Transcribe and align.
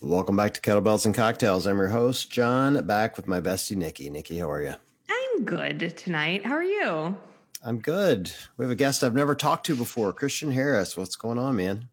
Welcome 0.00 0.36
back 0.36 0.54
to 0.54 0.60
Kettlebells 0.60 1.04
and 1.04 1.14
Cocktails. 1.14 1.66
I'm 1.66 1.76
your 1.76 1.88
host, 1.88 2.30
John, 2.30 2.86
back 2.86 3.16
with 3.16 3.26
my 3.28 3.40
bestie, 3.40 3.76
Nikki. 3.76 4.08
Nikki, 4.08 4.38
how 4.38 4.50
are 4.50 4.62
you? 4.62 4.74
I'm 5.10 5.44
good 5.44 5.94
tonight. 5.96 6.44
How 6.46 6.54
are 6.54 6.64
you? 6.64 7.16
I'm 7.62 7.78
good. 7.80 8.32
We 8.56 8.64
have 8.64 8.72
a 8.72 8.76
guest 8.76 9.04
I've 9.04 9.14
never 9.14 9.34
talked 9.34 9.66
to 9.66 9.76
before, 9.76 10.12
Christian 10.14 10.52
Harris. 10.52 10.96
What's 10.96 11.16
going 11.16 11.38
on, 11.38 11.56
man? 11.56 11.88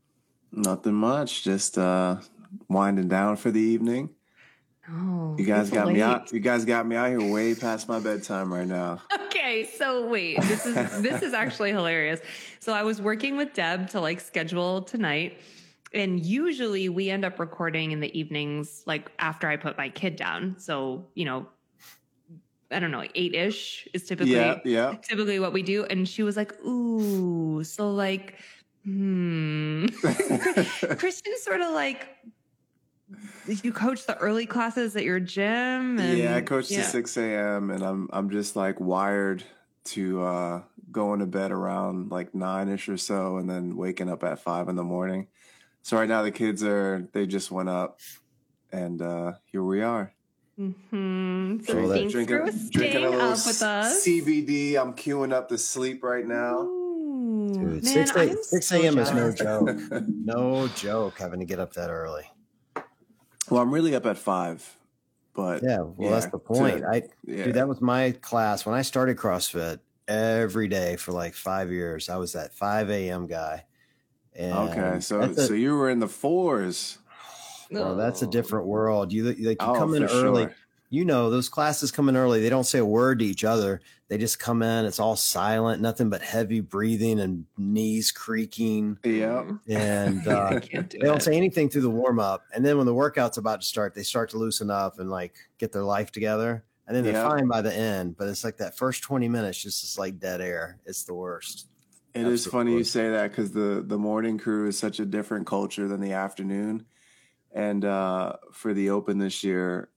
Nothing 0.54 0.94
much. 0.94 1.44
Just 1.44 1.78
uh 1.78 2.18
winding 2.70 3.10
down 3.10 3.36
for 3.36 3.52
the 3.52 3.60
evening. 3.60 4.10
Oh, 4.90 5.36
You 5.38 5.44
guys 5.46 5.68
it's 5.68 5.76
got 5.76 5.90
me 5.90 6.02
out. 6.02 6.32
You 6.32 6.40
guys 6.40 6.64
got 6.64 6.88
me 6.88 6.96
out 6.96 7.10
here 7.10 7.22
way 7.34 7.54
past 7.56 7.90
my 7.90 8.00
bedtime 8.00 8.54
right 8.54 8.68
now. 8.68 9.02
Okay, 9.28 9.70
so 9.78 10.08
wait, 10.08 10.42
this 10.42 10.66
is 10.66 11.02
this 11.02 11.22
is 11.22 11.34
actually 11.34 11.72
hilarious. 11.72 12.20
So 12.60 12.74
I 12.74 12.84
was 12.84 13.02
working 13.02 13.38
with 13.38 13.54
Deb 13.54 13.90
to 13.92 14.02
like 14.02 14.20
schedule 14.20 14.82
tonight, 14.82 15.38
and 15.94 16.24
usually 16.26 16.90
we 16.90 17.10
end 17.10 17.26
up 17.26 17.40
recording 17.40 17.92
in 17.92 18.00
the 18.00 18.18
evenings, 18.18 18.84
like 18.86 19.12
after 19.20 19.48
I 19.48 19.58
put 19.58 19.78
my 19.78 19.90
kid 19.90 20.16
down. 20.16 20.56
So 20.58 21.08
you 21.16 21.26
know, 21.26 21.48
I 22.72 22.80
don't 22.80 22.92
know, 22.92 23.06
eight 23.16 23.34
ish 23.34 23.88
is 23.94 24.06
typically 24.06 24.34
Yeah, 24.34 24.60
yeah. 24.66 24.96
typically 25.02 25.40
what 25.40 25.54
we 25.54 25.64
do. 25.64 25.86
And 25.86 26.08
she 26.08 26.24
was 26.24 26.36
like, 26.36 26.60
"Ooh, 26.66 27.64
so 27.64 27.92
like, 27.92 28.36
hmm." 28.84 29.86
Christian 30.98 31.38
sort 31.40 31.62
of 31.62 31.74
like. 31.74 32.08
You 33.48 33.72
coach 33.72 34.06
the 34.06 34.18
early 34.18 34.46
classes 34.46 34.98
at 34.98 35.06
your 35.06 35.22
gym, 35.22 35.98
and 35.98 36.18
yeah, 36.18 36.36
I 36.36 36.42
coach 36.42 36.70
yeah. 36.70 36.80
to 36.80 36.84
six 36.84 37.16
a.m. 37.16 37.72
and 37.72 37.82
I'm 37.82 38.10
I'm 38.12 38.30
just 38.30 38.58
like 38.58 38.82
wired 38.82 39.46
to 39.86 40.22
uh 40.24 40.62
go 40.92 41.14
into 41.14 41.26
bed 41.26 41.52
around 41.52 42.12
like 42.12 42.36
nine 42.36 42.68
ish 42.68 42.90
or 42.90 42.98
so, 42.98 43.38
and 43.38 43.50
then 43.50 43.78
waking 43.78 44.10
up 44.10 44.26
at 44.26 44.40
five 44.40 44.68
in 44.68 44.76
the 44.76 44.84
morning. 44.84 45.28
So 45.88 45.96
right 45.96 46.10
now 46.10 46.22
the 46.22 46.32
kids 46.32 46.66
are 46.66 47.08
they 47.14 47.26
just 47.26 47.50
went 47.50 47.70
up, 47.70 48.02
and 48.74 49.02
uh 49.02 49.36
here 49.46 49.64
we 49.64 49.82
are. 49.82 50.12
Mm-hmm. 50.60 51.60
So, 51.62 51.72
So 51.74 51.88
that- 51.88 51.98
thanks 52.12 52.14
for 52.14 52.52
staying 52.76 53.06
up 53.06 53.14
with 53.14 53.62
us. 53.62 54.06
CBD. 54.06 54.76
I'm 54.76 54.94
queuing 54.96 55.32
up 55.32 55.48
to 55.48 55.58
sleep 55.58 56.04
right 56.04 56.28
now. 56.28 56.64
Ooh, 56.64 57.54
Dude, 57.54 57.84
man, 57.86 58.44
6 58.44 58.72
a- 58.74 58.86
I'm 58.86 58.96
so 58.96 59.00
is 59.00 59.14
no 59.14 59.32
joke. 59.32 59.80
No 60.10 60.68
joke 60.76 61.20
having 61.20 61.40
to 61.40 61.46
get 61.46 61.60
up 61.60 61.72
that 61.76 61.90
early. 61.90 62.30
Well, 63.50 63.62
I'm 63.62 63.74
really 63.74 63.96
up 63.96 64.06
at 64.06 64.18
five, 64.18 64.70
but 65.34 65.64
Yeah, 65.64 65.84
well, 65.96 66.12
that's 66.12 66.26
the 66.26 66.38
point. 66.38 66.80
to- 66.82 66.88
I 66.90 67.04
yeah. 67.24 67.46
dude, 67.46 67.54
that 67.54 67.70
was 67.70 67.80
my 67.80 68.12
class 68.12 68.66
when 68.66 68.76
I 68.76 68.82
started 68.82 69.16
CrossFit. 69.16 69.80
Every 70.10 70.68
day 70.68 70.98
for 70.98 71.14
like 71.14 71.34
five 71.34 71.72
years, 71.72 72.10
I 72.10 72.18
was 72.18 72.34
that 72.34 72.54
5 72.54 72.90
a.m. 72.90 73.26
guy. 73.28 73.67
And 74.38 74.54
okay, 74.70 75.00
so 75.00 75.20
a, 75.22 75.34
so 75.34 75.54
you 75.54 75.76
were 75.76 75.90
in 75.90 76.00
the 76.00 76.08
fours. 76.08 77.00
well, 77.72 77.96
that's 77.96 78.22
a 78.22 78.28
different 78.28 78.68
world. 78.68 79.12
You 79.12 79.24
like 79.26 79.40
you 79.40 79.56
Oh, 79.60 79.74
come 79.74 79.94
in 79.96 80.04
early. 80.04 80.44
sure. 80.44 80.56
You 80.90 81.04
know 81.04 81.30
those 81.30 81.50
classes 81.50 81.92
come 81.92 82.08
in 82.08 82.16
early. 82.16 82.40
They 82.40 82.50
don't 82.50 82.64
say 82.64 82.80
a 82.80 82.86
word 82.86 83.20
to 83.20 83.26
each 83.26 83.44
other. 83.44 83.82
They 84.08 84.18
just 84.18 84.40
come 84.40 84.62
in. 84.64 84.86
It's 84.86 85.00
all 85.02 85.18
silent, 85.18 85.82
nothing 85.82 86.10
but 86.10 86.22
heavy 86.22 86.62
breathing 86.62 87.20
and 87.20 87.46
knees 87.58 88.10
creaking. 88.14 88.98
Yeah. 89.04 89.44
And 89.68 90.26
uh, 90.28 90.60
do 90.60 90.82
they 90.84 91.00
don't 91.00 91.18
it. 91.18 91.24
say 91.24 91.36
anything 91.36 91.68
through 91.70 91.82
the 91.82 91.90
warm 91.90 92.20
up. 92.20 92.44
And 92.56 92.66
then 92.66 92.78
when 92.78 92.86
the 92.86 92.94
workout's 92.94 93.36
about 93.38 93.60
to 93.62 93.68
start, 93.68 93.96
they 93.96 94.04
start 94.04 94.30
to 94.30 94.38
loosen 94.38 94.70
up 94.72 95.00
and 95.00 95.10
like 95.10 95.36
get 95.58 95.74
their 95.74 95.84
life 95.84 96.12
together. 96.12 96.64
And 96.88 96.96
then 96.96 97.04
they're 97.04 97.12
Yeah. 97.14 97.28
fine 97.28 97.48
by 97.50 97.62
the 97.62 97.76
end. 97.76 98.16
But 98.16 98.30
it's 98.30 98.46
like 98.46 98.56
that 98.58 98.78
first 98.78 99.04
20 99.04 99.28
minutes, 99.28 99.62
just 99.62 99.84
it's 99.84 99.98
like 99.98 100.20
dead 100.20 100.40
air. 100.40 100.80
It's 100.86 101.04
the 101.04 101.16
worst. 101.16 101.68
It 102.22 102.28
is 102.28 102.46
funny 102.46 102.74
you 102.74 102.84
say 102.84 103.10
that 103.10 103.32
because 103.32 103.52
the 103.52 103.84
the 103.86 103.98
morning 103.98 104.38
crew 104.38 104.68
is 104.68 104.78
such 104.78 105.00
a 105.00 105.06
different 105.06 105.48
culture 105.48 105.88
than 105.88 106.02
the 106.02 106.14
afternoon. 106.14 106.86
And 107.52 107.86
uh, 107.86 108.34
for 108.54 108.74
the 108.74 108.90
Open 108.90 109.18
this 109.18 109.44
year, 109.44 109.90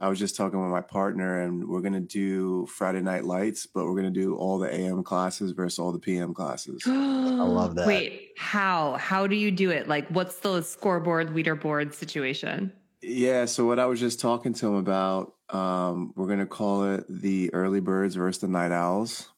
I 0.00 0.08
was 0.08 0.18
just 0.18 0.36
talking 0.36 0.60
with 0.60 0.70
my 0.70 0.80
partner, 0.80 1.42
and 1.42 1.68
we're 1.68 1.80
gonna 1.80 2.00
do 2.00 2.66
Friday 2.66 3.00
Night 3.00 3.24
Lights, 3.24 3.66
but 3.66 3.84
we're 3.84 3.94
gonna 3.94 4.10
do 4.10 4.34
all 4.34 4.58
the 4.58 4.72
AM 4.72 5.04
classes 5.04 5.52
versus 5.52 5.78
all 5.78 5.92
the 5.92 5.98
PM 5.98 6.34
classes. 6.34 6.82
I 6.86 6.90
love 6.90 7.76
that. 7.76 7.86
Wait, 7.86 8.32
how? 8.36 8.94
How 8.94 9.28
do 9.28 9.36
you 9.36 9.52
do 9.52 9.70
it? 9.70 9.86
Like, 9.86 10.08
what's 10.08 10.40
the 10.40 10.60
scoreboard, 10.62 11.28
leaderboard 11.28 11.94
situation? 11.94 12.72
Yeah, 13.00 13.44
so 13.44 13.64
what 13.64 13.78
I 13.78 13.86
was 13.86 14.00
just 14.00 14.20
talking 14.20 14.52
to 14.54 14.66
him 14.66 14.74
about, 14.74 15.34
um, 15.50 16.12
we're 16.16 16.28
gonna 16.28 16.46
call 16.46 16.84
it 16.92 17.04
the 17.08 17.54
early 17.54 17.80
birds 17.80 18.16
versus 18.16 18.40
the 18.40 18.48
night 18.48 18.72
owls, 18.72 19.28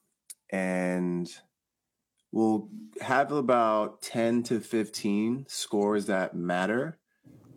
and 0.51 1.31
we'll 2.35 2.69
have 3.01 3.31
about 3.33 4.03
ten 4.03 4.43
to 4.45 4.61
fifteen 4.61 5.47
scores 5.49 6.07
that 6.07 6.35
matter, 6.35 6.99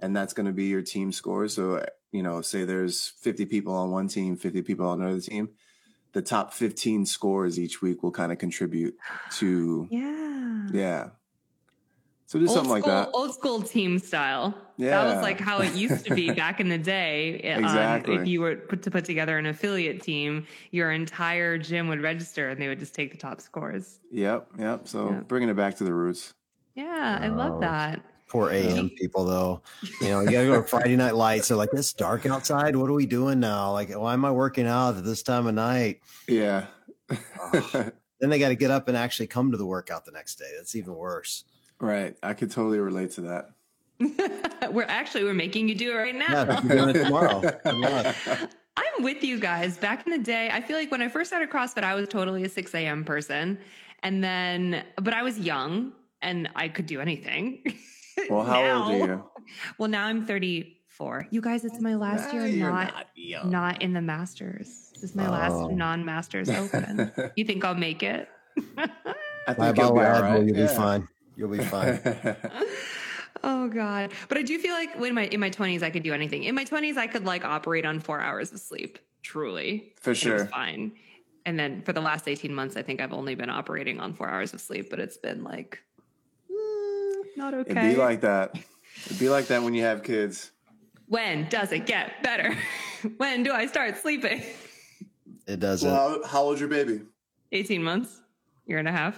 and 0.01 0.15
that's 0.15 0.33
gonna 0.33 0.53
be 0.53 0.65
your 0.65 0.83
team 0.83 1.11
scores. 1.11 1.53
So 1.55 1.83
you 2.11 2.23
know, 2.23 2.41
say 2.41 2.63
there's 2.63 3.07
fifty 3.19 3.45
people 3.45 3.73
on 3.73 3.91
one 3.91 4.07
team, 4.07 4.37
fifty 4.37 4.61
people 4.61 4.87
on 4.87 5.01
another 5.01 5.19
team. 5.19 5.49
The 6.13 6.21
top 6.21 6.53
fifteen 6.53 7.05
scores 7.05 7.59
each 7.59 7.81
week 7.81 8.01
will 8.03 8.11
kind 8.11 8.31
of 8.31 8.37
contribute 8.37 8.95
to 9.39 9.87
Yeah. 9.91 10.67
yeah. 10.71 11.09
So 12.27 12.37
do 12.39 12.45
Old 12.45 12.53
something 12.55 12.71
like 12.71 12.83
school, 12.83 12.93
that. 12.93 13.09
old 13.13 13.33
school 13.33 13.61
team 13.61 13.97
style. 13.99 14.53
Yeah. 14.75 14.89
That 15.01 15.15
was 15.15 15.23
like 15.23 15.39
how 15.39 15.59
it 15.59 15.73
used 15.73 16.05
to 16.07 16.13
be 16.13 16.29
back 16.33 16.59
in 16.59 16.67
the 16.67 16.77
day. 16.77 17.53
Um, 17.53 17.63
Exactly. 17.63 18.15
if 18.15 18.27
you 18.27 18.41
were 18.41 18.57
put 18.57 18.83
to 18.83 18.91
put 18.91 19.05
together 19.05 19.37
an 19.37 19.45
affiliate 19.45 20.01
team, 20.01 20.45
your 20.71 20.91
entire 20.91 21.57
gym 21.57 21.87
would 21.87 22.01
register, 22.01 22.49
and 22.49 22.61
they 22.61 22.67
would 22.67 22.79
just 22.79 22.93
take 22.93 23.11
the 23.11 23.17
top 23.17 23.39
scores. 23.39 23.99
Yep, 24.11 24.49
yep. 24.59 24.87
So 24.89 25.09
Yeah. 25.09 25.19
bringing 25.21 25.47
it 25.47 25.55
back 25.55 25.77
to 25.77 25.85
the 25.85 25.93
roots. 25.93 26.33
Yeah, 26.75 27.17
I 27.21 27.29
love 27.29 27.53
Oh. 27.55 27.59
that. 27.61 28.01
Poor 28.27 28.51
AM 28.51 28.89
people, 28.89 29.23
though. 29.23 29.61
You 30.01 30.09
know, 30.09 30.19
you 30.19 30.29
got 30.31 30.41
to 30.41 30.47
go 30.47 30.61
to 30.61 30.67
Friday 30.67 30.97
night 30.97 31.15
lights. 31.15 31.47
They're 31.47 31.55
like, 31.55 31.69
it's 31.71 31.93
dark 31.93 32.25
outside. 32.25 32.75
What 32.75 32.89
are 32.89 32.93
we 32.93 33.05
doing 33.05 33.39
now? 33.39 33.71
Like, 33.71 33.89
why 33.93 34.11
am 34.11 34.25
I 34.25 34.31
working 34.31 34.67
out 34.67 34.97
at 34.97 35.05
this 35.05 35.23
time 35.23 35.47
of 35.47 35.55
night? 35.55 36.01
Yeah. 36.27 36.65
Then 38.19 38.29
they 38.29 38.37
got 38.37 38.49
to 38.49 38.55
get 38.55 38.69
up 38.69 38.89
and 38.89 38.97
actually 38.97 39.27
come 39.27 39.51
to 39.51 39.57
the 39.57 39.65
workout 39.65 40.03
the 40.03 40.11
next 40.11 40.35
day. 40.35 40.51
That's 40.57 40.75
even 40.75 40.93
worse. 40.93 41.45
Right. 41.79 42.15
I 42.23 42.33
could 42.33 42.51
totally 42.51 42.79
relate 42.79 43.11
to 43.11 43.21
that. 43.21 43.49
we're 44.71 44.83
actually 44.83 45.23
we're 45.23 45.33
making 45.33 45.67
you 45.67 45.75
do 45.75 45.91
it 45.91 45.95
right 45.95 46.15
now. 46.15 46.25
Yeah, 46.29 46.57
I'm 46.57 46.67
doing 46.67 46.89
it 46.89 47.03
tomorrow. 47.05 47.41
Come. 47.63 47.83
I'm 48.77 49.03
with 49.03 49.23
you 49.23 49.39
guys. 49.39 49.77
Back 49.77 50.05
in 50.05 50.11
the 50.11 50.19
day, 50.23 50.49
I 50.51 50.61
feel 50.61 50.77
like 50.77 50.91
when 50.91 51.01
I 51.01 51.07
first 51.09 51.29
started 51.31 51.49
CrossFit, 51.49 51.83
I 51.83 51.95
was 51.95 52.07
totally 52.07 52.43
a 52.43 52.49
6 52.49 52.75
a.m. 52.75 53.03
person. 53.03 53.57
And 54.03 54.23
then, 54.23 54.83
but 55.01 55.15
I 55.15 55.23
was 55.23 55.39
young 55.39 55.93
and 56.21 56.47
I 56.55 56.67
could 56.67 56.85
do 56.85 57.01
anything. 57.01 57.63
Well, 58.31 58.43
how 58.43 58.83
old 58.85 58.93
are 58.93 58.97
you? 59.07 59.23
Well, 59.77 59.89
now 59.89 60.07
I'm 60.07 60.25
34. 60.25 61.27
You 61.29 61.39
guys, 61.39 61.63
it's 61.63 61.79
my 61.79 61.93
last 61.93 62.33
year 62.33 62.47
You're 62.47 62.71
not 62.71 62.91
not, 62.95 63.05
young. 63.15 63.81
in 63.81 63.93
the 63.93 64.01
Masters. 64.01 64.89
This 64.95 65.11
is 65.11 65.15
my 65.15 65.27
Oh. 65.27 65.31
last 65.31 65.71
non-Masters 65.75 66.49
Open. 66.49 67.11
you 67.35 67.45
think 67.45 67.63
I'll 67.63 67.75
make 67.75 68.01
it? 68.01 68.27
I 68.75 68.87
Buy 69.53 69.69
a 69.69 69.73
think 69.73 69.77
you'll 69.77 69.93
be 69.93 69.99
of 69.99 70.05
all 70.07 70.13
Advil, 70.15 70.21
right. 70.23 70.45
You'll 70.47 70.57
Yeah. 70.57 70.67
be 70.67 70.73
fine. 70.73 71.07
You'll 71.37 71.49
be 71.49 71.59
fine. 71.59 71.99
oh 73.43 73.67
god. 73.69 74.11
But 74.27 74.37
I 74.37 74.41
do 74.41 74.57
feel 74.59 74.73
like 74.73 74.99
when 74.99 75.13
my 75.13 75.27
in 75.27 75.39
my 75.39 75.49
20s 75.51 75.83
I 75.83 75.89
could 75.91 76.03
do 76.03 76.13
anything. 76.13 76.43
In 76.43 76.55
my 76.55 76.65
20s 76.65 76.97
I 76.97 77.07
could 77.07 77.25
like 77.25 77.45
operate 77.45 77.85
on 77.85 77.99
4 77.99 78.19
hours 78.19 78.51
of 78.51 78.59
sleep. 78.59 78.97
Truly. 79.21 79.93
For 80.01 80.09
And 80.11 80.17
It 80.23 80.31
was 80.31 80.39
sure. 80.41 80.45
fine. 80.47 80.93
And 81.45 81.57
then 81.57 81.81
for 81.83 81.93
the 81.93 82.01
last 82.01 82.27
18 82.27 82.53
months, 82.53 82.75
I 82.75 82.81
think 82.81 82.99
I've 82.99 83.13
only 83.13 83.35
been 83.35 83.49
operating 83.49 84.01
on 84.01 84.13
four 84.13 84.27
hours 84.29 84.53
of 84.53 84.59
sleep, 84.59 84.89
but 84.89 84.99
it's 84.99 85.15
been 85.15 85.45
like, 85.45 85.81
mm, 86.51 87.23
not 87.37 87.53
okay. 87.53 87.71
It'd 87.71 87.83
be 87.83 87.95
like 87.95 88.19
that. 88.21 88.53
It'd 89.05 89.19
be 89.19 89.29
like 89.29 89.47
that 89.47 89.63
when 89.63 89.73
you 89.73 89.83
have 89.83 90.03
kids. 90.03 90.51
when 91.07 91.47
does 91.47 91.71
it 91.71 91.85
get 91.85 92.21
better? 92.21 92.53
when 93.17 93.43
do 93.43 93.53
I 93.53 93.65
start 93.67 93.95
sleeping? 93.97 94.41
It 95.45 95.61
doesn't. 95.61 95.89
Well, 95.89 96.21
how, 96.23 96.27
how 96.27 96.41
old's 96.43 96.59
your 96.59 96.67
baby? 96.69 97.01
18 97.53 97.81
months, 97.81 98.19
year 98.65 98.79
and 98.79 98.87
a 98.87 98.91
half. 98.91 99.15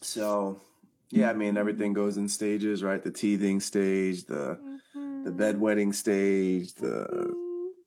So, 0.00 0.58
yeah, 1.10 1.30
I 1.30 1.32
mean, 1.32 1.56
everything 1.56 1.92
goes 1.92 2.16
in 2.16 2.28
stages, 2.28 2.82
right? 2.82 3.02
The 3.02 3.10
teething 3.10 3.60
stage, 3.60 4.24
the 4.26 4.58
the 5.24 5.30
bedwetting 5.30 5.94
stage, 5.94 6.74
the 6.74 7.34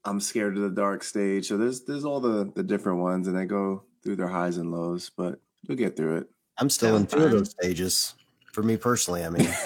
I'm 0.05 0.19
scared 0.19 0.57
of 0.57 0.63
the 0.63 0.69
dark 0.69 1.03
stage. 1.03 1.47
So 1.47 1.57
there's 1.57 1.81
there's 1.83 2.05
all 2.05 2.19
the 2.19 2.51
the 2.53 2.63
different 2.63 2.99
ones, 2.99 3.27
and 3.27 3.37
they 3.37 3.45
go 3.45 3.83
through 4.03 4.17
their 4.17 4.27
highs 4.27 4.57
and 4.57 4.71
lows, 4.71 5.09
but 5.15 5.39
you'll 5.63 5.77
get 5.77 5.95
through 5.95 6.17
it. 6.17 6.29
I'm 6.57 6.69
still 6.69 6.95
in 6.97 7.07
Sounds 7.07 7.13
two 7.13 7.25
of 7.25 7.31
those 7.31 7.51
stages. 7.51 8.15
For 8.51 8.61
me 8.61 8.77
personally, 8.77 9.23
I 9.23 9.29
mean, 9.29 9.45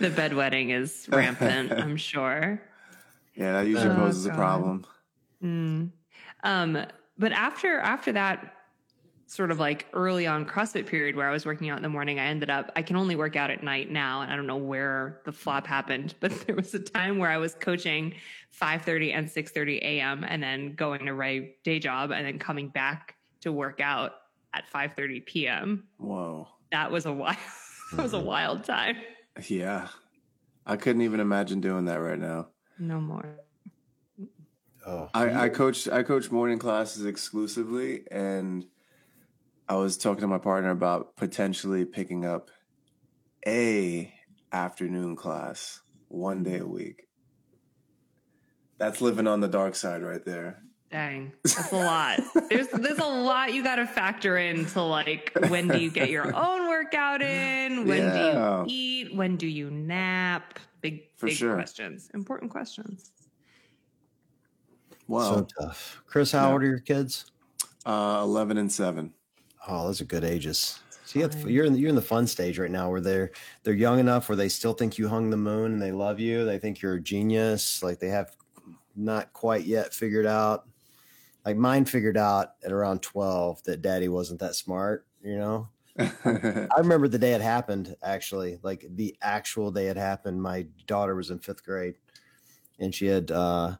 the 0.00 0.10
bedwetting 0.10 0.70
is 0.70 1.06
rampant, 1.08 1.72
I'm 1.72 1.96
sure. 1.96 2.60
Yeah, 3.36 3.52
that 3.52 3.68
usually 3.68 3.90
Oh, 3.94 3.96
poses 3.96 4.26
a 4.26 4.30
problem. 4.30 4.84
Mm. 5.42 5.90
Um, 6.42 6.86
but 7.16 7.32
after 7.32 7.78
after 7.78 8.12
that 8.12 8.54
sort 9.32 9.50
of 9.50 9.58
like 9.58 9.86
early 9.94 10.26
on 10.26 10.44
CrossFit 10.44 10.86
period 10.86 11.16
where 11.16 11.26
I 11.26 11.32
was 11.32 11.46
working 11.46 11.70
out 11.70 11.78
in 11.78 11.82
the 11.82 11.88
morning, 11.88 12.20
I 12.20 12.26
ended 12.26 12.50
up 12.50 12.70
I 12.76 12.82
can 12.82 12.96
only 12.96 13.16
work 13.16 13.34
out 13.34 13.50
at 13.50 13.62
night 13.62 13.90
now, 13.90 14.20
and 14.20 14.30
I 14.30 14.36
don't 14.36 14.46
know 14.46 14.58
where 14.58 15.22
the 15.24 15.32
flop 15.32 15.66
happened, 15.66 16.14
but 16.20 16.46
there 16.46 16.54
was 16.54 16.74
a 16.74 16.78
time 16.78 17.16
where 17.16 17.30
I 17.30 17.38
was 17.38 17.54
coaching 17.54 18.14
5:30 18.60 19.14
and 19.14 19.26
6:30 19.26 19.78
a.m. 19.78 20.24
and 20.24 20.42
then 20.42 20.74
going 20.74 21.06
to 21.06 21.14
my 21.14 21.48
day 21.64 21.78
job 21.78 22.10
and 22.10 22.26
then 22.26 22.38
coming 22.38 22.68
back 22.68 23.14
to 23.40 23.52
work 23.52 23.80
out 23.80 24.12
at 24.52 24.64
5:30 24.70 25.24
p.m. 25.24 25.84
Whoa. 25.96 26.48
That 26.70 26.90
was 26.90 27.06
a 27.06 27.12
wild 27.12 27.38
that 27.92 28.02
was 28.02 28.12
a 28.12 28.18
mm-hmm. 28.18 28.26
wild 28.26 28.64
time. 28.64 28.96
Yeah. 29.46 29.88
I 30.66 30.76
couldn't 30.76 31.02
even 31.02 31.20
imagine 31.20 31.62
doing 31.62 31.86
that 31.86 32.00
right 32.00 32.18
now. 32.18 32.48
No 32.78 33.00
more. 33.00 33.38
Oh, 34.86 35.08
I, 35.14 35.44
I 35.44 35.48
coached 35.48 35.88
I 35.88 36.02
coach 36.02 36.30
morning 36.30 36.58
classes 36.58 37.06
exclusively 37.06 38.02
and 38.10 38.66
I 39.72 39.76
was 39.76 39.96
talking 39.96 40.20
to 40.20 40.26
my 40.26 40.36
partner 40.36 40.68
about 40.68 41.16
potentially 41.16 41.86
picking 41.86 42.26
up 42.26 42.50
a 43.46 44.12
afternoon 44.52 45.16
class 45.16 45.80
one 46.08 46.42
day 46.42 46.58
a 46.58 46.66
week. 46.66 47.08
That's 48.76 49.00
living 49.00 49.26
on 49.26 49.40
the 49.40 49.48
dark 49.48 49.74
side 49.74 50.02
right 50.02 50.22
there. 50.26 50.62
Dang, 50.90 51.32
that's 51.42 51.72
a 51.72 51.76
lot. 51.76 52.20
there's 52.50 52.68
there's 52.68 52.98
a 52.98 53.06
lot 53.06 53.54
you 53.54 53.62
got 53.64 53.76
to 53.76 53.86
factor 53.86 54.36
into 54.36 54.82
like 54.82 55.32
when 55.48 55.68
do 55.68 55.78
you 55.78 55.90
get 55.90 56.10
your 56.10 56.36
own 56.36 56.68
workout 56.68 57.22
in? 57.22 57.86
When 57.88 58.02
Yeah. 58.02 58.64
do 58.66 58.70
you 58.70 58.76
eat? 58.78 59.16
When 59.16 59.36
do 59.38 59.46
you 59.46 59.70
nap? 59.70 60.58
Big 60.82 61.04
For 61.16 61.28
big 61.28 61.36
sure. 61.36 61.54
questions. 61.54 62.10
Important 62.12 62.50
questions. 62.50 63.10
Wow. 65.08 65.46
so 65.46 65.46
tough. 65.62 66.02
Chris, 66.06 66.30
how 66.32 66.48
Yeah. 66.48 66.52
old 66.52 66.62
are 66.62 66.66
your 66.66 66.78
kids? 66.80 67.24
uh, 67.86 68.20
11 68.22 68.58
and 68.58 68.70
7. 68.70 69.14
Oh, 69.66 69.86
those 69.86 70.00
are 70.00 70.04
good 70.04 70.24
ages. 70.24 70.80
So 71.04 71.18
you 71.18 71.24
have, 71.24 71.34
Fine. 71.34 71.48
you're 71.48 71.64
in 71.64 71.72
the, 71.72 71.78
you're 71.78 71.88
in 71.88 71.94
the 71.94 72.02
fun 72.02 72.26
stage 72.26 72.58
right 72.58 72.70
now 72.70 72.90
where 72.90 73.00
they're 73.00 73.32
they're 73.62 73.74
young 73.74 73.98
enough 73.98 74.28
where 74.28 74.36
they 74.36 74.48
still 74.48 74.72
think 74.72 74.98
you 74.98 75.08
hung 75.08 75.30
the 75.30 75.36
moon 75.36 75.72
and 75.72 75.82
they 75.82 75.92
love 75.92 76.18
you. 76.18 76.44
They 76.44 76.58
think 76.58 76.80
you're 76.80 76.94
a 76.94 77.00
genius. 77.00 77.82
Like 77.82 77.98
they 77.98 78.08
have 78.08 78.36
not 78.96 79.32
quite 79.32 79.64
yet 79.64 79.92
figured 79.92 80.26
out. 80.26 80.68
Like 81.44 81.56
mine 81.56 81.84
figured 81.84 82.16
out 82.16 82.54
at 82.64 82.72
around 82.72 83.02
twelve 83.02 83.62
that 83.64 83.82
daddy 83.82 84.08
wasn't 84.08 84.40
that 84.40 84.54
smart. 84.54 85.06
You 85.22 85.36
know, 85.38 85.68
I 85.98 86.68
remember 86.78 87.08
the 87.08 87.18
day 87.18 87.32
it 87.32 87.40
happened. 87.40 87.94
Actually, 88.02 88.58
like 88.62 88.86
the 88.88 89.16
actual 89.22 89.70
day 89.70 89.88
it 89.88 89.96
happened. 89.96 90.40
My 90.40 90.66
daughter 90.86 91.14
was 91.14 91.30
in 91.30 91.40
fifth 91.40 91.64
grade, 91.64 91.98
and 92.78 92.94
she 92.94 93.06
had 93.06 93.30
uh, 93.30 93.76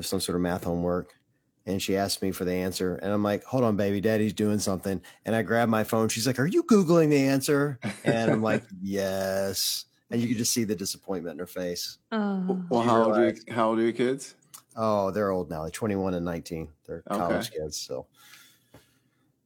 some 0.00 0.20
sort 0.20 0.36
of 0.36 0.42
math 0.42 0.64
homework, 0.64 1.18
and 1.66 1.80
she 1.80 1.96
asked 1.96 2.22
me 2.22 2.32
for 2.32 2.44
the 2.44 2.52
answer, 2.52 2.96
and 2.96 3.12
I'm 3.12 3.22
like, 3.22 3.44
"Hold 3.44 3.64
on, 3.64 3.76
baby, 3.76 4.00
daddy's 4.00 4.32
doing 4.32 4.58
something." 4.58 5.00
And 5.24 5.34
I 5.34 5.42
grab 5.42 5.68
my 5.68 5.84
phone. 5.84 6.08
She's 6.08 6.26
like, 6.26 6.38
"Are 6.38 6.46
you 6.46 6.62
googling 6.64 7.10
the 7.10 7.24
answer?" 7.26 7.78
And 8.04 8.32
I'm 8.32 8.42
like, 8.42 8.64
"Yes." 8.80 9.86
And 10.10 10.20
you 10.20 10.28
could 10.28 10.36
just 10.36 10.52
see 10.52 10.64
the 10.64 10.74
disappointment 10.76 11.34
in 11.34 11.38
her 11.38 11.46
face. 11.46 11.96
Oh, 12.12 12.62
well, 12.68 12.82
how 12.82 13.04
old, 13.04 13.16
are 13.16 13.28
you, 13.28 13.34
how 13.48 13.70
old 13.70 13.78
are 13.78 13.82
your 13.82 13.92
kids? 13.92 14.34
Oh, 14.76 15.10
they're 15.10 15.30
old 15.30 15.48
now. 15.48 15.62
They're 15.62 15.70
21 15.70 16.12
and 16.12 16.24
19. 16.24 16.68
They're 16.86 17.02
Okay. 17.10 17.18
college 17.18 17.50
kids. 17.50 17.78
So 17.78 18.06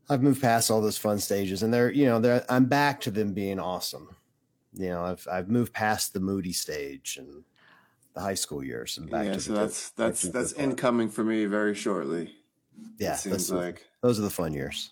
I've 0.08 0.22
moved 0.22 0.40
past 0.40 0.70
all 0.70 0.80
those 0.80 0.98
fun 0.98 1.18
stages 1.18 1.62
and 1.62 1.72
they're, 1.72 1.90
you 1.92 2.06
know, 2.06 2.20
they're, 2.20 2.44
I'm 2.48 2.66
back 2.66 3.00
to 3.02 3.10
them 3.10 3.32
being 3.32 3.58
awesome. 3.58 4.16
You 4.72 4.88
know, 4.88 5.04
I've, 5.04 5.26
I've 5.30 5.48
moved 5.48 5.72
past 5.72 6.12
the 6.12 6.20
moody 6.20 6.52
stage 6.52 7.16
and 7.16 7.44
the 8.16 8.22
high 8.22 8.34
school 8.34 8.64
years 8.64 8.96
and 8.98 9.10
back 9.10 9.26
yeah, 9.26 9.34
to 9.34 9.40
so 9.40 9.52
the, 9.52 9.60
that's 9.60 9.90
that's 9.90 10.22
that's 10.22 10.52
the 10.54 10.62
incoming 10.62 11.10
for 11.10 11.22
me 11.22 11.44
very 11.44 11.74
shortly. 11.74 12.34
yeah, 12.98 13.12
it 13.12 13.18
seems 13.18 13.52
like. 13.52 13.84
those 14.00 14.18
are 14.18 14.22
the 14.22 14.30
fun 14.30 14.52
years. 14.52 14.90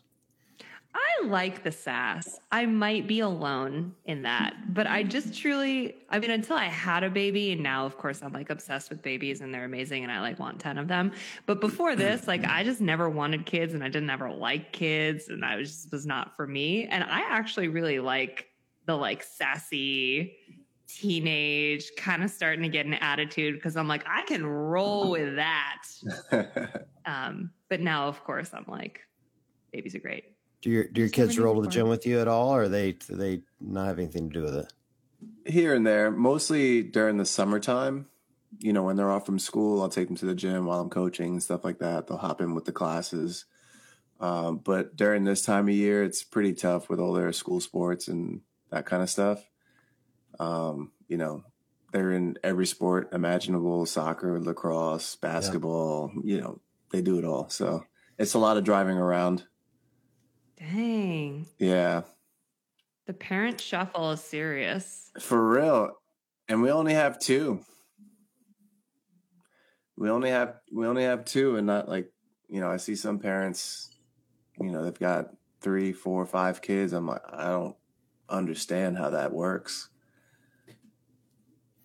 I 0.94 1.26
like 1.26 1.64
the 1.64 1.72
sass. 1.72 2.38
I 2.52 2.66
might 2.66 3.08
be 3.08 3.20
alone 3.20 3.94
in 4.04 4.22
that, 4.22 4.54
but 4.74 4.86
I 4.86 5.02
just 5.02 5.36
truly, 5.36 5.96
I 6.08 6.20
mean, 6.20 6.30
until 6.30 6.56
I 6.56 6.66
had 6.66 7.02
a 7.02 7.10
baby, 7.10 7.50
and 7.50 7.62
now, 7.62 7.84
of 7.84 7.98
course, 7.98 8.22
I'm 8.22 8.32
like 8.32 8.50
obsessed 8.50 8.90
with 8.90 9.02
babies 9.02 9.40
and 9.40 9.52
they're 9.52 9.64
amazing 9.64 10.04
and 10.04 10.12
I 10.12 10.20
like 10.20 10.38
want 10.38 10.60
10 10.60 10.78
of 10.78 10.86
them. 10.86 11.10
But 11.46 11.60
before 11.60 11.96
this, 11.96 12.28
like, 12.28 12.44
I 12.44 12.62
just 12.62 12.80
never 12.80 13.10
wanted 13.10 13.44
kids 13.44 13.74
and 13.74 13.82
I 13.82 13.88
didn't 13.88 14.10
ever 14.10 14.30
like 14.30 14.70
kids 14.70 15.28
and 15.30 15.44
I 15.44 15.56
was 15.56 15.70
just 15.72 15.90
was 15.90 16.06
not 16.06 16.36
for 16.36 16.46
me. 16.46 16.84
And 16.84 17.02
I 17.02 17.22
actually 17.28 17.68
really 17.68 17.98
like 17.98 18.46
the 18.86 18.94
like 18.94 19.24
sassy 19.24 20.36
teenage 20.88 21.90
kind 21.96 22.22
of 22.22 22.30
starting 22.30 22.62
to 22.62 22.68
get 22.68 22.86
an 22.86 22.94
attitude 22.94 23.54
because 23.54 23.76
I'm 23.76 23.88
like, 23.88 24.04
I 24.06 24.22
can 24.22 24.44
roll 24.46 25.10
with 25.10 25.36
that. 25.36 25.82
Um, 27.06 27.50
but 27.68 27.80
now, 27.80 28.08
of 28.08 28.24
course, 28.24 28.48
I'm 28.54 28.64
like, 28.66 29.00
babies 29.72 29.94
are 29.94 29.98
great. 29.98 30.32
Do 30.62 30.70
your, 30.70 30.84
do 30.84 31.02
your 31.02 31.08
Just 31.08 31.18
never 31.18 31.26
kids 31.28 31.38
knew 31.38 31.44
roll 31.44 31.56
to 31.56 31.60
the 31.60 31.68
gym 31.68 31.88
with 31.90 32.06
you 32.06 32.18
at 32.18 32.28
all? 32.28 32.48
Or 32.48 32.62
are 32.62 32.68
they, 32.70 32.92
do 32.92 33.14
they 33.14 33.42
not 33.60 33.88
have 33.88 33.98
anything 33.98 34.30
to 34.30 34.32
do 34.32 34.42
with 34.42 34.54
it? 34.54 34.72
Here 35.44 35.74
and 35.74 35.86
there, 35.86 36.10
mostly 36.10 36.82
during 36.82 37.18
the 37.18 37.26
summertime. 37.26 38.06
You 38.60 38.72
know, 38.72 38.84
when 38.84 38.96
they're 38.96 39.10
off 39.10 39.26
from 39.26 39.38
school, 39.38 39.82
I'll 39.82 39.90
take 39.90 40.06
them 40.06 40.16
to 40.16 40.24
the 40.24 40.34
gym 40.34 40.64
while 40.64 40.80
I'm 40.80 40.88
coaching 40.88 41.32
and 41.32 41.42
stuff 41.42 41.62
like 41.62 41.80
that. 41.80 42.06
They'll 42.06 42.16
hop 42.16 42.40
in 42.40 42.54
with 42.54 42.64
the 42.64 42.72
classes. 42.72 43.44
Um, 44.20 44.58
but 44.58 44.96
during 44.96 45.24
this 45.24 45.42
time 45.42 45.68
of 45.68 45.74
year, 45.74 46.04
it's 46.04 46.22
pretty 46.22 46.54
tough 46.54 46.88
with 46.88 47.00
all 47.00 47.12
their 47.12 47.32
school 47.32 47.60
sports 47.60 48.08
and 48.08 48.40
that 48.70 48.86
kind 48.86 49.02
of 49.02 49.10
stuff. 49.10 49.44
Um, 50.40 50.92
you 51.08 51.16
know, 51.16 51.44
they're 51.92 52.12
in 52.12 52.36
every 52.42 52.66
sport 52.66 53.10
imaginable 53.12 53.86
soccer, 53.86 54.40
lacrosse, 54.40 55.16
basketball, 55.16 56.10
you 56.24 56.40
know, 56.40 56.60
they 56.92 57.00
do 57.02 57.18
it 57.18 57.24
all. 57.24 57.48
So 57.50 57.84
it's 58.18 58.34
a 58.34 58.38
lot 58.38 58.56
of 58.56 58.64
driving 58.64 58.96
around. 58.98 59.44
Dang. 60.58 61.46
Yeah, 61.58 62.02
The 63.06 63.12
parent 63.12 63.60
shuffle 63.60 64.12
is 64.12 64.20
serious. 64.20 65.10
for 65.20 65.48
real. 65.50 65.90
And 66.48 66.62
we 66.62 66.70
only 66.70 66.94
have 66.94 67.18
two. 67.18 67.60
We 69.96 70.10
only 70.10 70.30
have 70.30 70.56
we 70.72 70.86
only 70.86 71.04
have 71.04 71.24
two, 71.24 71.56
and 71.56 71.66
not 71.66 71.88
like 71.88 72.10
you 72.48 72.60
know. 72.60 72.70
I 72.70 72.76
see 72.78 72.96
some 72.96 73.18
parents, 73.18 73.90
you 74.60 74.70
know, 74.70 74.84
they've 74.84 74.98
got 74.98 75.28
three, 75.60 75.92
four, 75.92 76.26
five 76.26 76.60
kids. 76.60 76.92
I'm 76.92 77.06
like, 77.06 77.22
I 77.32 77.46
don't 77.46 77.76
understand 78.28 78.98
how 78.98 79.10
that 79.10 79.32
works. 79.32 79.88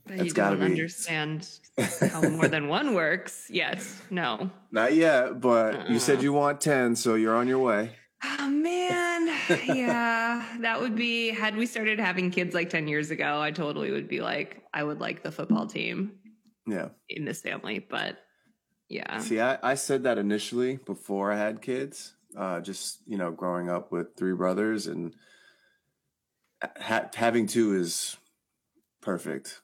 You 0.09 0.31
gotta 0.33 0.55
don't 0.57 0.65
be- 0.67 0.71
understand 0.71 1.47
how 2.11 2.21
more 2.21 2.47
than 2.47 2.67
one 2.67 2.93
works 2.93 3.47
yet. 3.49 3.85
No. 4.09 4.49
Not 4.71 4.93
yet, 4.93 5.39
but 5.41 5.89
you 5.89 5.99
said 5.99 6.15
Uh-uh. 6.17 6.23
you 6.23 6.33
want 6.33 6.61
ten, 6.61 6.95
so 6.95 7.15
you're 7.15 7.35
on 7.35 7.47
your 7.47 7.59
way. 7.59 7.91
Oh 8.23 8.49
man. 8.49 9.27
Yeah. 9.65 10.45
That 10.61 10.81
would 10.81 10.95
be 10.95 11.29
had 11.29 11.55
we 11.55 11.65
started 11.65 11.99
having 11.99 12.31
kids 12.31 12.53
like 12.53 12.69
10 12.69 12.87
years 12.89 13.11
ago, 13.11 13.39
I 13.41 13.51
totally 13.51 13.91
would 13.91 14.07
be 14.09 14.19
like, 14.19 14.61
I 14.73 14.83
would 14.83 14.99
like 14.99 15.23
the 15.23 15.31
football 15.31 15.67
team 15.67 16.11
Yeah. 16.67 16.89
in 17.07 17.23
this 17.23 17.41
family. 17.41 17.79
But 17.79 18.17
yeah. 18.89 19.19
See, 19.19 19.39
I, 19.39 19.57
I 19.63 19.75
said 19.75 20.03
that 20.03 20.17
initially 20.17 20.77
before 20.85 21.31
I 21.31 21.37
had 21.37 21.61
kids. 21.61 22.13
Uh, 22.37 22.59
just 22.59 22.99
you 23.07 23.17
know, 23.17 23.31
growing 23.31 23.69
up 23.69 23.91
with 23.91 24.15
three 24.17 24.33
brothers 24.33 24.87
and 24.87 25.13
ha- 26.61 27.09
having 27.15 27.47
two 27.47 27.75
is 27.75 28.17
perfect. 29.01 29.61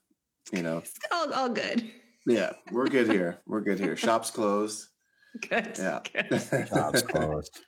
You 0.52 0.62
know, 0.62 0.78
It's 0.80 0.94
all, 1.12 1.34
all 1.34 1.50
good. 1.50 1.90
yeah, 2.28 2.54
we're 2.72 2.88
good 2.88 3.10
here. 3.10 3.40
We're 3.48 3.62
good 3.62 3.80
here. 3.80 3.96
Shop's 3.96 4.30
closed. 4.32 4.88
Good. 5.50 5.74
Yeah. 5.78 6.00
Good. 6.14 6.68
Jobs 6.74 7.02
closed. 7.02 7.60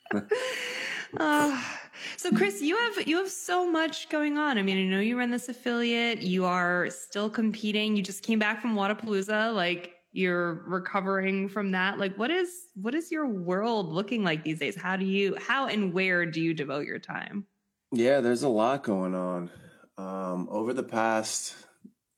Uh, 1.17 1.63
so 2.17 2.31
Chris, 2.31 2.61
you 2.61 2.77
have 2.77 3.07
you 3.07 3.17
have 3.17 3.29
so 3.29 3.69
much 3.69 4.09
going 4.09 4.37
on. 4.37 4.57
I 4.57 4.61
mean, 4.61 4.77
I 4.77 4.83
know 4.89 4.99
you 5.01 5.17
run 5.17 5.31
this 5.31 5.49
affiliate. 5.49 6.21
You 6.21 6.45
are 6.45 6.89
still 6.89 7.29
competing. 7.29 7.95
You 7.95 8.03
just 8.03 8.23
came 8.23 8.39
back 8.39 8.61
from 8.61 8.75
Wodapalooza. 8.75 9.53
Like 9.53 9.93
you're 10.13 10.63
recovering 10.67 11.49
from 11.49 11.71
that. 11.71 11.97
Like 11.99 12.15
what 12.17 12.31
is 12.31 12.49
what 12.75 12.95
is 12.95 13.11
your 13.11 13.27
world 13.27 13.89
looking 13.91 14.23
like 14.23 14.43
these 14.43 14.59
days? 14.59 14.75
How 14.79 14.95
do 14.95 15.05
you 15.05 15.35
how 15.39 15.67
and 15.67 15.93
where 15.93 16.25
do 16.25 16.41
you 16.41 16.53
devote 16.53 16.85
your 16.85 16.99
time? 16.99 17.45
Yeah, 17.91 18.21
there's 18.21 18.43
a 18.43 18.49
lot 18.49 18.83
going 18.83 19.13
on. 19.15 19.49
Um, 19.97 20.47
over 20.51 20.73
the 20.73 20.83
past, 20.83 21.55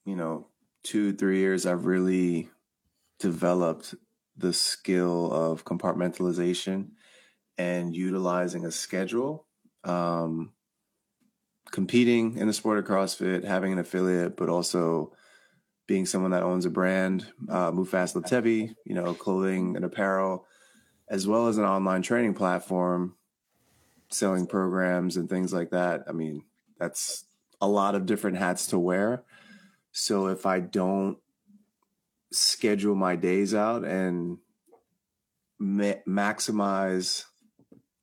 you 0.05 0.15
know, 0.15 0.47
two, 0.83 1.13
three 1.13 1.39
years, 1.39 1.65
I've 1.65 1.85
really 1.85 2.49
developed 3.19 3.95
the 4.37 4.53
skill 4.53 5.31
of 5.31 5.65
compartmentalization 5.65 6.91
and 7.57 7.95
utilizing 7.95 8.65
a 8.65 8.71
schedule. 8.71 9.45
Um, 9.83 10.53
competing 11.71 12.37
in 12.37 12.47
the 12.47 12.53
sport 12.53 12.79
of 12.79 12.85
CrossFit, 12.85 13.43
having 13.43 13.73
an 13.73 13.79
affiliate, 13.79 14.35
but 14.35 14.49
also 14.49 15.13
being 15.87 16.05
someone 16.05 16.31
that 16.31 16.43
owns 16.43 16.65
a 16.65 16.69
brand, 16.69 17.27
uh, 17.49 17.71
Move 17.71 17.89
Fast 17.89 18.17
Heavy, 18.29 18.75
you 18.85 18.95
know, 18.95 19.13
clothing 19.13 19.75
and 19.75 19.85
apparel, 19.85 20.45
as 21.07 21.27
well 21.27 21.47
as 21.47 21.57
an 21.57 21.65
online 21.65 22.01
training 22.01 22.33
platform 22.33 23.15
selling 24.11 24.47
programs 24.47 25.17
and 25.17 25.29
things 25.29 25.53
like 25.53 25.71
that. 25.71 26.03
I 26.07 26.11
mean, 26.11 26.43
that's 26.79 27.25
a 27.61 27.67
lot 27.67 27.95
of 27.95 28.05
different 28.05 28.37
hats 28.37 28.67
to 28.67 28.79
wear. 28.79 29.23
So 29.91 30.27
if 30.27 30.45
I 30.45 30.59
don't 30.59 31.17
schedule 32.31 32.95
my 32.95 33.15
days 33.15 33.53
out 33.55 33.83
and 33.83 34.37
ma- 35.59 36.01
maximize 36.07 37.25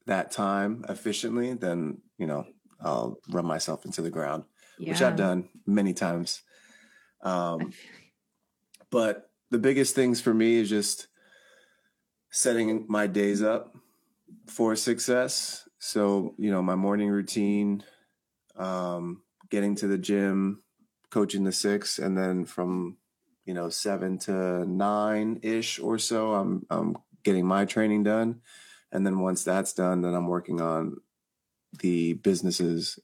that 0.07 0.31
time 0.31 0.85
efficiently, 0.89 1.55
then, 1.55 1.99
you 2.19 2.27
know, 2.27 2.47
I'll 2.81 3.19
run 3.31 3.47
myself 3.47 3.85
into 3.85 4.03
the 4.03 4.11
ground, 4.11 4.45
which 4.91 5.01
I've 5.03 5.17
done 5.17 5.49
many 5.67 5.95
times. 5.95 6.43
Um, 7.23 7.73
but 8.91 9.31
the 9.51 9.59
biggest 9.59 9.95
things 9.95 10.21
for 10.21 10.35
me 10.35 10.57
is 10.57 10.69
just 10.69 11.09
setting 12.31 12.85
my 12.89 13.07
days 13.07 13.43
up 13.43 13.75
for 14.47 14.77
success. 14.77 15.69
So, 15.79 16.35
you 16.39 16.51
know, 16.51 16.63
my 16.63 16.75
morning 16.75 17.09
routine, 17.09 17.83
um, 18.57 19.23
getting 19.51 19.75
to 19.77 19.87
the 19.87 19.99
gym, 19.99 20.63
coaching 21.17 21.45
the 21.45 21.53
six, 21.53 21.99
and 21.99 22.15
then 22.15 22.45
from 22.45 22.99
you 23.47 23.55
know 23.55 23.71
seven 23.71 24.19
to 24.19 24.67
nine 24.67 25.41
ish 25.43 25.79
or 25.79 25.99
so, 25.99 26.35
I'm 26.35 26.67
I'm 26.69 26.95
getting 27.23 27.47
my 27.47 27.65
training 27.65 28.03
done, 28.03 28.43
and 28.93 29.07
then 29.07 29.21
once 29.21 29.43
that's 29.43 29.73
done, 29.73 30.03
then 30.03 30.13
I'm 30.13 30.29
working 30.29 30.61
on 30.61 30.99
the 31.79 32.13
businesses, 32.13 32.99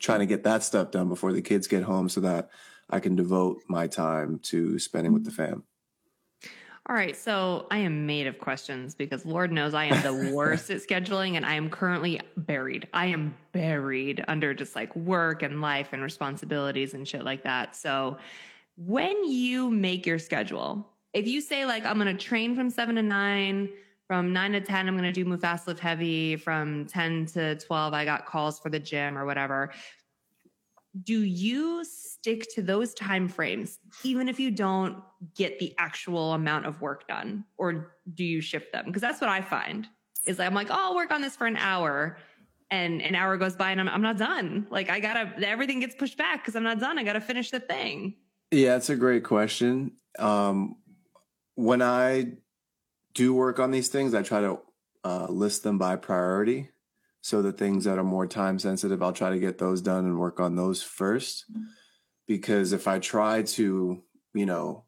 trying 0.00 0.18
to 0.18 0.26
get 0.26 0.42
that 0.42 0.64
stuff 0.64 0.90
done 0.90 1.08
before 1.08 1.32
the 1.32 1.40
kids 1.40 1.68
get 1.68 1.84
home, 1.84 2.08
so 2.08 2.20
that 2.22 2.50
I 2.90 2.98
can 2.98 3.14
devote 3.14 3.62
my 3.68 3.86
time 3.86 4.40
to 4.50 4.80
spending 4.80 5.12
with 5.12 5.24
the 5.24 5.30
mm-hmm. 5.30 5.52
fam. 5.52 5.62
All 6.90 6.94
right, 6.94 7.14
so 7.14 7.66
I 7.70 7.78
am 7.78 8.06
made 8.06 8.26
of 8.26 8.38
questions 8.38 8.94
because 8.94 9.26
Lord 9.26 9.52
knows 9.52 9.74
I 9.74 9.84
am 9.84 10.02
the 10.02 10.32
worst 10.34 10.70
at 10.70 10.78
scheduling 10.78 11.36
and 11.36 11.44
I 11.44 11.52
am 11.52 11.68
currently 11.68 12.18
buried. 12.38 12.88
I 12.94 13.06
am 13.06 13.34
buried 13.52 14.24
under 14.26 14.54
just 14.54 14.74
like 14.74 14.96
work 14.96 15.42
and 15.42 15.60
life 15.60 15.90
and 15.92 16.02
responsibilities 16.02 16.94
and 16.94 17.06
shit 17.06 17.24
like 17.24 17.42
that. 17.42 17.76
So 17.76 18.16
when 18.76 19.28
you 19.28 19.68
make 19.70 20.06
your 20.06 20.18
schedule, 20.18 20.88
if 21.12 21.26
you 21.26 21.42
say 21.42 21.66
like 21.66 21.84
I'm 21.84 21.98
going 21.98 22.16
to 22.16 22.24
train 22.24 22.56
from 22.56 22.70
7 22.70 22.94
to 22.94 23.02
9, 23.02 23.68
from 24.06 24.32
9 24.32 24.52
to 24.52 24.60
10 24.62 24.88
I'm 24.88 24.96
going 24.96 25.04
to 25.04 25.12
do 25.12 25.26
move 25.26 25.42
fast 25.42 25.68
lift 25.68 25.80
heavy, 25.80 26.36
from 26.36 26.86
10 26.86 27.26
to 27.26 27.56
12 27.56 27.92
I 27.92 28.06
got 28.06 28.24
calls 28.24 28.58
for 28.58 28.70
the 28.70 28.80
gym 28.80 29.18
or 29.18 29.26
whatever. 29.26 29.72
Do 31.04 31.22
you 31.22 31.84
stick 31.84 32.46
to 32.54 32.62
those 32.62 32.94
time 32.94 33.28
frames 33.28 33.78
even 34.02 34.28
if 34.28 34.40
you 34.40 34.50
don't 34.50 35.02
get 35.34 35.58
the 35.58 35.74
actual 35.78 36.32
amount 36.32 36.66
of 36.66 36.80
work 36.80 37.06
done 37.08 37.44
or 37.56 37.94
do 38.14 38.24
you 38.24 38.40
shift 38.40 38.72
them? 38.72 38.86
Because 38.86 39.02
that's 39.02 39.20
what 39.20 39.30
i 39.30 39.40
find 39.40 39.88
is 40.26 40.40
i'm 40.40 40.54
like 40.54 40.68
oh 40.70 40.74
i'll 40.74 40.94
work 40.94 41.10
on 41.10 41.20
this 41.22 41.36
for 41.36 41.46
an 41.46 41.56
hour 41.56 42.18
and 42.70 43.00
an 43.00 43.14
hour 43.14 43.36
goes 43.36 43.56
by 43.56 43.70
and 43.70 43.80
i'm, 43.80 43.88
I'm 43.88 44.02
not 44.02 44.18
done. 44.18 44.66
Like 44.70 44.90
i 44.90 45.00
gotta 45.00 45.32
everything 45.46 45.80
gets 45.80 45.94
pushed 45.94 46.18
back 46.18 46.42
because 46.42 46.56
i'm 46.56 46.64
not 46.64 46.80
done. 46.80 46.98
I 46.98 47.04
gotta 47.04 47.20
finish 47.20 47.50
the 47.50 47.60
thing. 47.60 48.14
Yeah 48.50 48.76
it's 48.76 48.90
a 48.90 48.96
great 48.96 49.24
question. 49.24 49.92
Um, 50.18 50.76
when 51.54 51.82
i 51.82 52.32
do 53.14 53.34
work 53.34 53.58
on 53.58 53.70
these 53.70 53.88
things 53.88 54.14
i 54.14 54.22
try 54.22 54.40
to 54.40 54.60
uh, 55.04 55.26
list 55.28 55.62
them 55.62 55.78
by 55.78 55.96
priority 55.96 56.70
so 57.20 57.42
the 57.42 57.52
things 57.52 57.84
that 57.84 57.98
are 57.98 58.04
more 58.04 58.26
time 58.26 58.58
sensitive 58.58 59.02
i'll 59.02 59.12
try 59.12 59.30
to 59.30 59.38
get 59.38 59.58
those 59.58 59.80
done 59.80 60.04
and 60.04 60.18
work 60.18 60.40
on 60.40 60.56
those 60.56 60.82
first 60.82 61.44
because 62.28 62.72
if 62.72 62.86
I 62.86 63.00
try 63.00 63.42
to, 63.42 64.02
you 64.34 64.46
know, 64.46 64.84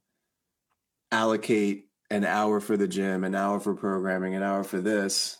allocate 1.11 1.89
an 2.11 2.25
hour 2.25 2.61
for 2.61 2.77
the 2.77 2.87
gym, 2.87 3.25
an 3.25 3.35
hour 3.35 3.59
for 3.59 3.75
programming, 3.75 4.37
an 4.37 4.43
hour 4.43 4.63
for 4.63 4.81
this, 4.81 5.39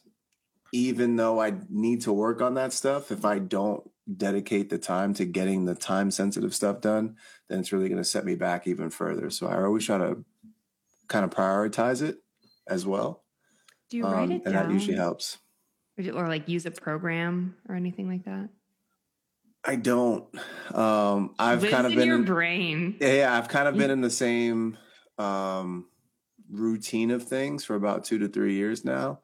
even 0.73 1.17
though 1.17 1.41
I 1.41 1.53
need 1.69 2.01
to 2.03 2.13
work 2.13 2.41
on 2.41 2.55
that 2.55 2.73
stuff, 2.73 3.13
if 3.13 3.25
I 3.25 3.39
don't 3.39 3.89
dedicate 4.17 4.71
the 4.71 4.79
time 4.79 5.15
to 5.15 5.25
getting 5.25 5.65
the 5.65 5.75
time 5.75 6.11
sensitive 6.11 6.55
stuff 6.55 6.81
done, 6.81 7.17
then 7.49 7.61
it's 7.61 7.73
really 7.73 7.89
going 7.89 8.03
to 8.03 8.09
set 8.09 8.25
me 8.25 8.35
back 8.35 8.67
even 8.67 8.89
further. 8.89 9.31
So 9.31 9.47
I 9.47 9.63
always 9.63 9.85
try 9.85 9.99
to 9.99 10.25
kind 11.09 11.25
of 11.25 11.31
prioritize 11.31 12.03
it 12.03 12.19
as 12.67 12.87
well. 12.87 13.25
Do 13.91 13.99
you 13.99 14.05
write 14.05 14.25
um, 14.25 14.33
it 14.33 14.43
and 14.47 14.55
down? 14.55 14.69
that 14.69 14.73
usually 14.73 14.97
helps. 14.97 15.39
Or 16.09 16.29
like 16.29 16.49
use 16.49 16.67
a 16.67 16.71
program 16.71 17.57
or 17.69 17.75
anything 17.75 18.09
like 18.09 18.25
that? 18.25 18.49
I 19.65 19.77
don't. 19.77 20.25
Um, 20.73 21.35
I've 21.39 21.63
Lives 21.63 21.75
kind 21.75 21.87
of 21.87 21.93
in 21.93 21.99
been 21.99 22.09
your 22.09 22.17
in, 22.19 22.25
brain. 22.25 22.97
Yeah, 23.01 23.37
I've 23.37 23.49
kind 23.49 23.69
of 23.69 23.77
been 23.77 23.91
in 23.91 24.01
the 24.01 24.11
same 24.11 24.79
um, 25.19 25.87
routine 26.51 27.11
of 27.11 27.25
things 27.25 27.65
for 27.65 27.75
about 27.75 28.05
two 28.05 28.19
to 28.21 28.29
three 28.29 28.55
years 28.55 28.85
now. 28.85 29.21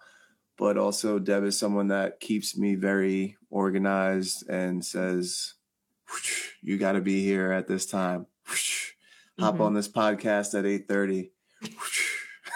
But 0.59 0.79
also, 0.79 1.19
Deb 1.19 1.45
is 1.45 1.59
someone 1.59 1.89
that 1.89 2.21
keeps 2.21 2.57
me 2.57 2.75
very 2.75 3.37
organized 3.51 4.49
and 4.49 4.85
says, 4.85 5.55
"You 6.63 6.79
got 6.79 6.93
to 6.93 7.01
be 7.01 7.25
here 7.25 7.53
at 7.53 7.67
this 7.67 7.87
time. 7.87 8.27
Hop 9.39 9.55
mm-hmm. 9.55 9.63
on 9.63 9.75
this 9.75 9.89
podcast 9.89 10.59
at 10.59 10.67
eight 10.67 10.89
thirty. 10.89 11.33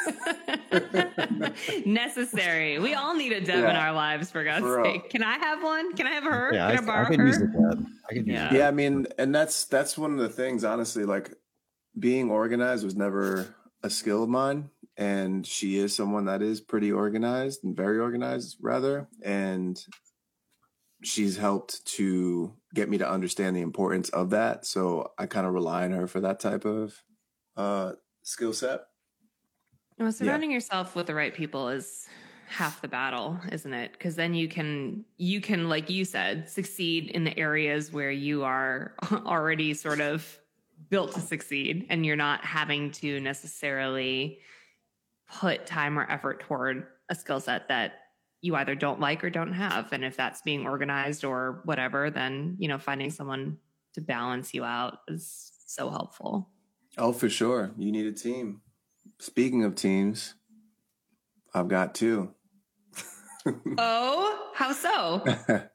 Necessary. 1.86 2.78
We 2.78 2.94
all 2.94 3.14
need 3.14 3.32
a 3.32 3.40
Deb 3.40 3.62
yeah. 3.62 3.70
in 3.70 3.76
our 3.76 3.92
lives, 3.92 4.30
for 4.30 4.44
God's 4.44 4.64
for 4.64 4.84
sake. 4.84 5.10
Can 5.10 5.22
I 5.22 5.38
have 5.38 5.62
one? 5.62 5.94
Can 5.94 6.06
I 6.06 6.12
have 6.12 6.24
her? 6.24 6.52
Yeah, 6.52 6.68
Can 6.68 6.78
I, 6.78 6.82
I 6.82 6.86
borrow 6.86 7.06
I 7.06 7.10
can 7.10 7.20
her? 7.20 7.26
Use 7.26 7.38
the 7.38 7.46
Deb. 7.46 7.86
I 8.10 8.14
can 8.14 8.26
yeah. 8.26 8.52
yeah, 8.52 8.68
I 8.68 8.70
mean, 8.70 9.06
and 9.18 9.34
that's 9.34 9.64
that's 9.64 9.96
one 9.98 10.12
of 10.12 10.18
the 10.18 10.28
things. 10.28 10.64
Honestly, 10.64 11.04
like 11.04 11.32
being 11.98 12.30
organized 12.30 12.84
was 12.84 12.96
never 12.96 13.54
a 13.82 13.90
skill 13.90 14.22
of 14.22 14.28
mine, 14.28 14.70
and 14.96 15.46
she 15.46 15.78
is 15.78 15.94
someone 15.94 16.26
that 16.26 16.42
is 16.42 16.60
pretty 16.60 16.92
organized 16.92 17.64
and 17.64 17.76
very 17.76 17.98
organized, 17.98 18.56
rather, 18.60 19.08
and 19.22 19.82
she's 21.02 21.36
helped 21.36 21.84
to 21.86 22.54
get 22.74 22.88
me 22.88 22.98
to 22.98 23.08
understand 23.08 23.56
the 23.56 23.62
importance 23.62 24.08
of 24.10 24.30
that. 24.30 24.66
So 24.66 25.12
I 25.18 25.26
kind 25.26 25.46
of 25.46 25.54
rely 25.54 25.84
on 25.84 25.92
her 25.92 26.06
for 26.06 26.20
that 26.20 26.40
type 26.40 26.64
of 26.64 26.94
uh, 27.56 27.92
skill 28.22 28.52
set. 28.52 28.82
Well, 30.00 30.10
surrounding 30.12 30.50
yeah. 30.50 30.54
yourself 30.54 30.96
with 30.96 31.06
the 31.06 31.14
right 31.14 31.34
people 31.34 31.68
is 31.68 32.08
half 32.48 32.80
the 32.80 32.88
battle, 32.88 33.38
isn't 33.52 33.72
it? 33.72 33.92
Because 33.92 34.16
then 34.16 34.32
you 34.32 34.48
can 34.48 35.04
you 35.18 35.42
can, 35.42 35.68
like 35.68 35.90
you 35.90 36.06
said, 36.06 36.48
succeed 36.48 37.10
in 37.10 37.24
the 37.24 37.38
areas 37.38 37.92
where 37.92 38.10
you 38.10 38.42
are 38.42 38.94
already 39.12 39.74
sort 39.74 40.00
of 40.00 40.38
built 40.88 41.12
to 41.12 41.20
succeed, 41.20 41.86
and 41.90 42.06
you're 42.06 42.16
not 42.16 42.42
having 42.44 42.90
to 42.92 43.20
necessarily 43.20 44.38
put 45.28 45.66
time 45.66 45.98
or 45.98 46.10
effort 46.10 46.40
toward 46.40 46.86
a 47.10 47.14
skill 47.14 47.38
set 47.38 47.68
that 47.68 47.92
you 48.40 48.56
either 48.56 48.74
don't 48.74 49.00
like 49.00 49.22
or 49.22 49.28
don't 49.28 49.52
have. 49.52 49.92
And 49.92 50.02
if 50.02 50.16
that's 50.16 50.40
being 50.40 50.66
organized 50.66 51.24
or 51.24 51.60
whatever, 51.64 52.10
then 52.10 52.56
you 52.58 52.68
know 52.68 52.78
finding 52.78 53.10
someone 53.10 53.58
to 53.92 54.00
balance 54.00 54.54
you 54.54 54.64
out 54.64 55.00
is 55.08 55.52
so 55.66 55.90
helpful. 55.90 56.48
Oh, 56.96 57.12
for 57.12 57.28
sure. 57.28 57.70
You 57.76 57.92
need 57.92 58.06
a 58.06 58.12
team. 58.12 58.62
Speaking 59.20 59.64
of 59.64 59.74
teams, 59.74 60.34
I've 61.52 61.68
got 61.68 61.94
two. 61.94 62.30
oh, 63.76 64.50
how 64.54 64.72
so? 64.72 65.22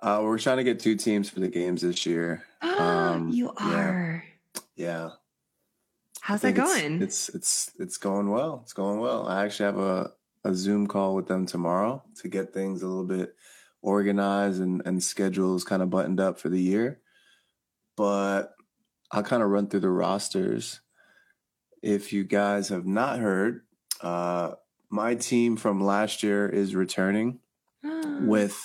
uh, 0.00 0.20
we're 0.22 0.38
trying 0.38 0.58
to 0.58 0.64
get 0.64 0.78
two 0.78 0.94
teams 0.94 1.28
for 1.28 1.40
the 1.40 1.48
games 1.48 1.82
this 1.82 2.06
year. 2.06 2.44
Um, 2.62 3.30
you 3.30 3.52
are. 3.56 4.22
Yeah. 4.76 4.86
yeah. 4.86 5.08
How's 6.20 6.42
that 6.42 6.54
going? 6.54 7.02
It's, 7.02 7.28
it's 7.30 7.34
it's 7.34 7.72
it's 7.80 7.96
going 7.96 8.30
well. 8.30 8.60
It's 8.62 8.72
going 8.72 9.00
well. 9.00 9.26
I 9.26 9.44
actually 9.44 9.66
have 9.66 9.78
a 9.78 10.12
a 10.44 10.54
Zoom 10.54 10.86
call 10.86 11.16
with 11.16 11.26
them 11.26 11.46
tomorrow 11.46 12.00
to 12.22 12.28
get 12.28 12.54
things 12.54 12.82
a 12.82 12.86
little 12.86 13.04
bit 13.04 13.34
organized 13.82 14.62
and 14.62 14.82
and 14.86 15.02
schedules 15.02 15.64
kind 15.64 15.82
of 15.82 15.90
buttoned 15.90 16.20
up 16.20 16.38
for 16.38 16.48
the 16.48 16.62
year. 16.62 17.00
But 17.96 18.54
I'll 19.10 19.24
kind 19.24 19.42
of 19.42 19.50
run 19.50 19.66
through 19.66 19.80
the 19.80 19.90
rosters 19.90 20.80
if 21.84 22.14
you 22.14 22.24
guys 22.24 22.70
have 22.70 22.86
not 22.86 23.18
heard, 23.18 23.60
uh, 24.00 24.52
my 24.88 25.14
team 25.14 25.56
from 25.56 25.84
last 25.84 26.22
year 26.22 26.48
is 26.48 26.74
returning 26.74 27.40
with 28.22 28.58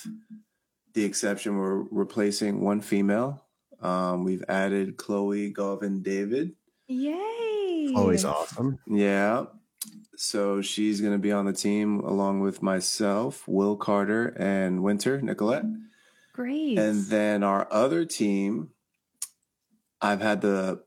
the 0.94 1.04
exception 1.04 1.58
we're 1.58 1.82
replacing 1.90 2.62
one 2.62 2.80
female. 2.80 3.44
Um, 3.80 4.24
we've 4.24 4.44
added 4.48 4.96
Chloe 4.96 5.52
Gauvin 5.52 6.02
David. 6.02 6.52
Yay! 6.88 7.92
Always 7.94 8.24
awesome. 8.24 8.78
Yeah. 8.86 9.44
So 10.16 10.60
she's 10.60 11.00
going 11.00 11.12
to 11.12 11.18
be 11.18 11.32
on 11.32 11.46
the 11.46 11.52
team 11.52 12.00
along 12.00 12.40
with 12.40 12.62
myself, 12.62 13.46
Will 13.46 13.76
Carter, 13.76 14.28
and 14.38 14.82
Winter 14.82 15.20
Nicolette. 15.20 15.64
Great. 16.34 16.78
And 16.78 17.06
then 17.06 17.42
our 17.42 17.68
other 17.70 18.04
team, 18.04 18.70
I've 20.00 20.20
had 20.20 20.40
the 20.40 20.82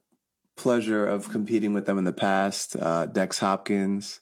pleasure 0.55 1.05
of 1.05 1.29
competing 1.29 1.73
with 1.73 1.85
them 1.85 1.97
in 1.97 2.03
the 2.03 2.13
past. 2.13 2.75
Uh, 2.79 3.05
Dex 3.05 3.39
Hopkins, 3.39 4.19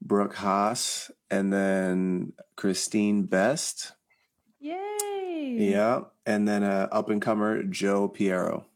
Brooke 0.00 0.34
Haas, 0.34 1.10
and 1.30 1.52
then 1.52 2.32
Christine 2.56 3.24
Best. 3.24 3.92
Yay! 4.60 5.56
Yeah, 5.58 6.02
and 6.26 6.46
then 6.46 6.62
uh, 6.62 6.88
up 6.92 7.08
and 7.08 7.20
comer 7.20 7.62
Joe 7.64 8.08
Piero. 8.08 8.66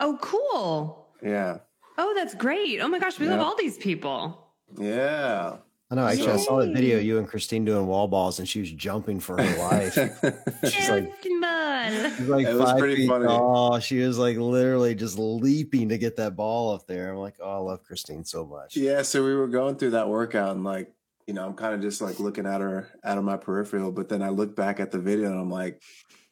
Oh, 0.00 0.18
cool! 0.20 1.08
Yeah. 1.22 1.58
Oh, 1.98 2.12
that's 2.16 2.34
great! 2.34 2.80
Oh 2.80 2.88
my 2.88 2.98
gosh, 2.98 3.18
we 3.18 3.26
yep. 3.26 3.38
love 3.38 3.46
all 3.46 3.56
these 3.56 3.78
people. 3.78 4.48
Yeah. 4.78 5.56
I 5.92 5.94
know. 5.94 6.06
Actually, 6.06 6.28
Yay. 6.28 6.32
I 6.32 6.36
saw 6.38 6.56
that 6.60 6.72
video 6.72 6.98
you 6.98 7.18
and 7.18 7.28
Christine 7.28 7.66
doing 7.66 7.86
wall 7.86 8.08
balls, 8.08 8.38
and 8.38 8.48
she 8.48 8.60
was 8.60 8.72
jumping 8.72 9.20
for 9.20 9.36
her 9.36 9.58
life. 9.58 9.92
she's 10.64 10.88
like, 10.88 11.12
she's 11.22 12.28
like 12.28 12.46
it 12.46 12.56
five 12.56 12.80
feet 12.80 13.06
funny. 13.06 13.26
tall. 13.26 13.78
She 13.78 13.98
was 13.98 14.16
like 14.16 14.38
literally 14.38 14.94
just 14.94 15.18
leaping 15.18 15.90
to 15.90 15.98
get 15.98 16.16
that 16.16 16.34
ball 16.34 16.72
up 16.74 16.86
there. 16.86 17.12
I'm 17.12 17.18
like, 17.18 17.34
oh, 17.40 17.50
I 17.50 17.58
love 17.58 17.84
Christine 17.84 18.24
so 18.24 18.46
much. 18.46 18.74
Yeah. 18.74 19.02
So 19.02 19.22
we 19.22 19.34
were 19.34 19.48
going 19.48 19.76
through 19.76 19.90
that 19.90 20.08
workout, 20.08 20.56
and 20.56 20.64
like, 20.64 20.90
you 21.26 21.34
know, 21.34 21.44
I'm 21.44 21.52
kind 21.52 21.74
of 21.74 21.82
just 21.82 22.00
like 22.00 22.18
looking 22.18 22.46
at 22.46 22.62
her 22.62 22.88
out 23.04 23.18
of 23.18 23.24
my 23.24 23.36
peripheral, 23.36 23.92
but 23.92 24.08
then 24.08 24.22
I 24.22 24.30
look 24.30 24.56
back 24.56 24.80
at 24.80 24.92
the 24.92 24.98
video, 24.98 25.30
and 25.30 25.38
I'm 25.38 25.50
like, 25.50 25.82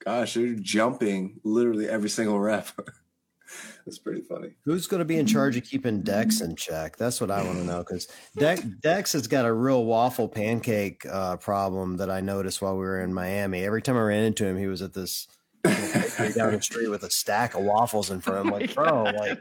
gosh, 0.03 0.37
you're 0.37 0.55
jumping 0.55 1.39
literally 1.45 1.87
every 1.87 2.09
single 2.09 2.41
rep. 2.41 2.69
That's 3.87 3.99
pretty 3.99 4.23
funny. 4.23 4.51
Who's 4.65 4.87
going 4.87 4.99
to 5.01 5.05
be 5.05 5.19
in 5.19 5.27
charge 5.27 5.57
of 5.57 5.65
keeping 5.65 6.03
Dex 6.03 6.41
in 6.41 6.57
check? 6.57 6.97
That's 6.97 7.21
what 7.21 7.31
I 7.31 7.43
want 7.43 7.59
to 7.59 7.65
know 7.65 7.79
because 7.79 8.09
Dex, 8.37 8.63
Dex 8.81 9.13
has 9.13 9.27
got 9.27 9.45
a 9.45 9.53
real 9.53 9.85
waffle 9.85 10.29
pancake 10.29 11.05
uh, 11.11 11.37
problem 11.37 11.97
that 11.99 12.11
I 12.11 12.21
noticed 12.21 12.63
while 12.63 12.75
we 12.75 12.81
were 12.81 13.01
in 13.01 13.13
Miami. 13.13 13.65
Every 13.65 13.83
time 13.83 13.97
I 13.97 14.03
ran 14.03 14.25
into 14.25 14.47
him, 14.47 14.57
he 14.57 14.67
was 14.67 14.83
at 14.83 14.93
this 14.93 15.29
down 15.65 16.53
the 16.53 16.59
street 16.63 16.89
with 16.89 17.03
a 17.05 17.11
stack 17.11 17.55
of 17.55 17.63
waffles 17.63 18.11
in 18.11 18.21
front. 18.21 18.47
I'm 18.47 18.53
like, 18.53 18.75
bro, 18.77 19.05
like, 19.05 19.39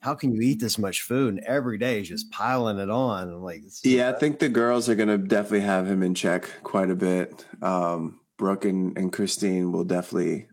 how 0.00 0.14
can 0.14 0.34
you 0.34 0.40
eat 0.40 0.60
this 0.60 0.78
much 0.78 1.02
food? 1.02 1.34
And 1.34 1.44
every 1.44 1.78
day 1.78 1.98
he's 1.98 2.08
just 2.08 2.30
piling 2.30 2.78
it 2.78 2.90
on. 2.90 3.28
I'm 3.28 3.42
like, 3.42 3.62
Yeah, 3.82 4.10
I 4.10 4.12
think 4.12 4.38
the 4.38 4.48
girls 4.48 4.88
are 4.88 4.94
gonna 4.94 5.18
definitely 5.18 5.60
have 5.60 5.86
him 5.86 6.02
in 6.02 6.14
check 6.14 6.50
quite 6.62 6.90
a 6.90 6.96
bit. 6.96 7.46
Um, 7.62 8.20
Brooke 8.36 8.64
and, 8.64 8.96
and 8.98 9.12
Christine 9.12 9.72
will 9.72 9.84
definitely 9.84 10.48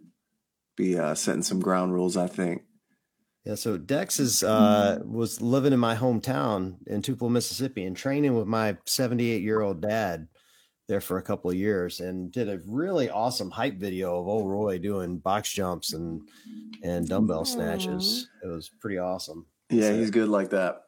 be 0.78 0.98
uh, 0.98 1.16
setting 1.16 1.44
some 1.44 1.60
ground 1.60 1.94
rules. 1.94 2.16
I 2.16 2.28
think. 2.28 2.64
Yeah, 3.46 3.56
so 3.56 3.78
Dex 3.78 4.20
is 4.20 4.44
uh 4.44 5.00
was 5.04 5.42
living 5.42 5.74
in 5.74 5.80
my 5.80 5.96
hometown 5.96 6.76
in 6.88 7.02
Tupelo, 7.02 7.30
Mississippi, 7.30 7.86
and 7.86 7.96
training 7.96 8.36
with 8.36 8.48
my 8.48 8.78
78 8.86 9.42
year 9.42 9.62
old 9.62 9.82
dad 9.82 10.28
there 10.88 11.00
for 11.02 11.18
a 11.18 11.22
couple 11.24 11.50
of 11.50 11.56
years, 11.56 12.00
and 12.00 12.32
did 12.32 12.50
a 12.50 12.60
really 12.68 13.10
awesome 13.10 13.50
hype 13.52 13.78
video 13.80 14.20
of 14.20 14.28
old 14.28 14.50
Roy 14.50 14.78
doing 14.78 15.18
box 15.20 15.52
jumps 15.54 15.94
and 15.94 16.22
and 16.84 17.08
dumbbell 17.08 17.46
snatches. 17.46 18.28
It 18.44 18.48
was 18.48 18.70
pretty 18.82 18.98
awesome. 18.98 19.46
Yeah, 19.70 19.84
So- 19.90 19.98
he's 19.98 20.12
good 20.12 20.30
like 20.30 20.50
that. 20.50 20.82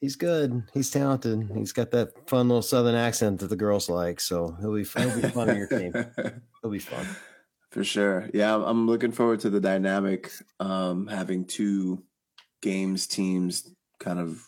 He's 0.00 0.16
good. 0.16 0.62
He's 0.74 0.90
talented. 0.90 1.50
He's 1.54 1.72
got 1.72 1.90
that 1.92 2.28
fun 2.28 2.48
little 2.48 2.60
southern 2.60 2.94
accent 2.94 3.40
that 3.40 3.48
the 3.48 3.56
girls 3.56 3.88
like. 3.88 4.20
So 4.20 4.54
he'll 4.60 4.74
be 4.74 4.84
he'll 4.84 5.20
be 5.22 5.28
fun 5.30 5.48
on 5.50 5.56
your 5.56 5.66
team. 5.68 5.92
He'll 6.62 6.70
be 6.70 6.78
fun. 6.78 7.06
For 7.76 7.84
sure. 7.84 8.30
Yeah, 8.32 8.56
I'm, 8.56 8.86
looking 8.86 9.12
forward 9.12 9.40
to 9.40 9.50
the 9.50 9.60
dynamic 9.60 10.32
um, 10.60 11.08
having 11.08 11.44
two 11.44 12.02
games 12.62 13.06
teams 13.06 13.70
kind 14.00 14.18
of 14.18 14.42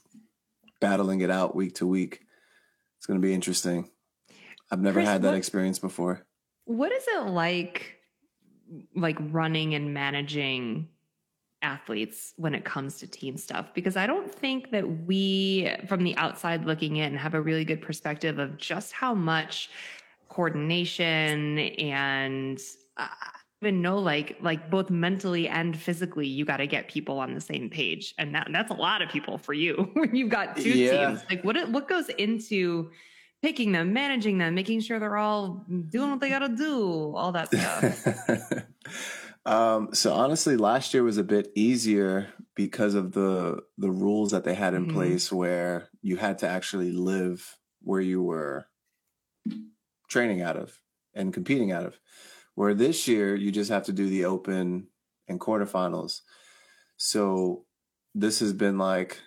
battling 0.81 1.21
it 1.21 1.31
out 1.31 1.55
week 1.55 1.75
to 1.75 1.87
week. 1.87 2.23
It's 2.97 3.05
going 3.05 3.21
to 3.21 3.27
be 3.27 3.35
interesting. 3.35 3.91
I've 4.71 4.81
never 4.81 5.01
Chris, 5.01 5.09
had 5.11 5.21
that 5.23 5.33
what- 5.33 5.37
experience 5.37 5.79
before. 5.79 6.25
What 6.65 6.91
is 6.91 7.05
it 7.07 7.27
like, 7.27 7.99
like 8.97 9.19
running 9.21 9.75
and 9.75 9.93
managing 9.93 10.89
athletes 11.61 12.33
when 12.39 12.55
it 12.55 12.65
comes 12.65 12.97
to 13.01 13.07
team 13.07 13.37
stuff? 13.37 13.75
Because 13.75 13.99
I 13.99 14.07
don't 14.07 14.35
think 14.35 14.71
that 14.71 15.05
we, 15.05 15.71
from 15.87 16.03
the 16.03 16.17
outside 16.17 16.65
looking 16.65 16.97
in, 16.97 17.15
have 17.15 17.35
a 17.35 17.43
really 17.43 17.67
good 17.67 17.83
perspective 17.83 18.39
of 18.39 18.57
just 18.57 18.93
how 18.93 19.13
much 19.13 19.69
coordination 20.31 21.59
and 21.59 22.59
uh, 22.99 23.09
even 23.63 23.83
know 23.83 23.99
like 23.99 24.37
like 24.41 24.71
both 24.71 24.89
mentally 24.91 25.49
and 25.49 25.77
physically 25.77 26.27
you 26.27 26.45
got 26.45 26.59
to 26.59 26.67
get 26.67 26.89
people 26.89 27.19
on 27.19 27.35
the 27.35 27.41
same 27.41 27.69
page 27.69 28.15
and 28.19 28.35
that 28.35 28.49
that's 28.53 28.71
a 28.71 28.75
lot 28.75 29.03
of 29.03 29.09
people 29.09 29.37
for 29.39 29.53
you 29.53 29.75
when 29.95 30.15
you've 30.15 30.31
got 30.31 30.57
two 30.57 30.75
Yeah. 30.75 31.07
teams 31.07 31.23
like 31.29 31.43
what 31.43 31.69
what 31.71 31.89
goes 31.89 32.09
into 32.11 32.91
picking 33.43 33.73
them, 33.73 33.93
managing 33.93 34.39
them, 34.39 34.55
making 34.55 34.81
sure 34.81 34.99
they're 34.99 35.17
all 35.17 35.65
doing 35.91 36.11
what 36.11 36.21
they 36.21 36.29
got 36.29 36.41
to 36.41 36.49
do, 36.49 37.15
all 37.15 37.33
that 37.33 37.53
stuff. 37.53 37.85
um, 39.47 39.95
so 39.95 40.13
honestly, 40.13 40.57
last 40.57 40.93
year 40.93 41.03
was 41.03 41.19
a 41.19 41.25
bit 41.25 41.53
easier 41.55 42.33
because 42.55 42.95
of 42.95 43.13
the 43.13 43.63
the 43.77 43.91
rules 43.91 44.33
that 44.33 44.45
they 44.45 44.55
had 44.55 44.75
in 44.75 44.87
Mhm. 44.87 44.93
place, 44.93 45.33
where 45.33 45.89
you 46.03 46.17
had 46.17 46.39
to 46.39 46.49
actually 46.49 46.93
live 46.93 47.57
where 47.83 48.01
you 48.01 48.23
were 48.23 48.67
training 50.09 50.43
out 50.43 50.57
of 50.57 50.81
and 51.15 51.33
competing 51.33 51.73
out 51.73 51.85
of. 51.87 51.99
Where 52.59 52.75
this 52.75 53.07
year 53.07 53.37
you 53.37 53.53
just 53.53 53.71
have 53.71 53.85
to 53.85 53.93
do 53.93 54.09
the 54.09 54.25
open 54.25 54.89
and 55.29 55.39
quarterfinals. 55.39 56.23
So 56.97 57.67
this 58.17 58.41
has 58.41 58.53
been 58.53 58.79
like 58.79 59.21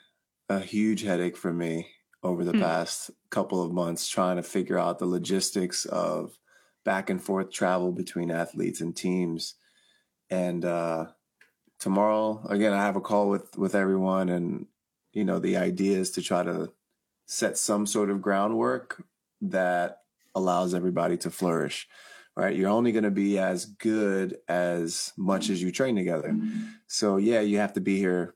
a 0.50 0.60
huge 0.60 1.04
headache 1.04 1.38
for 1.38 1.54
me 1.54 1.88
over 2.24 2.44
the 2.44 2.52
Hmm. 2.52 2.60
past 2.60 3.10
couple 3.30 3.64
of 3.64 3.72
months 3.72 4.10
trying 4.10 4.36
to 4.36 4.44
figure 4.44 4.78
out 4.78 5.00
the 5.00 5.06
logistics 5.06 5.86
of 5.86 6.38
back 6.84 7.10
and 7.10 7.24
forth 7.24 7.52
travel 7.52 7.94
between 7.94 8.32
athletes 8.32 8.82
and 8.82 8.94
teams. 8.98 9.56
And 10.30 10.66
uh, 10.66 11.14
tomorrow, 11.80 12.46
again, 12.50 12.74
I 12.74 12.84
have 12.84 12.98
a 12.98 13.02
call 13.02 13.30
with 13.30 13.58
with 13.58 13.76
everyone, 13.76 14.28
and 14.28 14.68
you 15.14 15.24
know, 15.24 15.40
the 15.40 15.56
idea 15.56 15.98
is 15.98 16.12
to 16.12 16.22
try 16.22 16.44
to 16.44 16.74
set 17.28 17.58
some 17.58 17.86
sort 17.86 18.10
of 18.10 18.22
groundwork 18.22 19.06
that 19.40 20.00
allows 20.36 20.74
everybody 20.74 21.16
to 21.20 21.32
flourish. 21.32 21.88
Right, 22.36 22.56
you're 22.56 22.70
only 22.70 22.94
going 22.94 23.04
to 23.04 23.12
be 23.12 23.38
as 23.38 23.66
good 23.66 24.38
as 24.48 25.12
much 25.18 25.50
as 25.50 25.62
you 25.62 25.72
train 25.72 25.96
together. 25.96 26.38
So 26.88 27.18
yeah, 27.18 27.42
you 27.42 27.58
have 27.58 27.74
to 27.74 27.82
be 27.82 27.98
here 27.98 28.36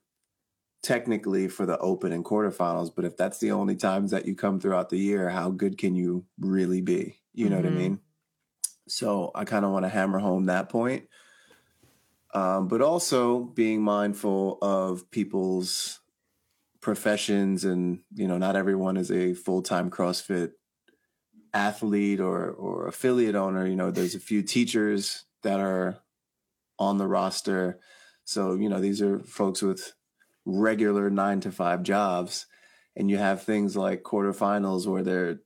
technically 0.84 1.48
for 1.48 1.66
the 1.66 1.78
open 1.80 2.12
and 2.12 2.24
quarterfinals, 2.24 2.94
but 2.94 3.06
if 3.06 3.18
that's 3.18 3.40
the 3.40 3.52
only 3.52 3.76
times 3.76 4.12
that 4.12 4.26
you 4.26 4.36
come 4.36 4.60
throughout 4.60 4.90
the 4.90 4.98
year, 5.00 5.30
how 5.30 5.50
good 5.50 5.78
can 5.78 5.96
you 5.96 6.26
really 6.40 6.82
be? 6.82 7.16
You 7.34 7.50
know 7.50 7.56
what 7.56 7.66
I 7.66 7.70
Mhm. 7.70 7.76
mean? 7.76 8.00
So 8.88 9.32
I 9.34 9.46
kind 9.46 9.66
of 9.66 9.72
want 9.72 9.86
to 9.86 9.90
hammer 9.90 10.20
home 10.20 10.46
that 10.46 10.70
point. 10.70 11.08
Um, 12.34 12.68
but 12.68 12.82
also 12.82 13.46
being 13.46 13.82
mindful 13.82 14.58
of 14.62 15.10
people's 15.10 16.02
professions 16.82 17.66
and, 17.66 18.04
you 18.14 18.28
know, 18.28 18.38
not 18.38 18.56
everyone 18.56 18.98
is 18.98 19.12
a 19.12 19.34
full-time 19.34 19.90
CrossFit 19.90 20.54
athlete 21.56 22.20
or 22.20 22.52
or 22.52 22.88
affiliate 22.88 23.36
owner. 23.36 23.66
You 23.66 23.76
know, 23.76 23.90
there's 23.90 24.14
a 24.14 24.20
few 24.20 24.44
teachers 24.44 25.26
that 25.42 25.60
are 25.60 25.98
on 26.78 26.98
the 26.98 27.08
roster. 27.08 27.80
So, 28.26 28.54
you 28.56 28.70
know, 28.70 28.82
these 28.82 29.02
are 29.02 29.20
folks 29.20 29.62
with 29.62 29.94
regular 30.46 31.10
nine 31.10 31.40
to 31.42 31.52
five 31.52 31.82
jobs. 31.82 32.46
And 32.96 33.10
you 33.10 33.18
have 33.18 33.44
things 33.44 33.76
like 33.76 34.04
quarterfinals 34.04 34.86
where 34.86 35.04
they're 35.04 35.40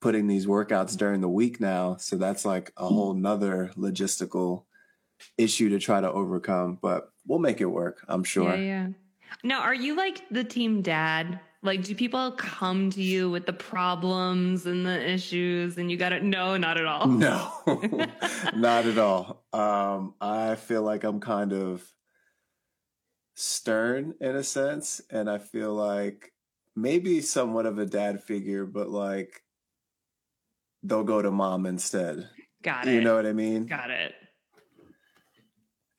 putting 0.00 0.26
these 0.26 0.46
workouts 0.46 0.96
during 0.96 1.20
the 1.20 1.28
week 1.28 1.60
now. 1.60 1.96
So 1.96 2.16
that's 2.16 2.44
like 2.44 2.72
a 2.76 2.86
whole 2.86 3.14
nother 3.14 3.70
logistical 3.76 4.64
issue 5.36 5.68
to 5.70 5.78
try 5.78 6.00
to 6.00 6.10
overcome. 6.10 6.78
But 6.80 7.10
we'll 7.26 7.38
make 7.38 7.60
it 7.60 7.66
work, 7.66 8.04
I'm 8.08 8.24
sure. 8.24 8.54
Yeah, 8.56 8.62
yeah. 8.62 8.88
Now, 9.44 9.60
are 9.60 9.74
you 9.74 9.96
like 9.96 10.22
the 10.30 10.44
team 10.44 10.82
dad? 10.82 11.40
Like, 11.62 11.82
do 11.82 11.94
people 11.94 12.32
come 12.32 12.88
to 12.90 13.02
you 13.02 13.30
with 13.30 13.44
the 13.44 13.52
problems 13.52 14.64
and 14.64 14.86
the 14.86 15.10
issues, 15.10 15.76
and 15.76 15.90
you 15.90 15.98
got 15.98 16.10
to? 16.10 16.20
No, 16.20 16.56
not 16.56 16.78
at 16.78 16.86
all. 16.86 17.06
No, 17.06 17.52
not 18.56 18.86
at 18.86 18.96
all. 18.96 19.44
Um, 19.52 20.14
I 20.22 20.54
feel 20.54 20.82
like 20.82 21.04
I'm 21.04 21.20
kind 21.20 21.52
of 21.52 21.84
stern 23.34 24.14
in 24.20 24.36
a 24.36 24.42
sense, 24.42 25.02
and 25.10 25.28
I 25.28 25.36
feel 25.36 25.74
like 25.74 26.32
maybe 26.74 27.20
somewhat 27.20 27.66
of 27.66 27.78
a 27.78 27.84
dad 27.84 28.22
figure, 28.22 28.64
but 28.64 28.88
like 28.88 29.42
they'll 30.82 31.04
go 31.04 31.20
to 31.20 31.30
mom 31.30 31.66
instead. 31.66 32.28
Got 32.62 32.88
it. 32.88 32.94
You 32.94 33.00
know 33.02 33.16
what 33.16 33.26
I 33.26 33.32
mean? 33.32 33.66
Got 33.66 33.90
it. 33.90 34.14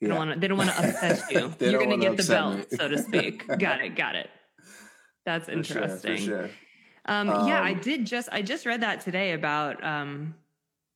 They 0.00 0.06
don't 0.08 0.18
want 0.18 0.32
to. 0.32 0.40
They 0.40 0.48
don't 0.48 0.58
want 0.58 0.70
to 0.70 0.78
upset 0.78 1.22
you. 1.30 1.54
You're 1.60 1.84
going 1.84 2.00
to 2.00 2.08
get 2.08 2.16
the 2.16 2.24
belt, 2.24 2.56
me. 2.56 2.64
so 2.76 2.88
to 2.88 2.98
speak. 2.98 3.46
got 3.58 3.80
it. 3.80 3.94
Got 3.94 4.16
it. 4.16 4.30
That's 5.24 5.46
For 5.46 5.62
sure, 5.62 5.82
interesting. 5.82 6.16
for 6.16 6.22
sure. 6.22 6.50
Um, 7.06 7.28
yeah, 7.46 7.60
I 7.62 7.72
Um, 7.72 7.80
did 7.80 8.06
just 8.06 8.28
I 8.32 8.42
just 8.42 8.66
read 8.66 8.80
that 8.82 9.00
today 9.00 9.32
about 9.32 9.82
um, 9.82 10.34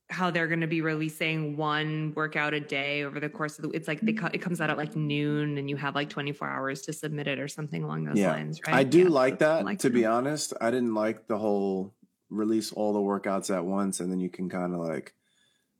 how 0.08 0.30
they're 0.30 0.46
going 0.46 0.60
to 0.60 0.66
be 0.68 0.80
releasing 0.80 1.56
one 1.56 2.12
workout 2.14 2.54
a 2.54 2.60
day 2.60 3.02
over 3.02 3.18
the 3.18 3.28
course 3.28 3.58
of 3.58 3.62
the. 3.64 3.70
It's 3.70 3.88
like 3.88 4.00
they 4.00 4.12
it 4.32 4.40
comes 4.40 4.60
out 4.60 4.70
at 4.70 4.76
like 4.76 4.94
noon, 4.96 5.58
and 5.58 5.68
you 5.68 5.76
have 5.76 5.94
like 5.94 6.08
24 6.08 6.48
hours 6.48 6.82
to 6.82 6.92
submit 6.92 7.26
it 7.26 7.38
or 7.38 7.48
something 7.48 7.82
along 7.82 8.04
those 8.04 8.18
Yeah. 8.18 8.30
lines. 8.32 8.60
Right? 8.66 8.74
I 8.76 8.84
do 8.84 9.04
Yeah, 9.04 9.08
like 9.08 9.38
that. 9.40 9.64
like 9.64 9.78
to 9.80 9.90
be 9.90 10.04
honest, 10.04 10.52
I 10.60 10.70
didn't 10.70 10.94
like 10.94 11.26
the 11.26 11.38
whole 11.38 11.92
release 12.30 12.72
all 12.72 12.92
the 12.92 13.00
workouts 13.00 13.54
at 13.54 13.64
once, 13.64 14.00
and 14.00 14.10
then 14.10 14.20
you 14.20 14.28
can 14.30 14.48
kind 14.48 14.74
of 14.74 14.80
like 14.80 15.12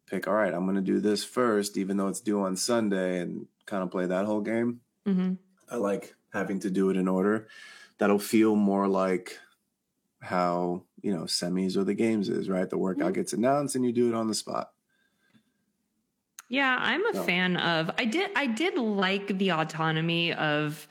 pick. 0.07 0.27
All 0.27 0.35
right, 0.35 0.53
I'm 0.55 0.65
going 0.65 0.77
to 0.77 0.83
do 0.83 1.01
this 1.01 1.25
first, 1.25 1.77
even 1.77 1.97
though 1.97 2.09
it's 2.09 2.21
due 2.21 2.41
on 2.41 2.57
Sunday, 2.57 3.21
and 3.21 3.47
kind 3.65 3.83
of 3.83 3.91
play 3.93 4.07
that 4.07 4.27
whole 4.27 4.41
game. 4.41 4.81
Mhm. 5.07 5.39
I 5.69 5.77
like 5.77 6.15
having 6.33 6.59
to 6.61 6.71
do 6.71 6.91
it 6.91 6.97
in 6.97 7.07
order. 7.09 7.47
That'll 7.99 8.19
feel 8.19 8.57
more 8.57 8.89
like 8.89 9.39
how 10.21 10.85
you 11.03 11.13
know 11.15 11.25
semis 11.25 11.77
or 11.77 11.85
the 11.85 11.95
games 11.95 12.29
is 12.29 12.49
right. 12.49 12.69
The 12.69 12.79
workout 12.79 13.13
Mhm. 13.13 13.15
gets 13.15 13.33
announced, 13.33 13.77
and 13.77 13.85
you 13.85 13.93
do 13.93 14.09
it 14.09 14.15
on 14.15 14.29
the 14.29 14.35
spot. 14.35 14.73
Yeah, 16.49 16.77
I'm 16.79 17.05
a 17.07 17.13
No. 17.13 17.23
fan 17.25 17.57
of. 17.57 17.91
I 17.99 18.05
did. 18.05 18.31
I 18.37 18.47
did 18.47 18.77
like 18.79 19.39
the 19.39 19.51
autonomy 19.53 20.33
of 20.35 20.87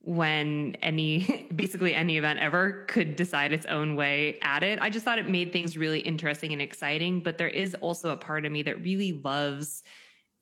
when 0.00 0.76
any, 0.82 1.48
basically 1.54 1.94
any 1.94 2.16
event 2.16 2.40
ever 2.40 2.84
could 2.88 3.16
decide 3.16 3.52
its 3.52 3.66
own 3.66 3.94
way 3.96 4.38
at 4.42 4.62
it. 4.62 4.80
I 4.80 4.90
just 4.90 5.04
thought 5.04 5.18
it 5.18 5.28
made 5.28 5.52
things 5.52 5.76
really 5.76 6.00
interesting 6.00 6.52
and 6.52 6.60
exciting. 6.62 7.20
But 7.22 7.38
there 7.38 7.48
is 7.48 7.74
also 7.76 8.10
a 8.10 8.16
part 8.16 8.44
of 8.44 8.52
me 8.52 8.62
that 8.62 8.82
really 8.82 9.12
loves 9.12 9.84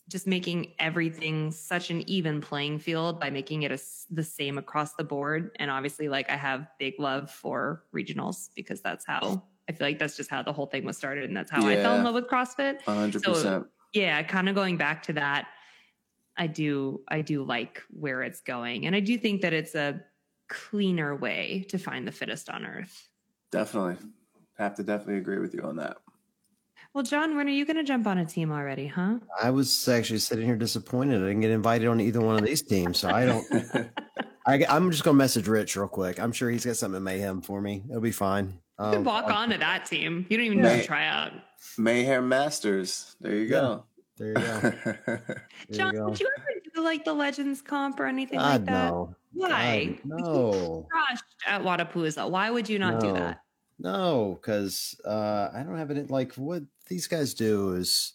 just 0.08 0.26
making 0.26 0.72
everything 0.78 1.50
such 1.50 1.90
an 1.90 2.08
even 2.08 2.40
playing 2.40 2.78
field 2.78 3.18
by 3.18 3.30
making 3.30 3.62
it 3.62 3.72
a 3.72 3.80
the 4.10 4.22
same 4.22 4.58
across 4.58 4.94
the 4.94 5.04
board. 5.04 5.50
And 5.58 5.70
obviously, 5.70 6.08
like 6.08 6.30
I 6.30 6.36
have 6.36 6.66
big 6.78 6.94
love 6.98 7.30
for 7.30 7.84
regionals 7.94 8.50
because 8.54 8.80
that's 8.82 9.06
how 9.06 9.42
I 9.68 9.72
feel 9.72 9.86
like 9.86 9.98
that's 9.98 10.16
just 10.16 10.28
how 10.30 10.42
the 10.42 10.52
whole 10.52 10.66
thing 10.66 10.84
was 10.84 10.96
started, 10.98 11.24
and 11.24 11.36
that's 11.36 11.50
how 11.50 11.66
I 11.66 11.76
fell 11.76 11.96
in 11.96 12.04
love 12.04 12.14
with 12.14 12.28
CrossFit 12.28 12.80
A 12.86 12.94
hundred 12.94 13.22
So- 13.24 13.32
percent. 13.32 13.66
yeah 13.94 14.22
kind 14.22 14.48
of 14.48 14.54
going 14.54 14.76
back 14.76 15.02
to 15.04 15.12
that 15.14 15.46
i 16.36 16.46
do 16.48 17.00
i 17.08 17.20
do 17.22 17.44
like 17.44 17.80
where 17.90 18.22
it's 18.22 18.40
going 18.40 18.86
and 18.86 18.96
i 18.96 18.98
do 19.00 19.16
think 19.16 19.40
that 19.42 19.52
it's 19.52 19.76
a 19.76 20.00
cleaner 20.48 21.14
way 21.14 21.64
to 21.68 21.78
find 21.78 22.06
the 22.06 22.10
fittest 22.12 22.50
on 22.50 22.66
earth 22.66 23.08
Definitely 23.52 23.96
have 24.58 24.74
to 24.74 24.82
definitely 24.82 25.18
agree 25.18 25.38
with 25.38 25.54
you 25.54 25.62
on 25.62 25.76
that. 25.76 25.98
Well, 26.94 27.02
John, 27.02 27.36
when 27.36 27.48
are 27.48 27.50
you 27.50 27.64
going 27.66 27.76
to 27.76 27.82
jump 27.82 28.06
on 28.06 28.18
a 28.18 28.24
team 28.24 28.52
already, 28.52 28.86
huh? 28.86 29.18
I 29.42 29.50
was 29.50 29.88
actually 29.88 30.20
sitting 30.20 30.46
here 30.46 30.54
disappointed. 30.54 31.16
I 31.22 31.26
didn't 31.26 31.40
get 31.40 31.50
invited 31.50 31.88
on 31.88 32.00
either 32.00 32.20
one 32.20 32.36
of 32.36 32.44
these 32.44 32.62
teams, 32.62 33.00
so 33.00 33.10
I 33.10 33.26
don't. 33.26 33.44
I, 34.46 34.64
I'm 34.68 34.90
just 34.92 35.02
gonna 35.02 35.16
message 35.16 35.48
Rich 35.48 35.74
real 35.74 35.88
quick. 35.88 36.20
I'm 36.20 36.30
sure 36.30 36.50
he's 36.50 36.64
got 36.66 36.76
something 36.76 36.98
in 36.98 37.02
mayhem 37.02 37.40
for 37.40 37.60
me. 37.62 37.82
It'll 37.88 38.00
be 38.02 38.12
fine. 38.12 38.58
You 38.78 38.84
could 38.90 38.94
Um, 38.98 39.04
walk 39.04 39.24
I'll- 39.24 39.38
on 39.38 39.50
to 39.50 39.58
that 39.58 39.86
team. 39.86 40.24
You 40.28 40.36
don't 40.36 40.46
even 40.46 40.60
need 40.60 40.82
to 40.82 40.86
try 40.86 41.06
out. 41.06 41.32
Mayhem 41.78 42.28
Masters. 42.28 43.16
There 43.20 43.34
you 43.34 43.48
go. 43.48 43.84
There 44.18 44.28
you 44.28 44.34
go. 44.34 44.42
There 45.06 45.38
John, 45.72 45.94
you 45.94 45.98
go. 46.00 46.10
did 46.10 46.20
you 46.20 46.28
ever 46.38 46.46
do 46.74 46.84
like 46.84 47.04
the 47.04 47.14
Legends 47.14 47.60
comp 47.62 47.98
or 47.98 48.06
anything 48.06 48.38
God 48.38 48.60
like 48.60 48.64
that? 48.66 48.90
no. 48.90 49.16
Why? 49.32 49.98
God, 50.06 50.20
no. 50.20 50.86
Crushed 50.90 51.24
at 51.46 51.62
Wodapalooza. 51.62 52.30
Why 52.30 52.50
would 52.50 52.68
you 52.68 52.78
not 52.78 53.00
do 53.00 53.12
that? 53.14 53.40
No, 53.80 54.38
because 54.40 54.94
uh, 55.04 55.48
I 55.52 55.62
don't 55.64 55.76
have 55.78 55.90
it. 55.90 56.10
Like 56.10 56.34
what 56.34 56.62
these 56.88 57.06
guys 57.06 57.34
do 57.34 57.72
is 57.74 58.12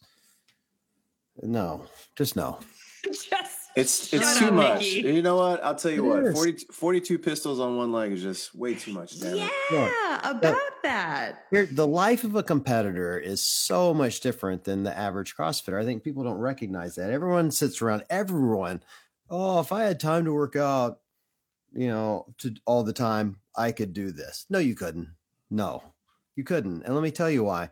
no, 1.42 1.86
just 2.16 2.36
no. 2.36 2.60
Just 3.04 3.30
It's 3.76 4.10
Shut 4.10 4.22
it's 4.22 4.36
up, 4.36 4.50
too 4.50 4.52
much. 4.52 4.80
Mickey. 4.80 5.14
You 5.14 5.22
know 5.22 5.38
what? 5.38 5.64
I'll 5.64 5.76
tell 5.76 5.92
you 5.92 6.06
It 6.12 6.16
what. 6.16 6.24
is. 6.26 6.34
40, 6.36 6.66
42 6.74 7.18
pistols 7.20 7.60
on 7.60 7.78
one 7.78 7.92
leg 7.94 8.12
is 8.12 8.22
just 8.22 8.54
way 8.54 8.74
too 8.76 8.92
much. 8.94 9.20
Damn 9.20 9.38
it. 9.38 9.52
yeah, 9.72 10.30
about 10.30 10.58
that. 10.84 11.46
Here, 11.52 11.66
the 11.66 11.88
life 11.88 12.24
of 12.24 12.36
a 12.36 12.44
competitor 12.44 13.18
is 13.18 13.42
so 13.42 13.94
much 13.94 14.20
different 14.20 14.64
than 14.66 14.84
the 14.84 14.98
average 14.98 15.36
CrossFitter. 15.36 15.80
I 15.80 15.86
think 15.86 16.04
people 16.04 16.24
don't 16.24 16.40
recognize 16.40 16.96
that. 16.96 17.10
Everyone 17.12 17.52
sits 17.52 17.82
around. 17.82 18.04
Everyone. 18.10 18.84
Oh, 19.30 19.60
if 19.60 19.72
I 19.72 19.84
had 19.84 20.00
time 20.00 20.26
to 20.26 20.34
work 20.34 20.56
out, 20.56 21.00
you 21.72 21.88
know, 21.88 22.26
to 22.40 22.54
all 22.66 22.84
the 22.84 22.92
time, 22.94 23.38
I 23.56 23.72
could 23.72 23.94
do 23.94 24.12
this. 24.12 24.46
No, 24.50 24.58
you 24.60 24.76
couldn't. 24.76 25.10
No, 25.52 25.84
you 26.36 26.44
couldn't. 26.44 26.84
And 26.84 26.96
let 26.96 27.04
me 27.04 27.12
tell 27.12 27.30
you 27.30 27.44
why. 27.44 27.70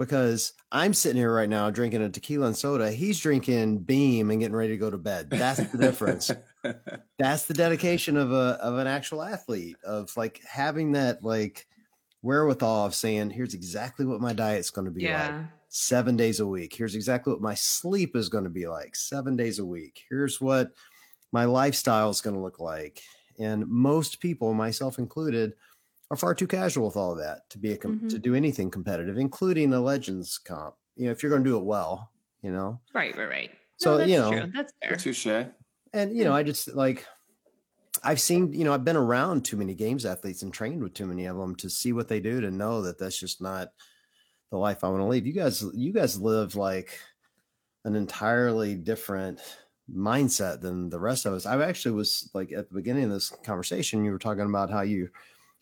Because 0.00 0.54
I'm 0.72 0.94
sitting 0.94 1.18
here 1.18 1.32
right 1.32 1.48
now 1.48 1.68
drinking 1.68 2.00
a 2.00 2.08
tequila 2.08 2.46
and 2.46 2.56
soda. 2.56 2.90
He's 2.90 3.20
drinking 3.20 3.80
Beam 3.80 4.30
and 4.30 4.40
getting 4.40 4.56
ready 4.56 4.70
to 4.70 4.78
go 4.78 4.88
to 4.88 4.96
bed. 4.96 5.28
That's 5.28 5.62
the 5.70 5.76
difference. 5.76 6.30
That's 7.18 7.44
the 7.44 7.52
dedication 7.52 8.16
of 8.16 8.32
a 8.32 8.58
of 8.62 8.78
an 8.78 8.86
actual 8.86 9.22
athlete 9.22 9.76
of 9.84 10.16
like 10.16 10.40
having 10.48 10.92
that 10.92 11.22
like 11.22 11.66
wherewithal 12.22 12.86
of 12.86 12.94
saying, 12.94 13.28
here's 13.28 13.52
exactly 13.52 14.06
what 14.06 14.22
my 14.22 14.32
diet's 14.32 14.70
going 14.70 14.86
to 14.86 14.90
be 14.90 15.06
like 15.12 15.34
seven 15.68 16.16
days 16.16 16.40
a 16.40 16.46
week. 16.46 16.74
Here's 16.74 16.94
exactly 16.94 17.32
what 17.32 17.42
my 17.42 17.54
sleep 17.54 18.16
is 18.16 18.30
going 18.30 18.44
to 18.44 18.50
be 18.50 18.66
like 18.66 18.96
seven 18.96 19.36
days 19.36 19.58
a 19.58 19.64
week. 19.66 20.04
Here's 20.08 20.40
what 20.40 20.72
my 21.32 21.44
lifestyle 21.44 22.10
is 22.10 22.20
going 22.20 22.36
to 22.36 22.42
look 22.42 22.58
like. 22.58 23.02
And 23.38 23.66
most 23.68 24.20
people, 24.20 24.52
myself 24.52 24.98
included, 24.98 25.54
are 26.10 26.16
far 26.16 26.34
too 26.34 26.46
casual 26.46 26.86
with 26.86 26.96
all 26.96 27.12
of 27.12 27.18
that 27.18 27.48
to 27.50 27.58
be 27.58 27.72
a 27.72 27.76
com- 27.78 28.08
to 28.08 28.18
Mhm. 28.18 28.22
do 28.22 28.34
anything 28.34 28.70
competitive, 28.70 29.16
including 29.18 29.72
a 29.72 29.80
legends 29.80 30.38
comp. 30.38 30.76
You 30.96 31.06
know, 31.06 31.12
if 31.12 31.22
you're 31.22 31.30
going 31.30 31.44
to 31.44 31.50
do 31.50 31.56
it 31.56 31.64
well, 31.64 32.10
you 32.42 32.50
know. 32.52 32.80
Right, 32.94 33.16
right, 33.16 33.28
right. 33.28 33.50
So, 33.76 33.92
no, 33.92 33.98
that's 33.98 34.10
you 34.10 34.18
know, 34.18 34.30
true. 34.30 34.52
That's 34.54 34.72
fair. 34.82 34.96
Touche. 34.96 35.26
And 35.92 36.16
you 36.16 36.24
know, 36.24 36.32
I 36.34 36.42
just 36.42 36.74
like 36.74 37.06
I've 38.02 38.20
seen, 38.20 38.52
you 38.52 38.64
know, 38.64 38.72
I've 38.72 38.84
been 38.84 38.96
around 38.96 39.44
too 39.44 39.56
many 39.56 39.74
games 39.74 40.06
athletes 40.06 40.42
and 40.42 40.52
trained 40.52 40.82
with 40.82 40.94
too 40.94 41.06
many 41.06 41.26
of 41.26 41.36
them 41.36 41.54
to 41.56 41.68
see 41.68 41.92
what 41.92 42.08
they 42.08 42.20
do 42.20 42.40
to 42.40 42.50
know 42.50 42.82
that 42.82 42.98
that's 42.98 43.18
just 43.18 43.40
not 43.42 43.72
the 44.50 44.58
life 44.58 44.84
I 44.84 44.88
want 44.88 45.00
to 45.00 45.06
lead. 45.06 45.26
You 45.26 45.32
guys, 45.32 45.64
you 45.74 45.92
guys 45.92 46.20
live 46.20 46.56
like 46.56 46.98
an 47.84 47.96
entirely 47.96 48.74
different 48.76 49.40
mindset 49.92 50.60
than 50.60 50.88
the 50.90 51.00
rest 51.00 51.26
of 51.26 51.32
us. 51.34 51.46
I 51.46 51.62
actually 51.64 51.92
was 51.94 52.30
like 52.34 52.52
at 52.52 52.68
the 52.68 52.74
beginning 52.74 53.04
of 53.04 53.10
this 53.10 53.30
conversation, 53.30 54.04
you 54.04 54.12
were 54.12 54.18
talking 54.18 54.46
about 54.46 54.70
how 54.70 54.82
you 54.82 55.10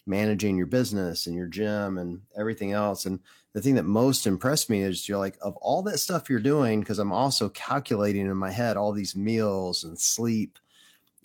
managing 0.09 0.57
your 0.57 0.67
business 0.67 1.27
and 1.27 1.37
your 1.37 1.47
gym 1.47 1.99
and 1.99 2.23
everything 2.37 2.73
else. 2.73 3.07
And 3.07 3.21
the 3.53 3.61
thing 3.63 3.75
that 3.77 3.85
most 3.85 4.27
impressed 4.27 4.71
me 4.71 4.83
is 4.83 5.09
you're 5.09 5.19
like, 5.19 5.37
of 5.43 5.57
all 5.57 5.83
that 5.83 5.99
stuff 5.99 6.29
you're 6.31 6.41
doing, 6.41 6.81
because 6.81 6.99
I'm 6.99 7.13
also 7.13 7.49
calculating 7.51 8.27
in 8.27 8.37
my 8.37 8.51
head 8.51 8.77
all 8.77 8.93
these 8.93 9.15
meals 9.15 9.85
and 9.85 9.99
sleep 9.99 10.59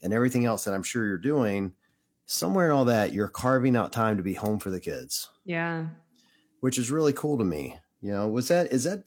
and 0.02 0.14
everything 0.14 0.46
else 0.46 0.66
that 0.66 0.74
I'm 0.74 0.84
sure 0.84 1.06
you're 1.08 1.18
doing, 1.18 1.74
somewhere 2.26 2.66
in 2.68 2.72
all 2.72 2.86
that, 2.86 3.14
you're 3.14 3.28
carving 3.28 3.76
out 3.76 3.94
time 3.94 4.18
to 4.18 4.24
be 4.24 4.34
home 4.34 4.60
for 4.60 4.70
the 4.70 4.80
kids, 4.80 5.30
Yeah. 5.46 5.88
which 6.60 6.78
is 6.78 6.92
really 6.92 7.14
cool 7.14 7.38
to 7.38 7.44
me. 7.46 7.78
You 8.02 8.12
know, 8.12 8.28
was 8.28 8.50
that 8.50 8.74
is 8.74 8.84
that 8.84 9.06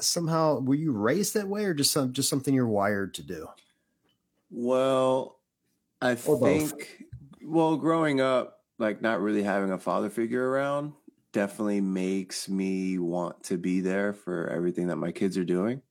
somehow 0.00 0.60
were 0.60 0.74
you 0.74 0.92
raised 0.92 1.34
that 1.34 1.48
way 1.48 1.66
or 1.66 1.74
just 1.74 1.92
some 1.92 2.14
just 2.14 2.30
something 2.30 2.54
you're 2.54 2.66
wired 2.66 3.12
to 3.14 3.22
do? 3.22 3.48
Well, 4.50 5.38
I 6.00 6.12
Or 6.12 6.38
both. 6.38 6.70
think, 6.72 7.04
well, 7.44 7.76
growing 7.76 8.22
up, 8.22 8.61
like 8.78 9.02
not 9.02 9.20
really 9.20 9.42
having 9.42 9.70
a 9.70 9.78
father 9.78 10.10
figure 10.10 10.48
around 10.48 10.92
definitely 11.32 11.80
makes 11.80 12.48
me 12.48 12.98
want 12.98 13.42
to 13.44 13.56
be 13.56 13.80
there 13.80 14.12
for 14.12 14.48
everything 14.48 14.88
that 14.88 14.96
my 14.96 15.12
kids 15.12 15.38
are 15.38 15.44
doing. 15.44 15.82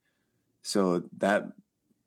So 0.62 1.04
that 1.17 1.46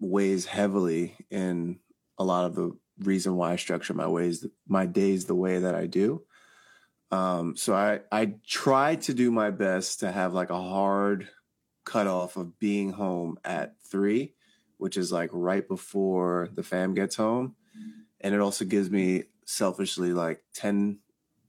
weighs 0.01 0.47
heavily 0.47 1.17
in 1.31 1.81
a 2.19 2.25
lot 2.25 2.45
of 2.45 2.55
the 2.55 2.77
reason 3.01 3.37
why 3.37 3.53
I 3.53 3.57
structure 3.57 3.95
my 3.95 4.07
ways, 4.07 4.47
my 4.69 4.87
days 4.87 5.25
the 5.25 5.35
way 5.35 5.59
that 5.59 5.75
I 5.75 5.87
do. 5.87 6.23
Um, 7.11 7.57
so 7.57 7.75
I, 7.75 8.01
I 8.11 8.35
try 8.47 8.97
to 8.97 9.15
do 9.15 9.31
my 9.31 9.51
best 9.51 10.01
to 10.01 10.13
have 10.13 10.33
like 10.33 10.51
a 10.51 10.61
hard 10.61 11.29
cutoff 11.85 12.37
of 12.37 12.59
being 12.59 12.93
home 12.93 13.39
at 13.45 13.75
three, 13.83 14.35
which 14.79 14.97
is 14.97 15.13
like 15.13 15.31
right 15.33 15.67
before 15.67 16.49
the 16.55 16.63
fam 16.63 16.95
gets 16.95 17.17
home. 17.17 17.57
And 18.21 18.35
it 18.35 18.41
also 18.41 18.65
gives 18.65 18.91
me 18.91 19.25
selfishly 19.47 20.13
like 20.13 20.43
10 20.55 20.99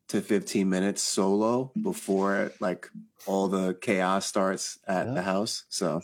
to 0.07 0.21
15 0.21 0.69
minutes 0.69 1.01
solo 1.01 1.71
before 1.81 2.51
like 2.59 2.89
all 3.25 3.47
the 3.47 3.73
chaos 3.81 4.25
starts 4.25 4.77
at 4.87 5.07
Yeah. 5.07 5.13
the 5.13 5.21
house. 5.23 5.65
So 5.69 6.01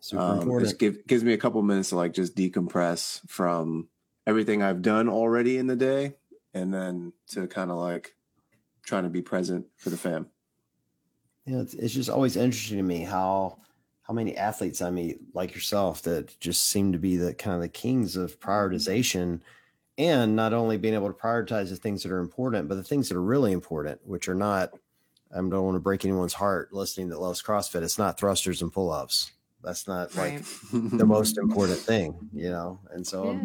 Super 0.00 0.22
um, 0.22 0.38
important. 0.40 0.78
give, 0.78 1.06
gives 1.06 1.22
me 1.22 1.32
a 1.32 1.38
couple 1.38 1.62
minutes 1.62 1.90
to 1.90 1.96
like 1.96 2.12
just 2.14 2.34
decompress 2.34 3.20
from 3.28 3.88
everything 4.26 4.62
I've 4.62 4.82
done 4.82 5.08
already 5.08 5.58
in 5.58 5.66
the 5.66 5.76
day 5.76 6.14
and 6.54 6.72
then 6.72 7.12
to 7.28 7.46
kind 7.46 7.70
of 7.70 7.76
like 7.78 8.14
trying 8.84 9.04
to 9.04 9.10
be 9.10 9.22
present 9.22 9.66
for 9.76 9.90
the 9.90 9.96
fam. 9.96 10.28
you 11.46 11.54
know, 11.54 11.60
it's, 11.62 11.74
it's 11.74 11.94
just 11.94 12.10
always 12.10 12.36
interesting 12.36 12.78
to 12.78 12.82
me 12.82 13.00
how 13.04 13.58
how 14.02 14.14
many 14.14 14.36
athletes 14.36 14.82
I 14.82 14.90
meet 14.90 15.20
like 15.34 15.54
yourself 15.54 16.02
that 16.02 16.38
just 16.40 16.64
seem 16.64 16.90
to 16.92 16.98
be 16.98 17.16
the 17.16 17.32
kind 17.34 17.54
of 17.54 17.62
the 17.62 17.68
kings 17.68 18.16
of 18.16 18.40
prioritization 18.40 19.40
and 20.06 20.36
not 20.36 20.52
only 20.52 20.76
being 20.76 20.94
able 20.94 21.08
to 21.08 21.18
prioritize 21.18 21.68
the 21.68 21.76
things 21.76 22.02
that 22.02 22.12
are 22.12 22.18
important, 22.18 22.68
but 22.68 22.76
the 22.76 22.82
things 22.82 23.08
that 23.08 23.16
are 23.16 23.22
really 23.22 23.52
important, 23.52 24.00
which 24.04 24.28
are 24.28 24.34
not 24.34 24.70
I 25.32 25.36
don't 25.36 25.50
want 25.50 25.76
to 25.76 25.80
break 25.80 26.04
anyone's 26.04 26.34
heart 26.34 26.72
listening 26.72 27.08
that 27.08 27.20
loves 27.20 27.42
CrossFit. 27.42 27.82
It's 27.82 27.98
not 27.98 28.18
thrusters 28.18 28.60
and 28.60 28.72
pull-ups. 28.72 29.32
That's 29.62 29.88
not 29.88 30.14
like 30.16 30.42
the 30.72 31.06
most 31.06 31.38
important 31.38 31.78
thing, 31.78 32.28
you 32.32 32.50
know. 32.50 32.80
And 32.90 33.06
so 33.06 33.32
Yeah. 33.32 33.40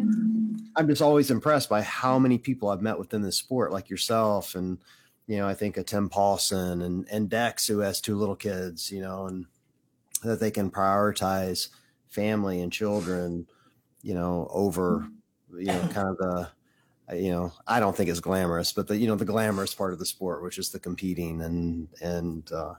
I'm 0.76 0.88
just 0.88 1.00
always 1.00 1.30
impressed 1.30 1.68
by 1.68 1.82
how 1.82 2.18
many 2.18 2.38
people 2.38 2.68
I've 2.68 2.82
met 2.82 2.98
within 2.98 3.22
the 3.22 3.32
sport, 3.32 3.72
like 3.72 3.88
yourself, 3.88 4.54
and 4.54 4.78
you 5.26 5.36
know, 5.36 5.46
I 5.46 5.54
think 5.54 5.76
of 5.76 5.86
Tim 5.86 6.08
Paulson 6.08 6.82
and 6.82 7.06
and 7.10 7.30
Dex, 7.30 7.66
who 7.68 7.78
has 7.78 8.00
two 8.00 8.16
little 8.16 8.36
kids, 8.36 8.90
you 8.90 9.00
know, 9.00 9.26
and 9.26 9.46
that 10.24 10.40
they 10.40 10.50
can 10.50 10.70
prioritize 10.70 11.68
family 12.08 12.60
and 12.60 12.72
children, 12.72 13.46
you 14.02 14.14
know, 14.14 14.48
over 14.50 15.08
you 15.56 15.66
know, 15.66 15.88
kind 15.92 16.08
of 16.08 16.16
the 16.18 16.48
uh, 17.10 17.14
you 17.14 17.30
know, 17.30 17.52
I 17.66 17.80
don't 17.80 17.96
think 17.96 18.10
it's 18.10 18.20
glamorous, 18.20 18.72
but 18.72 18.86
the 18.88 18.96
you 18.96 19.06
know 19.06 19.16
the 19.16 19.24
glamorous 19.24 19.74
part 19.74 19.92
of 19.92 19.98
the 19.98 20.06
sport, 20.06 20.42
which 20.42 20.58
is 20.58 20.70
the 20.70 20.78
competing 20.78 21.40
and 21.42 21.88
and 22.02 22.50
uh, 22.52 22.74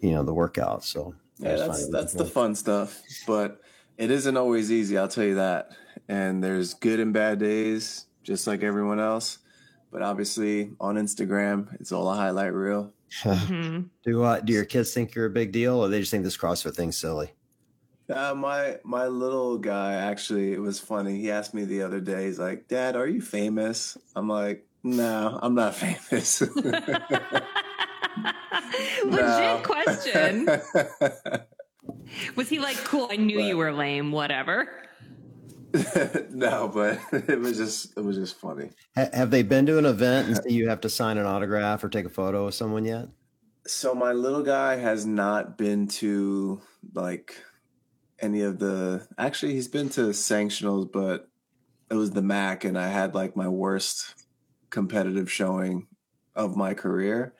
you 0.00 0.12
know 0.12 0.22
the 0.22 0.34
workout. 0.34 0.84
So 0.84 1.14
Yeah, 1.38 1.56
that's 1.56 1.88
that's 1.88 2.12
the 2.14 2.24
fun 2.24 2.54
stuff, 2.54 3.02
but 3.26 3.60
it 3.98 4.10
isn't 4.10 4.36
always 4.36 4.70
easy. 4.72 4.96
I'll 4.98 5.08
tell 5.08 5.24
you 5.24 5.34
that. 5.36 5.70
And 6.08 6.42
there's 6.42 6.74
good 6.74 7.00
and 7.00 7.12
bad 7.12 7.38
days, 7.38 8.06
just 8.22 8.46
like 8.46 8.62
everyone 8.62 9.00
else. 9.00 9.38
But 9.90 10.02
obviously, 10.02 10.72
on 10.80 10.96
Instagram, 10.96 11.74
it's 11.80 11.92
all 11.92 12.10
a 12.10 12.14
highlight 12.14 12.52
reel. 12.54 12.92
cool. 13.22 13.32
Mhm. 13.34 13.88
do 14.04 14.22
uh, 14.22 14.40
do 14.40 14.52
your 14.52 14.64
kids 14.64 14.92
think 14.92 15.14
you're 15.14 15.26
a 15.26 15.30
big 15.30 15.52
deal, 15.52 15.76
or 15.76 15.88
they 15.88 16.00
just 16.00 16.10
think 16.10 16.24
this 16.24 16.36
CrossFit 16.36 16.74
thing's 16.74 16.96
silly? 16.96 17.32
Uh, 18.08 18.34
my 18.34 18.76
my 18.84 19.06
little 19.06 19.58
guy 19.58 19.94
actually, 19.94 20.52
it 20.52 20.60
was 20.60 20.78
funny. 20.78 21.20
He 21.20 21.30
asked 21.30 21.54
me 21.54 21.64
the 21.64 21.82
other 21.82 22.00
day. 22.00 22.26
He's 22.26 22.38
like, 22.38 22.68
"Dad, 22.68 22.94
are 22.96 23.06
you 23.06 23.20
famous?" 23.20 23.98
I'm 24.14 24.28
like, 24.28 24.66
"No, 24.84 25.38
I'm 25.42 25.54
not 25.54 25.74
famous." 25.82 26.40
Legit 29.04 29.62
question. 29.62 30.48
Was 32.36 32.48
he 32.48 32.58
like, 32.58 32.76
cool, 32.78 33.08
I 33.10 33.16
knew 33.16 33.40
you 33.40 33.56
were 33.56 33.72
lame, 33.72 34.12
whatever? 34.12 34.68
no, 36.30 36.68
but 36.72 36.98
it 37.28 37.38
was 37.38 37.56
just 37.56 37.96
it 37.98 38.00
was 38.00 38.16
just 38.16 38.38
funny. 38.38 38.70
Ha- 38.96 39.10
have 39.12 39.30
they 39.30 39.42
been 39.42 39.66
to 39.66 39.78
an 39.78 39.84
event 39.84 40.38
and 40.38 40.50
you 40.50 40.68
have 40.68 40.80
to 40.82 40.88
sign 40.88 41.18
an 41.18 41.26
autograph 41.26 41.84
or 41.84 41.88
take 41.88 42.06
a 42.06 42.10
photo 42.10 42.46
with 42.46 42.54
someone 42.54 42.84
yet? 42.84 43.08
So 43.66 43.94
my 43.94 44.12
little 44.12 44.42
guy 44.42 44.76
has 44.76 45.04
not 45.04 45.58
been 45.58 45.88
to 45.88 46.60
like 46.94 47.42
any 48.20 48.40
of 48.42 48.58
the 48.58 49.06
actually 49.18 49.52
he's 49.54 49.68
been 49.68 49.88
to 49.90 50.02
sanctionals, 50.10 50.90
but 50.90 51.28
it 51.90 51.94
was 51.94 52.12
the 52.12 52.22
MAC 52.22 52.64
and 52.64 52.78
I 52.78 52.88
had 52.88 53.14
like 53.14 53.36
my 53.36 53.48
worst 53.48 54.14
competitive 54.70 55.30
showing 55.30 55.86
of 56.34 56.56
my 56.56 56.74
career. 56.74 57.34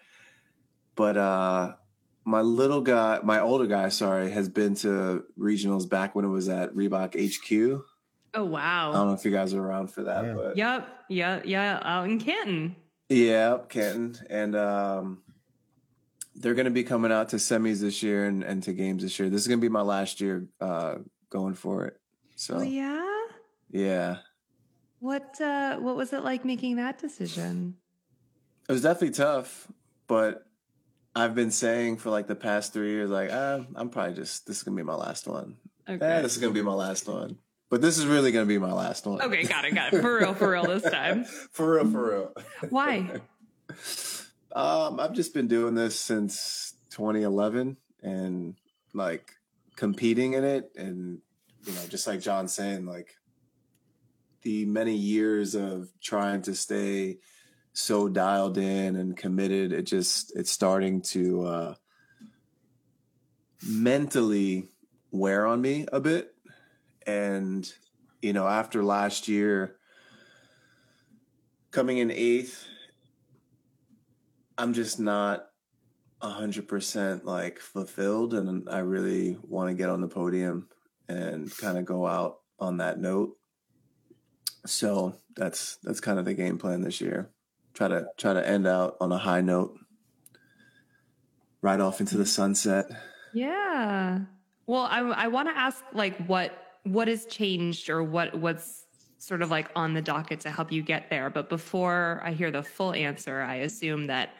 But 0.94 1.16
uh 1.16 1.74
my 2.24 2.40
little 2.40 2.80
guy, 2.80 3.20
my 3.22 3.38
older 3.40 3.66
guy, 3.66 3.88
sorry, 3.88 4.30
has 4.32 4.48
been 4.48 4.74
to 4.76 5.24
regionals 5.38 5.88
back 5.88 6.14
when 6.14 6.24
it 6.24 6.28
was 6.28 6.48
at 6.48 6.74
Reebok 6.74 7.14
HQ. 7.14 7.84
Oh 8.34 8.44
wow! 8.44 8.90
I 8.90 8.94
don't 8.96 9.06
know 9.08 9.14
if 9.14 9.24
you 9.24 9.30
guys 9.30 9.54
are 9.54 9.64
around 9.64 9.92
for 9.92 10.02
that, 10.02 10.24
Yeah. 10.24 10.34
but 10.34 10.56
Yep. 10.56 10.88
Yeah. 11.08 11.40
Yeah. 11.44 11.80
Out 11.82 12.04
in 12.08 12.18
Canton. 12.18 12.76
yeah, 13.08 13.58
Canton, 13.68 14.16
and 14.28 14.56
um, 14.56 15.22
they're 16.36 16.54
going 16.54 16.66
to 16.66 16.70
be 16.70 16.84
coming 16.84 17.10
out 17.10 17.30
to 17.30 17.36
semis 17.36 17.80
this 17.80 18.02
year 18.02 18.26
and, 18.26 18.42
and 18.42 18.62
to 18.64 18.72
games 18.72 19.02
this 19.02 19.18
year. 19.18 19.28
This 19.30 19.40
is 19.42 19.48
going 19.48 19.58
to 19.58 19.64
be 19.64 19.68
my 19.70 19.80
last 19.82 20.20
year 20.20 20.46
uh, 20.60 20.96
going 21.30 21.54
for 21.54 21.86
it. 21.86 21.98
So 22.36 22.56
Oh 22.56 22.62
yeah. 22.62 23.04
yeah, 23.70 24.16
What 25.00 25.40
uh 25.40 25.76
what 25.78 25.96
was 25.96 26.12
it 26.12 26.22
like 26.22 26.44
making 26.44 26.76
that 26.76 26.98
decision? 26.98 27.76
it 28.68 28.72
was 28.72 28.82
definitely 28.82 29.12
tough, 29.14 29.66
but 30.06 30.46
I've 31.14 31.34
been 31.34 31.50
saying 31.50 31.96
for 31.96 32.10
like 32.10 32.26
the 32.26 32.34
past 32.36 32.74
three 32.74 32.90
years, 32.90 33.08
like 33.08 33.30
ah, 33.32 33.64
I'm 33.74 33.88
probably 33.88 34.14
just 34.14 34.46
this 34.46 34.58
is 34.58 34.62
gonna 34.64 34.76
be 34.76 34.82
my 34.82 34.94
last 34.94 35.26
one. 35.26 35.56
Okay. 35.88 36.04
Eh, 36.04 36.20
this 36.20 36.34
is 36.36 36.42
gonna 36.42 36.52
be 36.52 36.60
my 36.62 36.74
last 36.74 37.08
one. 37.08 37.38
But 37.70 37.80
this 37.80 37.96
is 37.96 38.04
really 38.06 38.32
gonna 38.32 38.44
be 38.44 38.58
my 38.58 38.72
last 38.72 39.06
one. 39.06 39.22
Okay, 39.22 39.44
got 39.44 39.64
it, 39.64 39.74
got 39.74 39.94
it. 39.94 40.02
For 40.02 40.18
real, 40.18 40.34
for 40.34 40.50
real 40.50 40.64
this 40.66 40.82
time. 40.82 41.24
for 41.52 41.76
real, 41.76 41.90
for 41.90 42.10
real. 42.10 42.32
Why? 42.70 43.20
Um, 44.56 44.98
I've 45.00 45.12
just 45.12 45.34
been 45.34 45.48
doing 45.48 45.74
this 45.74 46.00
since 46.00 46.72
2011 46.88 47.76
and 48.02 48.54
like 48.94 49.32
competing 49.76 50.32
in 50.32 50.44
it, 50.44 50.70
and 50.74 51.18
you 51.66 51.74
know, 51.74 51.82
just 51.90 52.06
like 52.06 52.20
John 52.20 52.48
saying, 52.48 52.86
like 52.86 53.18
the 54.40 54.64
many 54.64 54.94
years 54.94 55.54
of 55.54 55.90
trying 56.00 56.40
to 56.40 56.54
stay 56.54 57.18
so 57.74 58.08
dialed 58.08 58.56
in 58.56 58.96
and 58.96 59.14
committed, 59.14 59.72
it 59.72 59.82
just 59.82 60.34
it's 60.34 60.50
starting 60.50 61.02
to 61.02 61.44
uh, 61.44 61.74
mentally 63.62 64.70
wear 65.10 65.46
on 65.46 65.60
me 65.60 65.84
a 65.92 66.00
bit, 66.00 66.34
and 67.06 67.70
you 68.22 68.32
know, 68.32 68.48
after 68.48 68.82
last 68.82 69.28
year 69.28 69.76
coming 71.72 71.98
in 71.98 72.10
eighth 72.10 72.66
I'm 74.58 74.72
just 74.72 74.98
not 74.98 75.46
a 76.22 76.30
hundred 76.30 76.68
percent 76.68 77.24
like 77.24 77.58
fulfilled, 77.58 78.34
and 78.34 78.68
I 78.68 78.78
really 78.78 79.38
want 79.42 79.68
to 79.68 79.74
get 79.74 79.90
on 79.90 80.00
the 80.00 80.08
podium 80.08 80.68
and 81.08 81.54
kind 81.58 81.78
of 81.78 81.84
go 81.84 82.06
out 82.06 82.38
on 82.58 82.78
that 82.78 82.98
note. 82.98 83.36
So 84.64 85.16
that's 85.36 85.76
that's 85.82 86.00
kind 86.00 86.18
of 86.18 86.24
the 86.24 86.34
game 86.34 86.58
plan 86.58 86.82
this 86.82 87.00
year. 87.00 87.30
Try 87.74 87.88
to 87.88 88.06
try 88.16 88.32
to 88.32 88.46
end 88.46 88.66
out 88.66 88.96
on 89.00 89.12
a 89.12 89.18
high 89.18 89.42
note, 89.42 89.76
right 91.60 91.80
off 91.80 92.00
into 92.00 92.16
the 92.16 92.26
sunset. 92.26 92.86
Yeah. 93.34 94.20
Well, 94.66 94.88
I 94.90 95.00
I 95.00 95.28
want 95.28 95.48
to 95.48 95.56
ask 95.56 95.84
like 95.92 96.16
what 96.26 96.52
what 96.84 97.08
has 97.08 97.26
changed 97.26 97.90
or 97.90 98.02
what 98.02 98.34
what's 98.38 98.86
sort 99.18 99.42
of 99.42 99.50
like 99.50 99.68
on 99.74 99.92
the 99.92 100.02
docket 100.02 100.40
to 100.40 100.50
help 100.50 100.72
you 100.72 100.82
get 100.82 101.10
there. 101.10 101.30
But 101.30 101.48
before 101.48 102.20
I 102.24 102.32
hear 102.32 102.50
the 102.50 102.62
full 102.62 102.92
answer, 102.92 103.42
I 103.42 103.56
assume 103.56 104.06
that 104.06 104.30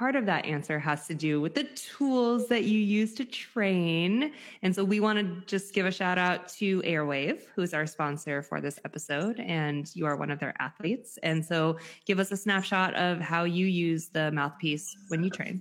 part 0.00 0.16
of 0.16 0.24
that 0.24 0.46
answer 0.46 0.78
has 0.78 1.06
to 1.06 1.12
do 1.12 1.42
with 1.42 1.54
the 1.54 1.64
tools 1.64 2.48
that 2.48 2.64
you 2.64 2.78
use 2.78 3.12
to 3.12 3.22
train. 3.22 4.32
And 4.62 4.74
so 4.74 4.82
we 4.82 4.98
want 4.98 5.18
to 5.18 5.44
just 5.44 5.74
give 5.74 5.84
a 5.84 5.92
shout 5.92 6.16
out 6.16 6.48
to 6.54 6.80
Airwaav, 6.80 7.42
who's 7.54 7.74
our 7.74 7.86
sponsor 7.86 8.40
for 8.40 8.62
this 8.62 8.80
episode, 8.86 9.38
and 9.40 9.94
you 9.94 10.06
are 10.06 10.16
one 10.16 10.30
of 10.30 10.38
their 10.38 10.54
athletes. 10.58 11.18
And 11.22 11.44
so 11.44 11.76
give 12.06 12.18
us 12.18 12.32
a 12.32 12.36
snapshot 12.38 12.94
of 12.94 13.20
how 13.20 13.44
you 13.44 13.66
use 13.66 14.08
the 14.08 14.32
mouthpiece 14.32 14.96
when 15.08 15.22
you 15.22 15.28
train. 15.28 15.60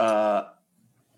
Uh, 0.00 0.46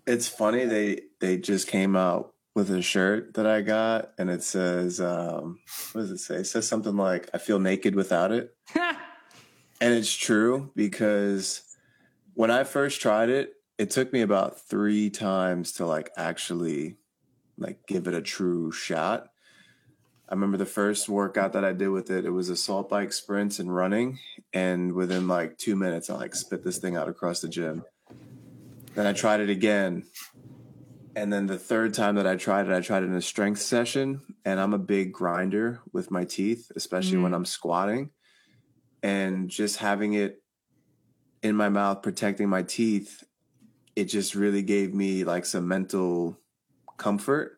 it's 0.05 0.27
funny 0.27 0.65
they 0.65 1.01
they 1.19 1.37
just 1.37 1.67
came 1.67 1.95
out 1.95 2.35
with 2.53 2.69
a 2.69 2.83
shirt 2.83 3.33
that 3.33 3.47
I 3.47 3.61
got, 3.61 4.11
and 4.19 4.29
it 4.29 4.43
says, 4.43 5.01
um, 5.01 5.57
"What 5.93 6.01
does 6.01 6.11
it 6.11 6.19
say?" 6.19 6.35
It 6.35 6.45
says 6.45 6.67
something 6.67 6.95
like, 6.95 7.27
"I 7.33 7.39
feel 7.39 7.57
naked 7.57 7.95
without 7.95 8.31
it," 8.31 8.55
and 8.75 8.95
it's 9.81 10.13
true 10.13 10.71
because 10.75 11.66
when 12.37 12.51
I 12.51 12.63
first 12.65 13.01
tried 13.01 13.29
it, 13.29 13.53
it 13.79 13.89
took 13.89 14.13
me 14.13 14.21
about 14.21 14.61
three 14.61 15.09
times 15.09 15.71
to 15.73 15.87
like 15.87 16.11
actually 16.15 16.97
like 17.57 17.87
give 17.87 18.07
it 18.07 18.13
a 18.13 18.21
true 18.21 18.71
shot. 18.71 19.29
I 20.29 20.35
remember 20.35 20.57
the 20.57 20.67
first 20.67 21.09
workout 21.09 21.53
that 21.53 21.65
I 21.65 21.73
did 21.73 21.87
with 21.87 22.11
it, 22.11 22.25
it 22.25 22.29
was 22.29 22.49
assault 22.49 22.89
bike 22.89 23.11
sprints 23.11 23.57
and 23.57 23.73
running. 23.73 24.19
And 24.53 24.93
within 24.93 25.27
like 25.27 25.57
two 25.57 25.75
minutes, 25.75 26.11
I 26.11 26.15
like 26.15 26.35
spit 26.35 26.63
this 26.63 26.77
thing 26.77 26.95
out 26.95 27.09
across 27.09 27.39
the 27.39 27.47
gym. 27.47 27.83
Then 28.93 29.07
I 29.07 29.13
tried 29.13 29.39
it 29.39 29.49
again. 29.49 30.03
And 31.15 31.33
then 31.33 31.47
the 31.47 31.57
third 31.57 31.95
time 31.95 32.13
that 32.17 32.27
I 32.27 32.35
tried 32.35 32.67
it, 32.67 32.71
I 32.71 32.81
tried 32.81 33.01
it 33.01 33.07
in 33.07 33.15
a 33.15 33.21
strength 33.21 33.61
session. 33.61 34.21
And 34.45 34.59
I'm 34.59 34.75
a 34.75 34.79
big 34.79 35.11
grinder 35.11 35.81
with 35.91 36.11
my 36.11 36.23
teeth, 36.23 36.71
especially 36.75 37.17
Mm. 37.17 37.23
when 37.23 37.33
I'm 37.33 37.45
squatting. 37.45 38.11
And 39.01 39.49
just 39.49 39.77
having 39.77 40.13
it 40.13 40.43
in 41.43 41.55
my 41.55 41.69
mouth, 41.69 42.01
protecting 42.01 42.49
my 42.49 42.63
teeth, 42.63 43.23
it 43.95 44.05
just 44.05 44.35
really 44.35 44.61
gave 44.61 44.93
me 44.93 45.23
like 45.23 45.45
some 45.45 45.67
mental 45.67 46.37
comfort. 46.97 47.57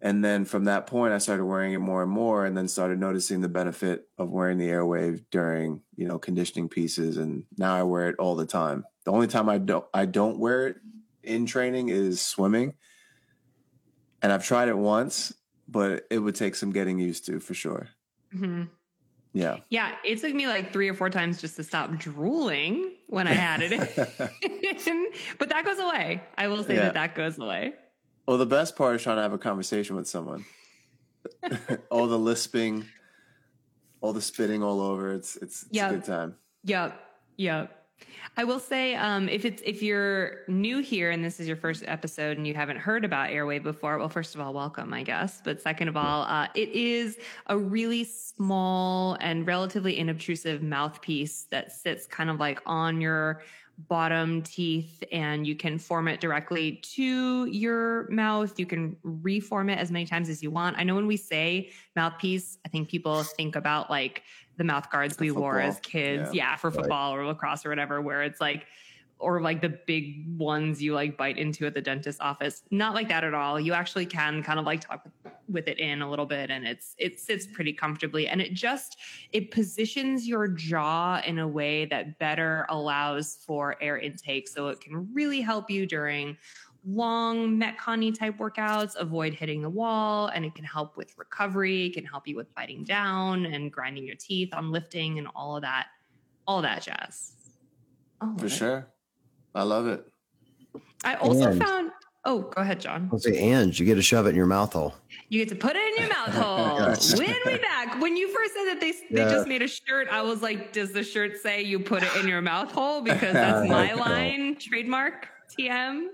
And 0.00 0.24
then 0.24 0.44
from 0.44 0.64
that 0.64 0.88
point, 0.88 1.12
I 1.12 1.18
started 1.18 1.44
wearing 1.44 1.74
it 1.74 1.78
more 1.78 2.02
and 2.02 2.10
more, 2.10 2.44
and 2.44 2.56
then 2.56 2.66
started 2.66 2.98
noticing 2.98 3.40
the 3.40 3.48
benefit 3.48 4.08
of 4.18 4.30
wearing 4.30 4.58
the 4.58 4.68
Airwaav 4.68 5.24
during, 5.30 5.80
you 5.96 6.08
know, 6.08 6.18
conditioning 6.18 6.68
pieces. 6.68 7.18
And 7.18 7.44
now 7.56 7.76
I 7.76 7.84
wear 7.84 8.08
it 8.08 8.16
all 8.18 8.34
the 8.34 8.46
time. 8.46 8.84
The 9.04 9.12
only 9.12 9.28
time 9.28 9.48
I 9.48 9.58
don't 9.58 9.84
I 9.94 10.06
don't 10.06 10.38
wear 10.38 10.66
it 10.68 10.76
in 11.22 11.46
training 11.46 11.88
is 11.88 12.20
swimming. 12.20 12.74
And 14.22 14.32
I've 14.32 14.44
tried 14.44 14.68
it 14.68 14.76
once, 14.76 15.32
but 15.68 16.04
it 16.10 16.18
would 16.18 16.34
take 16.34 16.56
some 16.56 16.72
getting 16.72 16.98
used 16.98 17.26
to 17.26 17.38
for 17.38 17.54
sure. 17.54 17.88
hmm 18.32 18.64
Yeah. 19.34 19.58
Yeah, 19.70 19.92
it 20.04 20.20
took 20.20 20.34
me 20.34 20.46
like 20.46 20.72
three 20.72 20.88
or 20.88 20.94
four 20.94 21.08
times 21.10 21.40
just 21.40 21.56
to 21.56 21.64
stop 21.64 21.90
drooling 21.96 22.92
when 23.08 23.26
I 23.26 23.32
had 23.32 23.60
it 23.62 23.70
but 25.38 25.48
that 25.48 25.64
goes 25.64 25.78
away. 25.78 26.22
I 26.36 26.48
will 26.48 26.62
say 26.64 26.74
Yeah. 26.74 26.82
that 26.82 26.94
that 26.94 27.14
goes 27.14 27.38
away. 27.38 27.72
Well, 28.26 28.38
the 28.38 28.46
best 28.46 28.76
part 28.76 28.96
is 28.96 29.02
trying 29.02 29.16
to 29.16 29.22
have 29.22 29.32
a 29.32 29.38
conversation 29.38 29.96
with 29.96 30.06
someone. 30.06 30.44
all 31.90 32.06
the 32.06 32.18
lisping, 32.18 32.84
all 34.00 34.12
the 34.12 34.20
spitting 34.22 34.62
all 34.62 34.80
over. 34.80 35.12
It's 35.12 35.36
it's, 35.36 35.62
it's 35.62 35.68
Yeah. 35.72 35.88
a 35.88 35.92
good 35.94 36.04
time. 36.04 36.36
Yep. 36.64 37.00
Yep. 37.36 37.81
I 38.36 38.44
will 38.44 38.58
say, 38.58 38.94
um, 38.94 39.28
if 39.28 39.44
it's 39.44 39.62
if 39.64 39.82
you're 39.82 40.38
new 40.48 40.78
here 40.78 41.10
and 41.10 41.24
this 41.24 41.38
is 41.38 41.46
your 41.46 41.56
first 41.56 41.84
episode 41.86 42.38
and 42.38 42.46
you 42.46 42.54
haven't 42.54 42.78
heard 42.78 43.04
about 43.04 43.30
Airwaav 43.30 43.62
before, 43.62 43.98
well, 43.98 44.08
first 44.08 44.34
of 44.34 44.40
all, 44.40 44.54
welcome, 44.54 44.94
I 44.94 45.02
guess. 45.02 45.40
But 45.44 45.60
second 45.60 45.88
of 45.88 45.96
all, 45.96 46.22
uh, 46.22 46.48
it 46.54 46.70
is 46.70 47.18
a 47.46 47.58
really 47.58 48.04
small 48.04 49.16
and 49.20 49.46
relatively 49.46 49.98
inobtrusive 49.98 50.62
mouthpiece 50.62 51.44
that 51.50 51.72
sits 51.72 52.06
kind 52.06 52.30
of 52.30 52.40
like 52.40 52.60
on 52.64 53.00
your 53.00 53.42
bottom 53.88 54.42
teeth 54.42 55.02
and 55.12 55.46
you 55.46 55.56
can 55.56 55.78
form 55.78 56.08
it 56.08 56.20
directly 56.20 56.72
to 56.82 57.46
your 57.46 58.08
mouth. 58.10 58.58
You 58.58 58.66
can 58.66 58.96
reform 59.02 59.68
it 59.70 59.78
as 59.78 59.90
many 59.90 60.04
times 60.04 60.28
as 60.28 60.42
you 60.42 60.50
want. 60.50 60.78
I 60.78 60.84
know 60.84 60.94
when 60.94 61.06
we 61.06 61.16
say 61.16 61.70
mouthpiece, 61.96 62.58
I 62.64 62.68
think 62.68 62.88
people 62.88 63.22
think 63.22 63.56
about 63.56 63.90
like 63.90 64.22
the 64.56 64.64
mouth 64.64 64.90
guards 64.90 65.18
we 65.18 65.30
wore 65.30 65.60
as 65.60 65.80
kids. 65.80 66.34
Yeah. 66.34 66.50
Yeah, 66.52 66.56
for 66.56 66.68
Right. 66.70 66.80
football 66.80 67.14
or 67.14 67.24
lacrosse 67.26 67.64
or 67.64 67.68
whatever, 67.70 68.00
where 68.00 68.22
it's 68.22 68.40
like, 68.40 68.66
or 69.18 69.40
like 69.40 69.60
the 69.60 69.68
big 69.68 70.24
ones 70.36 70.82
you 70.82 70.94
like 70.94 71.16
bite 71.16 71.38
into 71.38 71.64
at 71.64 71.74
the 71.74 71.80
dentist 71.80 72.20
office. 72.20 72.64
Not 72.72 72.92
like 72.92 73.06
that 73.08 73.22
at 73.22 73.34
all. 73.34 73.60
You 73.60 73.72
actually 73.72 74.04
can 74.04 74.42
kind 74.42 74.58
of 74.58 74.66
like 74.66 74.80
talk 74.80 75.06
with 75.48 75.68
it 75.68 75.78
in 75.78 76.02
a 76.02 76.10
little 76.10 76.26
bit 76.26 76.50
and 76.50 76.66
it's 76.66 76.94
it 76.98 77.20
sits 77.20 77.46
pretty 77.46 77.72
comfortably 77.72 78.26
and 78.26 78.40
it 78.40 78.52
just 78.52 78.96
it 79.32 79.50
positions 79.52 80.26
your 80.26 80.48
jaw 80.48 81.20
in 81.24 81.38
a 81.38 81.46
way 81.46 81.84
that 81.84 82.18
better 82.18 82.66
allows 82.68 83.38
for 83.46 83.76
air 83.80 83.98
intake 83.98 84.48
so 84.48 84.68
it 84.68 84.80
can 84.80 85.12
really 85.14 85.40
help 85.40 85.70
you 85.70 85.86
during 85.86 86.36
long 86.86 87.60
metcon 87.60 88.16
type 88.18 88.36
workouts 88.38 88.96
avoid 88.96 89.32
hitting 89.34 89.62
the 89.62 89.70
wall 89.70 90.26
and 90.28 90.44
it 90.44 90.52
can 90.54 90.64
help 90.64 90.96
with 90.96 91.16
recovery 91.16 91.86
it 91.86 91.94
can 91.94 92.04
help 92.04 92.26
you 92.26 92.34
with 92.34 92.52
biting 92.56 92.82
down 92.82 93.46
and 93.46 93.70
grinding 93.72 94.04
your 94.04 94.16
teeth 94.16 94.52
on 94.52 94.72
lifting 94.72 95.18
and 95.18 95.28
all 95.36 95.54
of 95.56 95.62
that 95.62 95.86
all 96.46 96.60
that 96.60 96.82
jazz 96.82 97.34
all 98.20 98.34
For 98.38 98.46
it. 98.46 98.50
sure. 98.50 98.88
I 99.54 99.62
love 99.62 99.86
it. 99.86 100.04
i 101.04 101.14
also 101.14 101.50
And- 101.50 101.62
found 101.64 101.90
oh 102.24 102.40
go 102.42 102.62
ahead 102.62 102.80
john 102.80 103.08
I'll 103.12 103.18
say, 103.20 103.50
and 103.52 103.78
you 103.78 103.86
get 103.86 103.94
to 103.96 104.02
shove 104.02 104.26
it 104.26 104.30
in 104.30 104.36
your 104.36 104.46
mouth 104.46 104.72
hole. 104.72 104.94
You 105.28 105.38
get 105.44 105.48
to 105.50 105.54
put 105.56 105.76
it 105.76 105.94
in 105.98 106.04
your 106.04 106.12
mouth 106.14 106.34
hole. 106.34 106.78
Yes. 106.88 107.16
Win 107.18 107.34
me 107.46 107.58
back. 107.58 108.00
When 108.00 108.16
you 108.16 108.28
first 108.34 108.54
said 108.54 108.64
that 108.66 108.80
they 108.80 108.92
they 109.10 109.22
Yeah. 109.22 109.30
just 109.30 109.46
made 109.48 109.62
a 109.62 109.68
shirt, 109.68 110.08
I 110.10 110.22
was 110.22 110.42
like, 110.42 110.72
does 110.72 110.92
the 110.92 111.02
shirt 111.02 111.36
say 111.40 111.62
you 111.62 111.78
put 111.80 112.02
it 112.02 112.14
in 112.16 112.28
your 112.28 112.40
mouth 112.42 112.70
hole? 112.72 113.00
Because 113.12 113.32
that's 113.34 113.68
my 113.68 113.94
line, 113.94 114.56
trademark, 114.58 115.28
TM. 115.58 116.06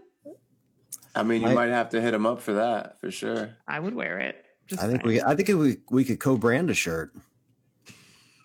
I 1.15 1.23
mean, 1.23 1.43
you 1.43 1.49
I- 1.49 1.55
might 1.55 1.69
have 1.71 1.91
to 1.91 2.01
hit 2.01 2.15
him 2.15 2.27
up 2.27 2.41
for 2.41 2.55
that 2.55 3.01
for 3.01 3.11
sure. 3.11 3.57
I 3.67 3.81
would 3.81 3.95
wear 3.95 4.19
it. 4.19 4.45
Just 4.67 4.83
I 4.83 4.87
think 4.87 5.03
saying. 5.03 5.15
we, 5.15 5.23
I 5.23 5.35
think 5.35 5.49
we, 5.49 5.79
we 5.91 6.05
could 6.05 6.21
co-brand 6.21 6.69
a 6.71 6.75
shirt. 6.75 7.15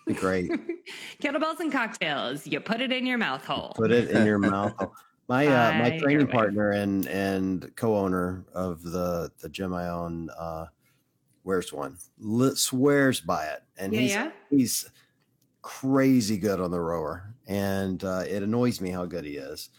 Be 0.06 0.14
great. 0.14 0.50
kettlebells 1.22 1.60
and 1.60 1.70
cocktails. 1.72 2.46
You 2.46 2.60
put 2.60 2.80
it 2.80 2.92
in 2.92 3.06
your 3.06 3.18
mouth 3.18 3.44
hole. 3.44 3.72
Put 3.76 3.90
it 3.90 4.10
in 4.10 4.26
your 4.26 4.38
mouth. 4.38 4.74
hole. 4.78 4.94
My 5.28 5.46
uh, 5.46 5.72
my 5.78 5.98
training 5.98 6.26
partner 6.28 6.72
and 6.72 7.06
and 7.06 7.74
co-owner 7.76 8.44
of 8.52 8.82
the 8.82 9.30
the 9.40 9.48
gym 9.48 9.72
I 9.72 9.88
own 9.88 10.28
uh, 10.38 10.66
wears 11.44 11.72
one. 11.72 11.96
Li- 12.18 12.54
swears 12.54 13.20
by 13.20 13.46
it, 13.46 13.62
and 13.78 13.94
Yeah, 13.94 14.00
he's 14.00 14.10
yeah. 14.10 14.30
he's 14.50 14.90
crazy 15.62 16.36
good 16.36 16.60
on 16.60 16.70
the 16.70 16.80
rower, 16.80 17.34
and 17.46 18.04
uh, 18.04 18.24
it 18.28 18.42
annoys 18.42 18.82
me 18.82 18.90
how 18.90 19.06
good 19.06 19.24
he 19.24 19.36
is. 19.36 19.70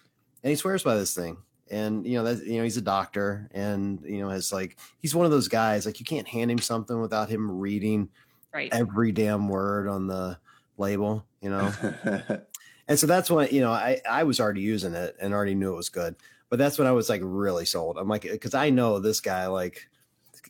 And 0.44 0.50
he 0.50 0.56
swears 0.56 0.82
by 0.82 0.96
this 0.96 1.14
thing. 1.14 1.38
And 1.72 2.06
you 2.06 2.18
know 2.18 2.24
that 2.26 2.46
you 2.46 2.58
know 2.58 2.64
he's 2.64 2.78
a 2.78 2.82
doctor, 2.82 3.50
and 3.54 4.00
you 4.06 4.20
know 4.20 4.30
has 4.30 4.54
like 4.54 4.78
he's 5.00 5.16
one 5.16 5.26
of 5.26 5.32
those 5.32 5.48
guys 5.48 5.86
like 5.86 6.00
you 6.00 6.06
can't 6.06 6.28
hand 6.28 6.52
him 6.52 6.60
something 6.60 7.02
without 7.02 7.30
him 7.30 7.60
reading 7.60 8.10
Right. 8.54 8.72
every 8.72 9.12
damn 9.12 9.50
word 9.50 9.88
on 9.88 10.08
the 10.08 10.38
label. 10.78 11.26
You 11.42 11.50
know, 11.50 11.74
and 12.88 13.00
so 13.00 13.08
that's 13.08 13.30
when 13.32 13.50
you 13.52 13.62
know 13.62 13.72
I 13.72 14.00
I 14.10 14.24
was 14.24 14.40
already 14.40 14.62
using 14.62 14.94
it 14.94 15.16
and 15.20 15.34
already 15.34 15.56
knew 15.56 15.74
it 15.74 15.78
was 15.78 15.90
good. 15.90 16.16
But 16.50 16.60
that's 16.60 16.78
when 16.78 16.88
I 16.88 16.92
was 16.92 17.10
like 17.10 17.22
really 17.24 17.66
sold. 17.66 17.98
I'm 17.98 18.08
like 18.08 18.22
because 18.22 18.54
I 18.54 18.70
know 18.70 19.00
this 19.00 19.20
guy 19.20 19.48
like 19.48 19.90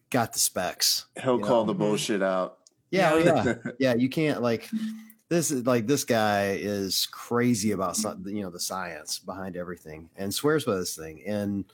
got 0.10 0.34
the 0.34 0.39
specs. 0.39 1.06
He'll 1.21 1.39
call 1.39 1.65
know? 1.65 1.71
the 1.71 1.80
bullshit 1.80 2.21
out. 2.21 2.58
Yeah, 2.91 3.12
oh, 3.13 3.17
Yeah. 3.17 3.43
yeah, 3.45 3.56
yeah. 3.80 3.95
You 3.95 4.10
can't 4.10 4.41
like 4.41 4.69
this 5.30 5.52
is 5.52 5.66
like 5.66 5.88
this 5.88 6.04
guy 6.04 6.52
is 6.60 7.08
crazy 7.12 7.72
about 7.72 7.96
some, 7.98 8.24
you 8.28 8.44
know 8.44 8.50
the 8.50 8.60
science 8.60 9.20
behind 9.20 9.58
everything 9.58 10.10
and 10.18 10.34
swears 10.34 10.66
by 10.66 10.76
this 10.76 10.96
thing 10.96 11.22
and 11.26 11.66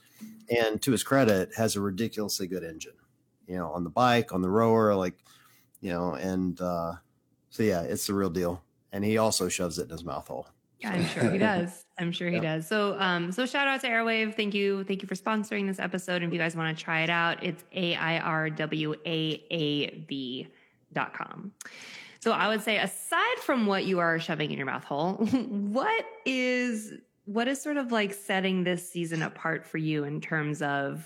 and 0.50 0.80
to 0.82 0.90
his 0.92 1.02
credit 1.02 1.50
has 1.56 1.76
a 1.76 1.80
ridiculously 1.80 2.46
good 2.46 2.64
engine 2.64 2.94
you 3.46 3.56
know 3.56 3.70
on 3.72 3.84
the 3.84 3.90
bike 3.90 4.32
on 4.32 4.40
the 4.42 4.48
rower 4.48 4.94
like 4.94 5.14
you 5.80 5.90
know 5.90 6.14
and 6.14 6.60
uh 6.60 6.92
so 7.50 7.62
yeah 7.62 7.82
it's 7.82 8.06
the 8.06 8.14
real 8.14 8.30
deal 8.30 8.62
and 8.92 9.04
he 9.04 9.18
also 9.18 9.48
shoves 9.48 9.78
it 9.78 9.84
in 9.84 9.90
his 9.90 10.04
mouth 10.04 10.26
hole 10.28 10.46
Yeah, 10.80 10.90
I'm 10.92 11.04
sure 11.06 11.30
he 11.30 11.38
does. 11.50 11.84
I'm 11.98 12.10
sure 12.12 12.28
he 12.28 12.36
Yeah. 12.36 12.56
does. 12.56 12.66
So, 12.66 12.96
um, 12.98 13.30
so 13.32 13.46
shout 13.46 13.68
out 13.68 13.80
to 13.82 13.88
Airwaav. 13.88 14.34
Thank 14.34 14.52
you, 14.54 14.82
thank 14.84 15.00
you 15.02 15.06
for 15.08 15.14
sponsoring 15.14 15.66
this 15.68 15.78
episode. 15.78 16.16
And 16.22 16.24
if 16.24 16.32
you 16.32 16.38
guys 16.40 16.56
want 16.56 16.76
to 16.76 16.84
try 16.84 17.02
it 17.02 17.10
out, 17.10 17.42
it's 17.44 17.62
a 17.72 17.94
i 17.94 18.18
r 18.18 18.50
w 18.50 18.94
a 19.06 19.44
a 19.50 19.90
v 20.08 20.48
dot 20.92 21.14
com. 21.14 21.52
So, 22.22 22.30
I 22.30 22.46
would 22.46 22.62
say, 22.62 22.78
aside 22.78 23.38
from 23.40 23.66
what 23.66 23.84
you 23.84 23.98
are 23.98 24.20
shoving 24.20 24.52
in 24.52 24.56
your 24.56 24.66
mouth 24.66 24.84
hole, 24.84 25.14
what 25.48 26.04
is 26.24 26.92
what 27.24 27.48
is 27.48 27.60
sort 27.60 27.78
of 27.78 27.90
like 27.90 28.12
setting 28.12 28.62
this 28.62 28.88
season 28.88 29.22
apart 29.22 29.66
for 29.66 29.78
you 29.78 30.04
in 30.04 30.20
terms 30.20 30.62
of 30.62 31.04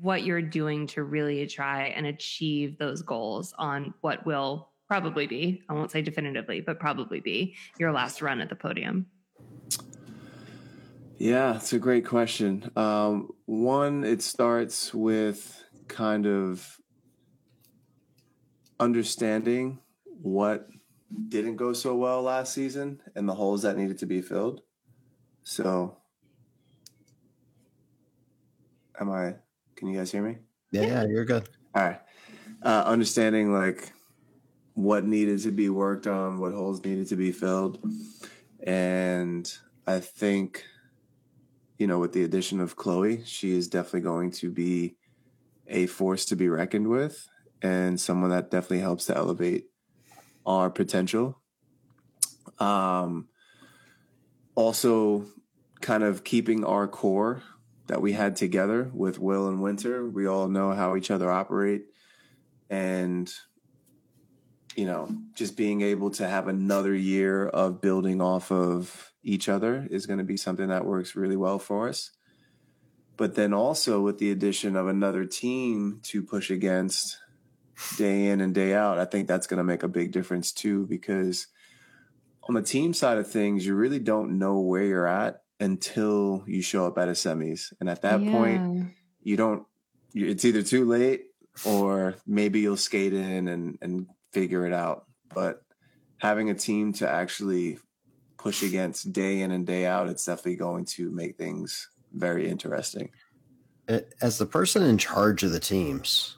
what 0.00 0.22
you're 0.22 0.40
doing 0.40 0.86
to 0.86 1.02
really 1.02 1.46
try 1.46 1.88
and 1.88 2.06
achieve 2.06 2.78
those 2.78 3.02
goals 3.02 3.52
on 3.58 3.92
what 4.00 4.24
will 4.24 4.70
probably 4.86 5.26
be, 5.26 5.62
I 5.68 5.74
won't 5.74 5.90
say 5.90 6.00
definitively, 6.00 6.62
but 6.62 6.80
probably 6.80 7.20
be 7.20 7.54
your 7.78 7.92
last 7.92 8.22
run 8.22 8.40
at 8.40 8.48
the 8.48 8.56
podium? 8.56 9.06
Yeah, 11.18 11.56
it's 11.56 11.74
a 11.74 11.78
great 11.78 12.06
question. 12.06 12.70
Um, 12.76 13.30
one, 13.44 14.04
it 14.04 14.22
starts 14.22 14.94
with 14.94 15.64
kind 15.86 16.26
of 16.26 16.78
understanding 18.80 19.80
what 20.20 20.68
didn't 21.28 21.56
go 21.56 21.72
so 21.72 21.96
well 21.96 22.22
last 22.22 22.52
season 22.52 23.00
and 23.14 23.28
the 23.28 23.34
holes 23.34 23.62
that 23.62 23.76
needed 23.76 23.98
to 23.98 24.06
be 24.06 24.20
filled. 24.20 24.62
So, 25.42 25.96
am 29.00 29.10
I? 29.10 29.36
Can 29.76 29.88
you 29.88 29.98
guys 29.98 30.12
hear 30.12 30.22
me? 30.22 30.38
yeah 30.70 30.82
yeah 30.82 31.04
you're 31.04 31.24
good 31.24 31.48
All 31.74 31.82
right. 31.82 32.00
Uh, 32.62 32.82
understanding 32.86 33.52
like 33.52 33.92
what 34.74 35.04
needed 35.04 35.40
to 35.40 35.50
be 35.50 35.68
worked 35.68 36.06
on, 36.06 36.38
what 36.38 36.52
holes 36.52 36.84
needed 36.84 37.08
to 37.08 37.16
be 37.16 37.32
filled. 37.32 37.78
And 38.62 39.50
I 39.86 40.00
think, 40.00 40.64
you 41.78 41.86
know, 41.86 41.98
with 41.98 42.12
the 42.12 42.24
addition 42.24 42.60
of 42.60 42.76
Chloe, 42.76 43.24
she 43.24 43.56
is 43.56 43.68
definitely 43.68 44.00
going 44.00 44.30
to 44.32 44.50
be 44.50 44.96
a 45.68 45.86
force 45.86 46.24
to 46.26 46.36
be 46.36 46.48
reckoned 46.48 46.88
with 46.88 47.28
and 47.62 48.00
someone 48.00 48.30
that 48.30 48.50
definitely 48.50 48.80
helps 48.80 49.06
to 49.06 49.16
elevate 49.16 49.66
our 50.48 50.70
potential. 50.70 51.38
Um, 52.58 53.28
also, 54.54 55.26
kind 55.80 56.02
of 56.02 56.24
keeping 56.24 56.64
our 56.64 56.88
core 56.88 57.42
that 57.86 58.02
we 58.02 58.12
had 58.12 58.34
together 58.34 58.90
with 58.92 59.18
Will 59.18 59.48
and 59.48 59.62
Winter. 59.62 60.08
We 60.08 60.26
all 60.26 60.48
know 60.48 60.72
how 60.72 60.96
each 60.96 61.10
other 61.10 61.30
operate. 61.30 61.84
And, 62.68 63.32
you 64.74 64.86
know, 64.86 65.08
just 65.34 65.56
being 65.56 65.82
able 65.82 66.10
to 66.12 66.26
have 66.26 66.48
another 66.48 66.94
year 66.94 67.46
of 67.46 67.80
building 67.80 68.20
off 68.20 68.50
of 68.50 69.12
each 69.22 69.48
other 69.48 69.86
is 69.90 70.06
going 70.06 70.18
to 70.18 70.24
be 70.24 70.36
something 70.36 70.68
that 70.68 70.84
works 70.84 71.14
really 71.14 71.36
well 71.36 71.58
for 71.58 71.88
us. 71.88 72.10
But 73.16 73.34
then 73.34 73.52
also 73.52 74.00
with 74.00 74.18
the 74.18 74.30
addition 74.30 74.76
of 74.76 74.86
another 74.86 75.24
team 75.24 76.00
to 76.04 76.22
push 76.22 76.50
against 76.50 77.18
day 77.96 78.26
in 78.26 78.40
and 78.40 78.54
day 78.54 78.74
out, 78.74 78.98
I 78.98 79.04
think 79.04 79.28
that's 79.28 79.46
going 79.46 79.58
to 79.58 79.64
make 79.64 79.82
a 79.82 79.88
big 79.88 80.12
difference 80.12 80.52
too, 80.52 80.86
because 80.86 81.46
on 82.48 82.54
the 82.54 82.62
team 82.62 82.94
side 82.94 83.18
of 83.18 83.30
things, 83.30 83.66
you 83.66 83.74
really 83.74 83.98
don't 83.98 84.38
know 84.38 84.60
where 84.60 84.84
you're 84.84 85.06
at 85.06 85.42
until 85.60 86.44
you 86.46 86.62
show 86.62 86.86
up 86.86 86.98
at 86.98 87.08
a 87.08 87.12
semis. 87.12 87.72
And 87.80 87.90
at 87.90 88.02
that 88.02 88.20
point, 88.20 88.92
you 89.22 89.36
don't, 89.36 89.66
it's 90.14 90.44
either 90.44 90.62
too 90.62 90.84
late 90.84 91.26
or 91.64 92.14
maybe 92.26 92.60
you'll 92.60 92.76
skate 92.76 93.12
in 93.12 93.48
and, 93.48 93.78
and 93.82 94.06
figure 94.32 94.66
it 94.66 94.72
out. 94.72 95.06
But 95.34 95.62
having 96.18 96.48
a 96.48 96.54
team 96.54 96.92
to 96.94 97.08
actually 97.08 97.78
push 98.38 98.62
against 98.62 99.12
day 99.12 99.40
in 99.42 99.50
and 99.50 99.66
day 99.66 99.84
out, 99.84 100.08
it's 100.08 100.24
definitely 100.24 100.56
going 100.56 100.84
to 100.84 101.10
make 101.10 101.36
things 101.36 101.88
very 102.12 102.48
interesting. 102.48 103.10
as 104.20 104.38
the 104.38 104.46
person 104.46 104.82
in 104.82 104.98
charge 104.98 105.42
of 105.42 105.52
the 105.52 105.60
teams 105.60 106.36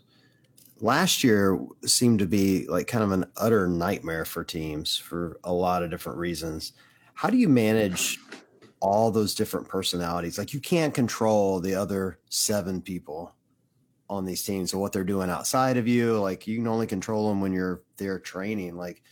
last 0.80 1.22
year 1.22 1.58
seemed 1.84 2.18
to 2.20 2.26
be 2.26 2.66
like 2.66 2.86
kind 2.86 3.04
of 3.04 3.12
an 3.12 3.26
utter 3.36 3.66
nightmare 3.68 4.24
for 4.24 4.44
teams 4.44 4.96
for 4.96 5.38
a 5.44 5.52
lot 5.52 5.82
of 5.82 5.90
different 5.90 6.18
reasons. 6.18 6.72
How 7.14 7.30
do 7.30 7.36
you 7.36 7.48
manage 7.48 8.18
all 8.80 9.10
those 9.10 9.34
different 9.34 9.68
personalities? 9.68 10.38
Like 10.38 10.54
you 10.54 10.60
can't 10.60 10.94
control 10.94 11.60
the 11.60 11.74
other 11.74 12.18
seven 12.30 12.80
people 12.80 13.34
on 14.08 14.24
these 14.24 14.42
teams 14.42 14.72
and 14.72 14.80
what 14.80 14.92
they're 14.92 15.04
doing 15.04 15.30
outside 15.30 15.76
of 15.76 15.86
you. 15.86 16.18
Like 16.18 16.46
you 16.46 16.56
can 16.56 16.66
only 16.66 16.86
control 16.86 17.28
them 17.28 17.40
when 17.40 17.52
you're 17.52 17.82
there 17.96 18.18
training. 18.18 18.76
Like 18.76 19.02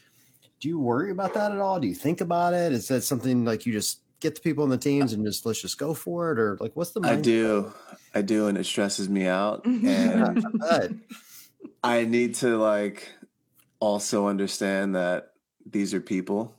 do 0.60 0.68
you 0.68 0.78
worry 0.78 1.10
about 1.10 1.34
that 1.34 1.52
at 1.52 1.58
all? 1.58 1.78
Do 1.78 1.86
you 1.86 1.94
think 1.94 2.20
about 2.20 2.54
it? 2.54 2.72
Is 2.72 2.88
that 2.88 3.02
something 3.02 3.44
like 3.44 3.64
you 3.64 3.72
just 3.72 4.00
get 4.20 4.34
the 4.34 4.40
people 4.40 4.64
on 4.64 4.70
the 4.70 4.78
teams 4.78 5.12
and 5.12 5.24
just 5.24 5.46
let's 5.46 5.62
just 5.62 5.78
go 5.78 5.94
for 5.94 6.32
it? 6.32 6.38
Or 6.38 6.56
like 6.60 6.74
what's 6.74 6.90
the 6.90 7.00
I 7.04 7.16
do. 7.16 7.72
I 8.14 8.22
do. 8.22 8.48
And 8.48 8.58
it 8.58 8.64
stresses 8.64 9.08
me 9.08 9.26
out. 9.26 9.64
Mm-hmm. 9.64 9.86
And 9.86 10.44
But 10.58 10.92
I 11.82 12.04
need 12.04 12.34
to 12.36 12.56
like 12.56 13.12
also 13.80 14.26
understand 14.26 14.94
that 14.96 15.32
these 15.64 15.94
are 15.94 16.00
people 16.00 16.54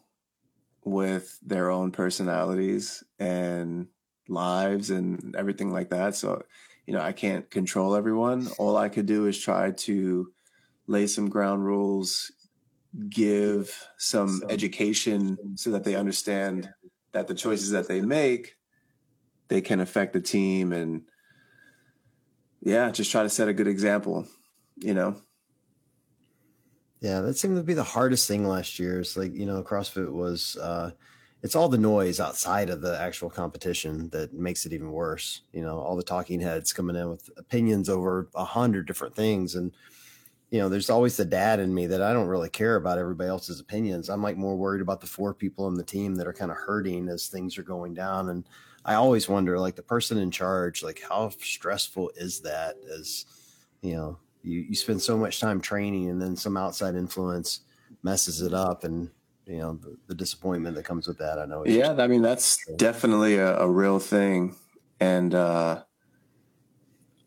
with 0.83 1.37
their 1.45 1.69
own 1.69 1.91
personalities 1.91 3.03
and 3.19 3.87
lives 4.27 4.89
and 4.89 5.35
everything 5.35 5.71
like 5.71 5.89
that. 5.89 6.15
So, 6.15 6.43
you 6.85 6.93
know, 6.93 7.01
I 7.01 7.11
can't 7.11 7.49
control 7.49 7.95
everyone. 7.95 8.47
All 8.57 8.77
I 8.77 8.89
could 8.89 9.05
do 9.05 9.27
is 9.27 9.37
try 9.37 9.71
to 9.71 10.31
lay 10.87 11.05
some 11.07 11.29
ground 11.29 11.65
rules, 11.65 12.31
give 13.09 13.87
some 13.97 14.41
education 14.49 15.37
so 15.55 15.71
that 15.71 15.83
they 15.83 15.95
understand 15.95 16.69
that 17.11 17.27
the 17.27 17.35
choices 17.35 17.71
that 17.71 17.87
they 17.87 18.01
make 18.01 18.55
they 19.49 19.61
can 19.61 19.81
affect 19.81 20.13
the 20.13 20.21
team 20.21 20.71
and 20.71 21.01
yeah, 22.61 22.91
just 22.91 23.11
try 23.11 23.23
to 23.23 23.29
set 23.29 23.47
a 23.47 23.53
good 23.53 23.67
example, 23.67 24.27
you 24.79 24.93
know. 24.93 25.15
Yeah, 27.01 27.21
that 27.21 27.37
seemed 27.37 27.55
to 27.55 27.63
be 27.63 27.73
the 27.73 27.83
hardest 27.83 28.27
thing 28.27 28.45
last 28.45 28.77
year. 28.77 28.99
It's 28.99 29.15
like, 29.15 29.33
you 29.33 29.45
know, 29.45 29.63
CrossFit 29.63 30.11
was 30.11 30.57
uh 30.57 30.91
it's 31.41 31.55
all 31.55 31.69
the 31.69 31.77
noise 31.77 32.19
outside 32.19 32.69
of 32.69 32.81
the 32.81 32.99
actual 32.99 33.29
competition 33.29 34.09
that 34.09 34.33
makes 34.33 34.65
it 34.65 34.73
even 34.73 34.91
worse. 34.91 35.41
You 35.53 35.61
know, 35.61 35.79
all 35.79 35.95
the 35.95 36.03
talking 36.03 36.41
heads 36.41 36.73
coming 36.73 36.97
in 36.97 37.09
with 37.09 37.29
opinions 37.37 37.87
over 37.87 38.29
a 38.35 38.43
hundred 38.43 38.87
different 38.87 39.15
things. 39.15 39.55
And, 39.55 39.71
you 40.51 40.59
know, 40.59 40.67
there's 40.67 40.89
always 40.89 41.15
the 41.15 41.23
dad 41.23 41.61
in 41.61 41.73
me 41.73 41.87
that 41.87 42.01
I 42.01 42.11
don't 42.11 42.27
really 42.27 42.49
care 42.49 42.75
about 42.75 42.97
everybody 42.97 43.29
else's 43.29 43.61
opinions. 43.61 44.09
I'm 44.09 44.21
like 44.21 44.35
more 44.35 44.57
worried 44.57 44.81
about 44.81 44.99
the 44.99 45.07
four 45.07 45.33
people 45.33 45.65
on 45.65 45.75
the 45.75 45.83
team 45.83 46.15
that 46.15 46.27
are 46.27 46.33
kind 46.33 46.51
of 46.51 46.57
hurting 46.57 47.07
as 47.07 47.27
things 47.27 47.57
are 47.57 47.63
going 47.63 47.93
down. 47.93 48.29
And 48.29 48.45
I 48.83 48.95
always 48.95 49.29
wonder, 49.29 49.57
like 49.59 49.75
the 49.75 49.83
person 49.83 50.17
in 50.17 50.31
charge, 50.31 50.83
like 50.83 51.01
how 51.07 51.29
stressful 51.39 52.11
is 52.17 52.41
that 52.41 52.75
as, 52.93 53.25
you 53.81 53.95
know, 53.95 54.17
you, 54.43 54.61
you 54.61 54.75
spend 54.75 55.01
so 55.01 55.17
much 55.17 55.39
time 55.39 55.61
training 55.61 56.09
and 56.09 56.21
then 56.21 56.35
some 56.35 56.57
outside 56.57 56.95
influence 56.95 57.61
messes 58.03 58.41
it 58.41 58.53
up 58.53 58.83
and 58.83 59.09
you 59.45 59.57
know 59.57 59.73
the, 59.73 59.97
the 60.07 60.15
disappointment 60.15 60.75
that 60.75 60.85
comes 60.85 61.07
with 61.07 61.17
that 61.17 61.39
i 61.39 61.45
know 61.45 61.65
Yeah, 61.65 61.93
I 61.93 62.07
mean 62.07 62.21
that's 62.21 62.63
definitely 62.75 63.37
a, 63.37 63.57
a 63.57 63.67
real 63.67 63.99
thing, 63.99 64.55
and 64.99 65.33
uh, 65.33 65.83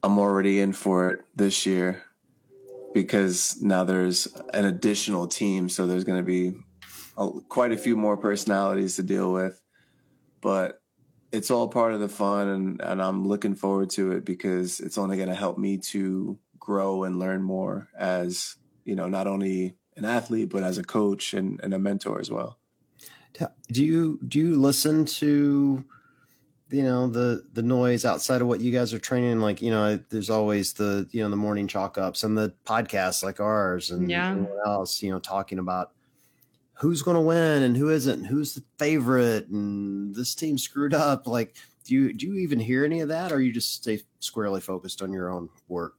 I'm 0.02 0.18
already 0.18 0.60
in 0.60 0.72
for 0.72 1.10
it 1.10 1.20
this 1.34 1.66
year 1.66 2.02
because 2.94 3.60
now 3.62 3.84
there's 3.84 4.26
an 4.52 4.66
additional 4.66 5.26
team, 5.26 5.68
so 5.68 5.86
there's 5.86 6.04
going 6.04 6.18
to 6.18 6.24
be 6.24 6.52
a, 7.16 7.28
quite 7.48 7.72
a 7.72 7.76
few 7.76 7.96
more 7.96 8.16
personalities 8.16 8.96
to 8.96 9.02
deal 9.02 9.32
with. 9.32 9.60
But 10.40 10.80
it's 11.30 11.50
all 11.50 11.68
part 11.68 11.94
of 11.94 12.00
the 12.00 12.08
fun 12.08 12.48
and, 12.48 12.80
and 12.82 13.00
I'm 13.00 13.26
looking 13.26 13.54
forward 13.54 13.88
to 13.90 14.12
it 14.12 14.24
because 14.24 14.80
it's 14.80 14.98
only 14.98 15.16
going 15.16 15.30
to 15.30 15.34
help 15.34 15.56
me 15.56 15.78
to 15.78 16.38
grow 16.62 17.02
and 17.02 17.18
learn 17.18 17.42
more 17.42 17.88
as, 17.98 18.56
you 18.84 18.94
know, 18.94 19.08
not 19.08 19.26
only 19.26 19.76
an 19.96 20.04
athlete, 20.04 20.48
but 20.48 20.62
as 20.62 20.78
a 20.78 20.84
coach 20.84 21.34
and, 21.34 21.60
and 21.60 21.74
a 21.74 21.78
mentor 21.78 22.20
as 22.20 22.30
well. 22.30 22.58
Do 23.72 23.84
you, 23.84 24.20
do 24.28 24.38
you 24.38 24.60
listen 24.60 25.04
to, 25.06 25.84
you 26.70 26.82
know, 26.82 27.08
the, 27.08 27.44
the 27.52 27.62
noise 27.62 28.04
outside 28.04 28.40
of 28.42 28.46
what 28.46 28.60
you 28.60 28.70
guys 28.70 28.94
are 28.94 29.00
training? 29.00 29.40
Like, 29.40 29.60
you 29.60 29.70
know, 29.70 29.96
there's 30.10 30.30
always 30.30 30.74
the, 30.74 31.08
you 31.10 31.22
know, 31.22 31.30
the 31.30 31.36
morning 31.36 31.66
chalk 31.66 31.98
ups 31.98 32.22
and 32.22 32.38
the 32.38 32.54
podcasts 32.64 33.24
like 33.24 33.40
ours 33.40 33.90
and 33.90 34.08
Yeah. 34.08 34.30
everyone 34.30 34.58
else, 34.66 35.02
you 35.02 35.10
know, 35.10 35.18
talking 35.18 35.58
about 35.58 35.92
who's 36.74 37.02
going 37.02 37.16
to 37.16 37.20
win 37.20 37.62
and 37.62 37.76
who 37.76 37.90
isn't, 37.90 38.20
and 38.20 38.26
who's 38.26 38.54
the 38.54 38.64
favorite, 38.78 39.48
and 39.48 40.14
this 40.14 40.34
team 40.34 40.58
screwed 40.58 40.94
up. 40.94 41.26
Like, 41.26 41.56
do 41.84 41.94
you 41.94 42.12
do 42.12 42.26
you 42.26 42.34
even 42.36 42.60
hear 42.60 42.84
any 42.84 43.00
of 43.00 43.08
that, 43.08 43.32
or 43.32 43.40
you 43.40 43.52
just 43.52 43.74
stay 43.74 44.00
squarely 44.20 44.60
focused 44.60 45.02
on 45.02 45.12
your 45.12 45.30
own 45.30 45.48
work? 45.68 45.94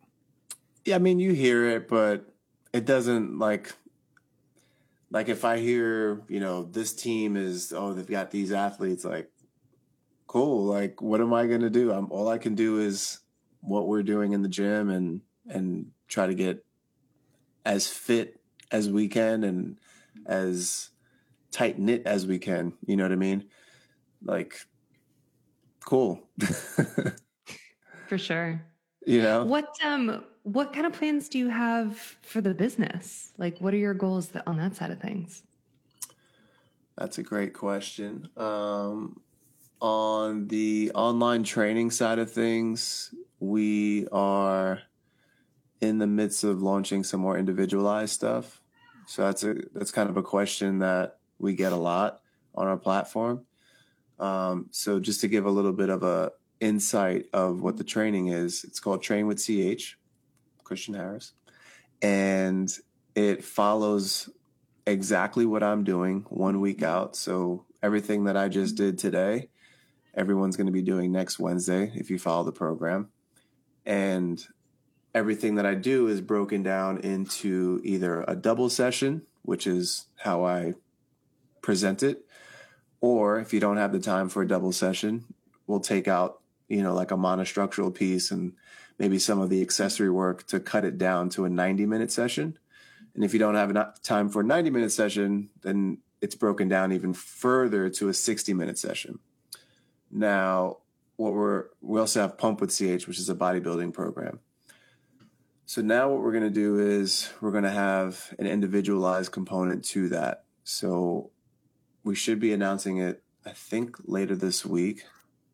Yeah, 0.86 0.96
I 0.96 1.00
mean, 1.00 1.20
you 1.20 1.34
hear 1.34 1.70
it, 1.70 1.88
but 1.88 2.34
it 2.74 2.86
doesn't 2.86 3.40
like 3.40 3.74
like 5.12 5.30
if 5.30 5.46
I 5.46 5.60
hear, 5.60 6.24
you 6.28 6.40
know, 6.40 6.64
this 6.64 6.94
team 6.94 7.38
is 7.38 7.72
oh, 7.72 7.94
they've 7.94 8.06
got 8.06 8.32
these 8.32 8.52
athletes 8.52 9.06
like 9.06 9.30
cool, 10.28 10.66
like 10.66 11.02
what 11.02 11.22
am 11.22 11.34
I 11.34 11.46
going 11.46 11.62
to 11.62 11.70
do? 11.70 11.92
I'm 11.92 12.12
all 12.12 12.28
I 12.28 12.40
can 12.40 12.56
do 12.56 12.80
is 12.80 13.20
what 13.62 13.88
we're 13.88 14.04
doing 14.04 14.34
in 14.34 14.42
the 14.42 14.50
gym 14.50 14.90
and 14.90 15.22
and 15.48 15.92
try 16.08 16.28
to 16.28 16.34
get 16.34 16.66
as 17.66 17.88
fit 17.88 18.42
as 18.72 18.90
we 18.90 19.08
can 19.08 19.44
and 19.44 19.78
as 20.26 20.90
tight 21.52 21.78
knit 21.78 22.02
as 22.06 22.26
we 22.26 22.40
can, 22.40 22.74
you 22.86 22.98
know 22.98 23.04
what 23.04 23.12
I 23.12 23.18
mean? 23.18 23.46
Like 24.24 24.66
cool. 25.86 26.28
For 28.08 28.18
sure. 28.18 28.62
you 29.06 29.22
know? 29.22 29.46
What 29.46 29.70
um 29.84 30.24
what 30.44 30.74
kind 30.74 30.86
of 30.86 30.94
plans 30.94 31.30
do 31.30 31.40
you 31.40 31.50
have 31.50 31.98
for 32.22 32.42
the 32.42 32.54
business? 32.54 33.32
Like 33.38 33.60
what 33.60 33.74
are 33.74 33.78
your 33.78 33.94
goals 33.94 34.30
that, 34.30 34.44
on 34.46 34.58
that 34.58 34.76
side 34.76 34.92
of 34.92 35.00
things? 35.00 35.44
That's 36.98 37.18
a 37.18 37.24
great 37.24 37.54
question. 37.54 38.30
Um, 38.38 39.22
on 39.82 40.48
the 40.48 40.92
online 40.94 41.44
training 41.44 41.92
side 41.92 42.20
of 42.20 42.32
things, 42.32 43.14
we 43.40 44.08
are 44.12 44.82
in 45.82 45.98
the 45.98 46.08
midst 46.08 46.44
of 46.44 46.62
launching 46.62 47.04
some 47.04 47.20
more 47.20 47.38
individualized 47.38 48.14
stuff. 48.14 48.62
So 49.06 49.24
that's 49.24 49.44
a 49.44 49.56
that's 49.74 49.92
kind 49.92 50.10
of 50.10 50.16
a 50.16 50.24
question 50.24 50.80
that 50.80 51.18
we 51.40 51.54
get 51.56 51.74
a 51.74 51.78
lot 51.78 52.22
on 52.56 52.68
our 52.68 52.78
platform. 52.78 53.46
Um, 54.20 54.68
so 54.72 55.00
just 55.00 55.20
to 55.22 55.28
give 55.28 55.46
a 55.46 55.50
little 55.50 55.74
bit 55.74 55.90
of 55.90 56.04
a 56.04 56.32
insight 56.62 57.26
of 57.34 57.62
what 57.62 57.76
the 57.76 57.84
training 57.84 58.28
is, 58.28 58.64
it's 58.64 58.80
called 58.80 59.04
Train 59.04 59.28
with 59.28 59.44
CH, 59.44 59.98
Christian 60.64 60.94
Harris, 60.94 61.34
and 62.02 62.72
it 63.16 63.44
follows 63.44 64.30
exactly 64.86 65.46
what 65.46 65.64
I'm 65.64 65.84
doing 65.84 66.26
one 66.30 66.60
week 66.60 66.84
out. 66.84 67.16
So 67.16 67.66
everything 67.82 68.26
that 68.26 68.36
I 68.38 68.50
just 68.50 68.76
did 68.76 68.98
today, 68.98 69.50
everyone's 70.14 70.58
going 70.58 70.68
to 70.68 70.74
be 70.74 70.82
doing 70.82 71.12
next 71.12 71.40
Wednesday 71.40 71.92
if 71.96 72.10
you 72.10 72.20
follow 72.20 72.44
the 72.44 72.52
program. 72.52 73.10
And 73.86 74.44
everything 75.14 75.56
that 75.56 75.66
I 75.66 75.76
do 75.76 76.08
is 76.08 76.22
broken 76.22 76.64
down 76.64 77.00
into 77.00 77.82
either 77.84 78.24
a 78.28 78.36
double 78.36 78.70
session, 78.70 79.24
which 79.44 79.68
is 79.68 80.08
how 80.18 80.46
I 80.46 80.74
present 81.62 82.04
it, 82.04 82.26
or 83.00 83.40
if 83.40 83.54
you 83.54 83.60
don't 83.60 83.78
have 83.78 83.92
the 83.92 84.00
time 84.00 84.30
for 84.30 84.42
a 84.42 84.48
double 84.48 84.72
session, 84.72 85.26
we'll 85.68 85.80
take 85.80 86.08
out, 86.08 86.42
you 86.68 86.82
know, 86.82 86.94
like 86.94 87.12
a 87.12 87.18
monostructural 87.18 87.94
piece 87.94 88.32
and 88.32 88.54
maybe 88.98 89.20
some 89.20 89.40
of 89.40 89.50
the 89.50 89.62
accessory 89.62 90.10
work 90.10 90.46
to 90.48 90.60
cut 90.60 90.86
it 90.86 90.98
down 90.98 91.30
to 91.30 91.46
a 91.46 91.50
90 91.50 91.86
minute 91.86 92.12
session. 92.12 92.58
And 93.16 93.24
if 93.24 93.34
you 93.34 93.40
don't 93.40 93.56
have 93.56 93.70
enough 93.70 94.02
time 94.02 94.30
for 94.30 94.42
a 94.42 94.44
90 94.44 94.70
minute 94.70 94.92
session, 94.92 95.50
then 95.62 96.00
it's 96.22 96.36
broken 96.36 96.68
down 96.68 96.92
even 96.92 97.14
further 97.14 97.90
to 97.90 98.10
a 98.10 98.14
60 98.14 98.54
minute 98.54 98.78
session. 98.78 99.20
Now, 100.12 100.78
what 101.16 101.34
we're 101.34 101.66
we 101.82 102.00
also 102.00 102.22
have 102.22 102.38
Pump 102.38 102.62
with 102.62 102.76
CH, 102.76 103.08
which 103.08 103.20
is 103.20 103.30
a 103.30 103.36
bodybuilding 103.36 103.94
program. 103.94 104.40
So 105.66 105.82
now 105.82 106.10
what 106.10 106.22
we're 106.22 106.32
going 106.32 106.44
to 106.44 106.50
do 106.50 106.80
is 106.80 107.32
we're 107.40 107.52
going 107.52 107.64
to 107.64 107.72
have 107.72 108.34
an 108.38 108.46
individualized 108.46 109.32
component 109.32 109.86
to 109.86 110.10
that. 110.10 110.44
So 110.64 111.32
we 112.04 112.16
should 112.16 112.40
be 112.40 112.52
announcing 112.52 112.98
it 112.98 113.24
I 113.46 113.52
think 113.52 113.98
later 114.06 114.36
this 114.36 114.66
week, 114.66 115.04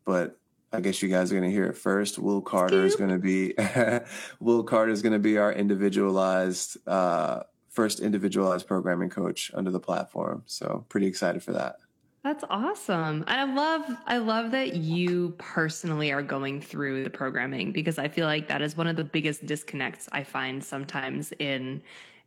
but 0.04 0.38
I 0.72 0.80
guess 0.80 1.02
you 1.02 1.08
guys 1.08 1.32
are 1.32 1.36
going 1.36 1.48
to 1.48 1.54
hear 1.54 1.66
it 1.66 1.76
first. 1.76 2.18
Will 2.18 2.40
Carter 2.40 2.84
is 2.84 2.96
going 2.96 3.10
to 3.10 3.18
be 3.18 3.54
Will 4.40 4.62
Carter 4.62 4.92
is 4.92 5.02
going 5.02 5.12
to 5.12 5.18
be 5.18 5.36
our 5.36 5.52
individualized 5.52 6.76
uh, 6.86 7.40
first 7.68 8.00
individualized 8.00 8.66
programming 8.66 9.10
coach 9.10 9.50
under 9.54 9.70
the 9.70 9.80
platform. 9.80 10.42
So 10.46 10.84
pretty 10.88 11.06
excited 11.06 11.42
for 11.42 11.52
that. 11.52 11.76
That's 12.22 12.44
awesome. 12.50 13.24
And 13.26 13.40
I 13.40 13.44
love 13.44 13.82
I 14.06 14.18
love 14.18 14.50
that 14.50 14.76
you 14.76 15.34
personally 15.38 16.12
are 16.12 16.22
going 16.22 16.60
through 16.60 17.04
the 17.04 17.10
programming 17.10 17.72
because 17.72 17.98
I 17.98 18.08
feel 18.08 18.26
like 18.26 18.46
that 18.48 18.60
is 18.60 18.76
one 18.76 18.86
of 18.86 18.96
the 18.96 19.04
biggest 19.04 19.46
disconnects 19.46 20.08
I 20.12 20.22
find 20.24 20.62
sometimes 20.62 21.32
in 21.38 21.82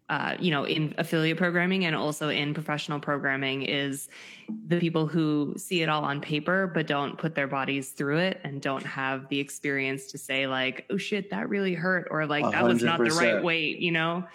uh, 0.10 0.36
you 0.40 0.52
know, 0.52 0.66
in 0.66 0.94
affiliate 0.98 1.38
programming 1.38 1.86
and 1.86 1.96
also 1.96 2.30
in 2.30 2.54
professional 2.54 3.00
programming 3.00 3.64
is 3.64 4.10
the 4.68 4.80
people 4.80 5.08
who 5.08 5.54
see 5.58 5.82
it 5.82 5.90
all 5.90 6.04
on 6.04 6.20
paper 6.20 6.68
but 6.68 6.88
don't 6.88 7.18
put 7.18 7.36
their 7.36 7.48
bodies 7.48 7.92
through 7.92 8.18
it 8.18 8.42
and 8.44 8.62
don't 8.62 8.86
have 8.86 9.28
the 9.30 9.40
experience 9.40 10.12
to 10.12 10.18
say 10.18 10.46
like, 10.46 10.86
oh 10.90 10.98
shit, 10.98 11.30
that 11.30 11.48
really 11.50 11.74
hurt 11.74 12.08
or 12.12 12.26
like 12.26 12.46
A 12.46 12.52
that 12.52 12.64
was 12.64 12.84
not 12.84 13.00
the 13.00 13.12
right 13.12 13.42
weight, 13.42 13.80
you 13.80 13.92
know? 13.92 14.26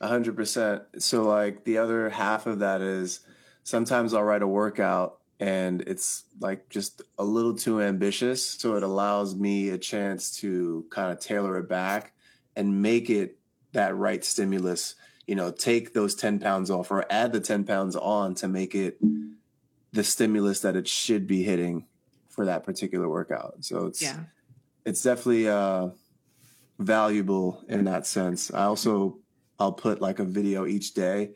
A 0.00 0.08
hundred 0.08 0.34
percent. 0.34 0.82
So 0.98 1.24
like 1.24 1.64
the 1.64 1.78
other 1.78 2.08
half 2.08 2.46
of 2.46 2.60
that 2.60 2.80
is 2.80 3.20
sometimes 3.64 4.14
I'll 4.14 4.22
write 4.22 4.42
a 4.42 4.46
workout 4.46 5.18
and 5.40 5.82
it's 5.82 6.24
like 6.40 6.68
just 6.68 7.02
a 7.18 7.24
little 7.24 7.54
too 7.54 7.82
ambitious. 7.82 8.44
So 8.44 8.76
it 8.76 8.82
allows 8.82 9.36
me 9.36 9.70
a 9.70 9.78
chance 9.78 10.36
to 10.38 10.86
kind 10.90 11.12
of 11.12 11.20
tailor 11.20 11.58
it 11.58 11.68
back 11.68 12.12
and 12.56 12.82
make 12.82 13.10
it 13.10 13.38
that 13.72 13.96
right 13.96 14.24
stimulus. 14.24 14.94
You 15.28 15.34
know, 15.36 15.52
take 15.52 15.92
those 15.92 16.14
10 16.14 16.38
pounds 16.40 16.70
off 16.70 16.90
or 16.90 17.04
add 17.10 17.32
the 17.32 17.40
10 17.40 17.64
pounds 17.64 17.94
on 17.94 18.34
to 18.36 18.48
make 18.48 18.74
it 18.74 18.98
the 19.92 20.02
stimulus 20.02 20.60
that 20.60 20.74
it 20.74 20.88
should 20.88 21.26
be 21.26 21.42
hitting 21.42 21.86
for 22.30 22.46
that 22.46 22.64
particular 22.64 23.08
workout. 23.08 23.56
So 23.60 23.86
it's 23.86 24.02
Yeah. 24.02 24.20
it's 24.84 25.02
definitely 25.02 25.48
uh 25.48 25.90
valuable 26.78 27.62
in 27.68 27.84
that 27.84 28.06
sense. 28.06 28.50
I 28.52 28.64
also 28.64 29.18
I'll 29.58 29.72
put 29.72 30.00
like 30.00 30.18
a 30.18 30.24
video 30.24 30.66
each 30.66 30.94
day 30.94 31.34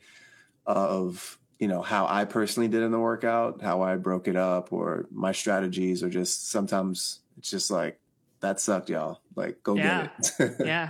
of 0.65 1.37
you 1.59 1.67
know 1.67 1.81
how 1.81 2.07
I 2.07 2.25
personally 2.25 2.67
did 2.69 2.81
in 2.83 2.91
the 2.91 2.99
workout, 2.99 3.61
how 3.61 3.81
I 3.81 3.95
broke 3.97 4.27
it 4.27 4.35
up, 4.35 4.73
or 4.73 5.07
my 5.11 5.31
strategies, 5.33 6.03
or 6.03 6.09
just 6.09 6.49
sometimes 6.49 7.19
it's 7.37 7.49
just 7.49 7.69
like 7.71 7.99
that 8.39 8.59
sucked, 8.59 8.89
y'all. 8.89 9.21
Like 9.35 9.61
go 9.63 9.75
Yeah. 9.75 10.09
get 10.39 10.39
it. 10.39 10.55
yeah. 10.65 10.89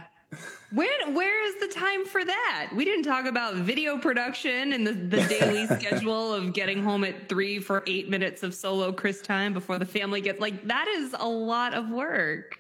When 0.72 1.14
where 1.14 1.46
is 1.48 1.60
the 1.60 1.68
time 1.68 2.06
for 2.06 2.24
that? 2.26 2.70
We 2.76 2.84
didn't 2.86 3.04
talk 3.06 3.26
about 3.26 3.56
video 3.56 3.98
production 3.98 4.74
and 4.74 4.88
the, 4.88 4.94
the 4.94 5.24
daily 5.28 5.68
schedule 5.80 6.34
of 6.34 6.54
getting 6.54 6.84
home 6.84 7.04
at 7.04 7.30
three 7.30 7.60
for 7.60 7.84
eight 7.88 8.10
minutes 8.10 8.44
of 8.44 8.56
solo 8.56 8.92
Chris 8.92 9.22
time 9.22 9.54
before 9.54 9.78
the 9.78 9.86
family 9.86 10.22
gets 10.22 10.40
like 10.40 10.68
that 10.68 10.88
is 10.88 11.16
a 11.20 11.28
lot 11.28 11.74
of 11.74 11.90
work. 11.90 12.60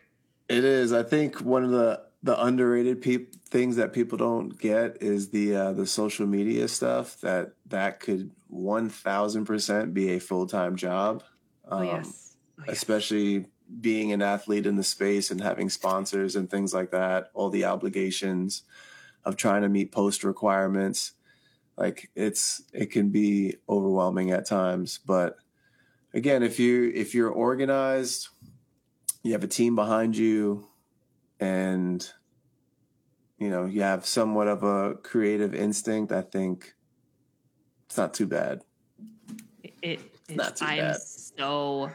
It 0.49 0.63
is. 0.63 0.93
I 0.93 1.03
think 1.03 1.41
one 1.41 1.63
of 1.63 1.71
the 1.71 2.01
the 2.21 2.41
underrated 2.41 3.01
peop- 3.01 3.35
things 3.47 3.75
that 3.75 3.91
people 3.91 4.17
don't 4.17 4.57
get 4.57 5.01
is 5.01 5.29
the 5.29 5.55
uh, 5.55 5.73
the 5.73 5.85
social 5.87 6.25
media 6.27 6.67
stuff. 6.67 7.19
That 7.21 7.53
that 7.67 7.99
could 7.99 8.31
one 8.47 8.89
thousand 8.89 9.45
percent 9.45 9.93
be 9.93 10.11
a 10.11 10.19
full 10.19 10.45
time 10.47 10.75
job. 10.75 11.23
Oh 11.67 11.77
Um, 11.79 11.85
yes. 11.85 12.35
Oh, 12.59 12.63
yes. 12.67 12.77
especially 12.77 13.47
being 13.81 14.11
an 14.11 14.21
athlete 14.21 14.65
in 14.65 14.75
the 14.75 14.83
space 14.83 15.31
and 15.31 15.41
having 15.41 15.69
sponsors 15.69 16.35
and 16.35 16.49
things 16.49 16.73
like 16.73 16.91
that, 16.91 17.29
all 17.33 17.49
the 17.49 17.65
obligations 17.65 18.63
of 19.25 19.37
trying 19.37 19.61
to 19.61 19.69
meet 19.69 19.91
post 19.91 20.23
requirements. 20.23 21.13
Like 21.77 22.09
it's 22.15 22.63
it 22.73 22.91
can 22.91 23.09
be 23.09 23.55
overwhelming 23.67 24.31
at 24.31 24.45
times. 24.45 24.99
But 25.05 25.37
again, 26.13 26.43
if 26.43 26.59
you 26.59 26.91
if 26.93 27.15
you're 27.15 27.31
organized, 27.31 28.29
you 29.23 29.31
have 29.31 29.43
a 29.43 29.47
team 29.47 29.75
behind 29.75 30.15
you 30.15 30.67
and 31.39 32.07
you 33.43 33.49
know, 33.49 33.65
you 33.65 33.81
have 33.81 34.05
somewhat 34.05 34.47
of 34.47 34.63
a 34.63 34.95
creative 34.95 35.53
instinct, 35.53 36.13
I 36.13 36.21
think 36.21 36.75
it's 37.85 37.97
not 37.97 38.13
too 38.13 38.25
bad. 38.25 38.61
It 39.81 39.99
is, 40.29 40.37
not 40.37 40.55
too 40.55 40.65
I 40.65 40.75
am 40.75 40.91
bad. 40.93 41.01
so 41.01 41.91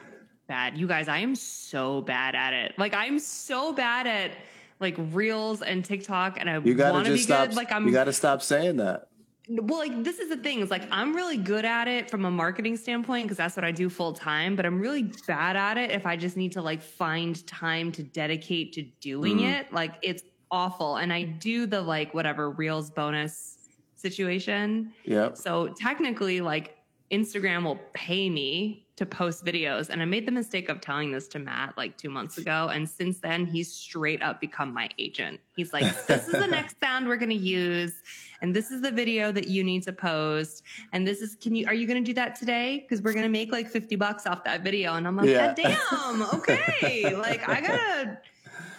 bad. 0.48 0.76
You 0.76 0.86
guys, 0.88 1.06
I 1.08 1.18
am 1.18 1.34
so 1.36 2.00
bad 2.02 2.34
at 2.34 2.52
it. 2.52 2.74
Like 2.78 2.94
I'm 2.94 3.18
so 3.18 3.72
bad 3.72 4.06
at 4.06 4.32
like 4.80 4.96
reels 5.12 5.62
and 5.62 5.84
TikTok 5.84 6.38
and 6.40 6.48
I 6.50 6.58
You 6.58 6.74
gotta 6.74 6.94
want 6.94 7.06
to 7.06 7.12
be 7.12 7.18
stop 7.18 7.48
good. 7.48 7.56
Like 7.56 7.70
I'm 7.70 7.86
you 7.86 7.92
gotta 7.92 8.12
stop 8.12 8.42
saying 8.42 8.76
that. 8.78 9.08
well 9.48 9.78
like 9.78 10.02
this 10.04 10.18
is 10.18 10.28
the 10.28 10.36
thing 10.36 10.60
is 10.60 10.70
like 10.70 10.82
i'm 10.90 11.16
really 11.16 11.38
good 11.38 11.64
at 11.64 11.88
it 11.88 12.10
from 12.10 12.26
a 12.26 12.30
marketing 12.30 12.76
standpoint 12.76 13.24
because 13.24 13.38
that's 13.38 13.56
what 13.56 13.64
i 13.64 13.70
do 13.72 13.88
full 13.88 14.12
time 14.12 14.54
but 14.54 14.66
i'm 14.66 14.78
really 14.78 15.04
bad 15.26 15.56
at 15.56 15.78
it 15.78 15.90
if 15.90 16.04
i 16.04 16.14
just 16.14 16.36
need 16.36 16.52
to 16.52 16.60
like 16.60 16.82
find 16.82 17.46
time 17.46 17.90
to 17.90 18.02
dedicate 18.02 18.74
to 18.74 18.82
doing 19.00 19.38
Mm. 19.38 19.60
it 19.60 19.72
like 19.72 19.94
it's 20.02 20.22
awful 20.50 20.96
and 20.96 21.10
i 21.14 21.22
do 21.22 21.64
the 21.64 21.80
like 21.80 22.12
whatever 22.12 22.50
reels 22.50 22.90
bonus 22.90 23.56
situation 23.96 24.92
Yep. 25.04 25.38
so 25.38 25.68
technically 25.68 26.42
like 26.42 26.76
instagram 27.10 27.64
will 27.64 27.80
pay 27.94 28.28
me 28.28 28.86
to 28.98 29.06
post 29.06 29.44
videos. 29.44 29.90
And 29.90 30.02
i 30.02 30.04
made 30.04 30.26
the 30.26 30.32
mistake 30.32 30.68
of 30.68 30.80
telling 30.80 31.12
this 31.12 31.28
to 31.28 31.38
matt 31.38 31.76
like 31.76 31.96
two 31.96 32.10
months 32.10 32.36
ago. 32.36 32.68
And 32.72 32.88
since 32.88 33.20
then 33.20 33.46
he's 33.46 33.72
straight 33.72 34.22
up 34.22 34.40
become 34.40 34.74
my 34.74 34.90
agent. 34.98 35.40
He's 35.56 35.72
like 35.72 35.84
this 36.06 36.26
is 36.26 36.32
the 36.32 36.46
next 36.50 36.80
sound 36.80 37.06
we're 37.06 37.16
going 37.16 37.30
to 37.30 37.34
use. 37.34 38.02
And 38.42 38.54
this 38.54 38.70
is 38.70 38.82
the 38.82 38.90
video 38.90 39.30
that 39.32 39.46
you 39.46 39.62
need 39.62 39.84
to 39.84 39.92
post. 39.92 40.64
And 40.92 41.06
this 41.06 41.20
is 41.20 41.36
can 41.36 41.54
you 41.54 41.66
are 41.66 41.74
you 41.74 41.86
going 41.86 42.02
to 42.02 42.06
do 42.06 42.14
that 42.14 42.34
today? 42.34 42.80
Because 42.80 43.00
we're 43.00 43.12
going 43.12 43.24
to 43.24 43.30
make 43.30 43.52
like 43.52 43.68
50 43.68 43.94
bucks 43.96 44.26
off 44.26 44.42
that 44.44 44.62
video. 44.62 44.94
And 44.94 45.06
i'm 45.06 45.16
like 45.16 45.28
Yeah. 45.28 45.54
God 45.54 45.56
damn. 45.56 46.22
Okay. 46.34 47.14
Like 47.14 47.48
i 47.48 47.60
gotta 47.60 48.18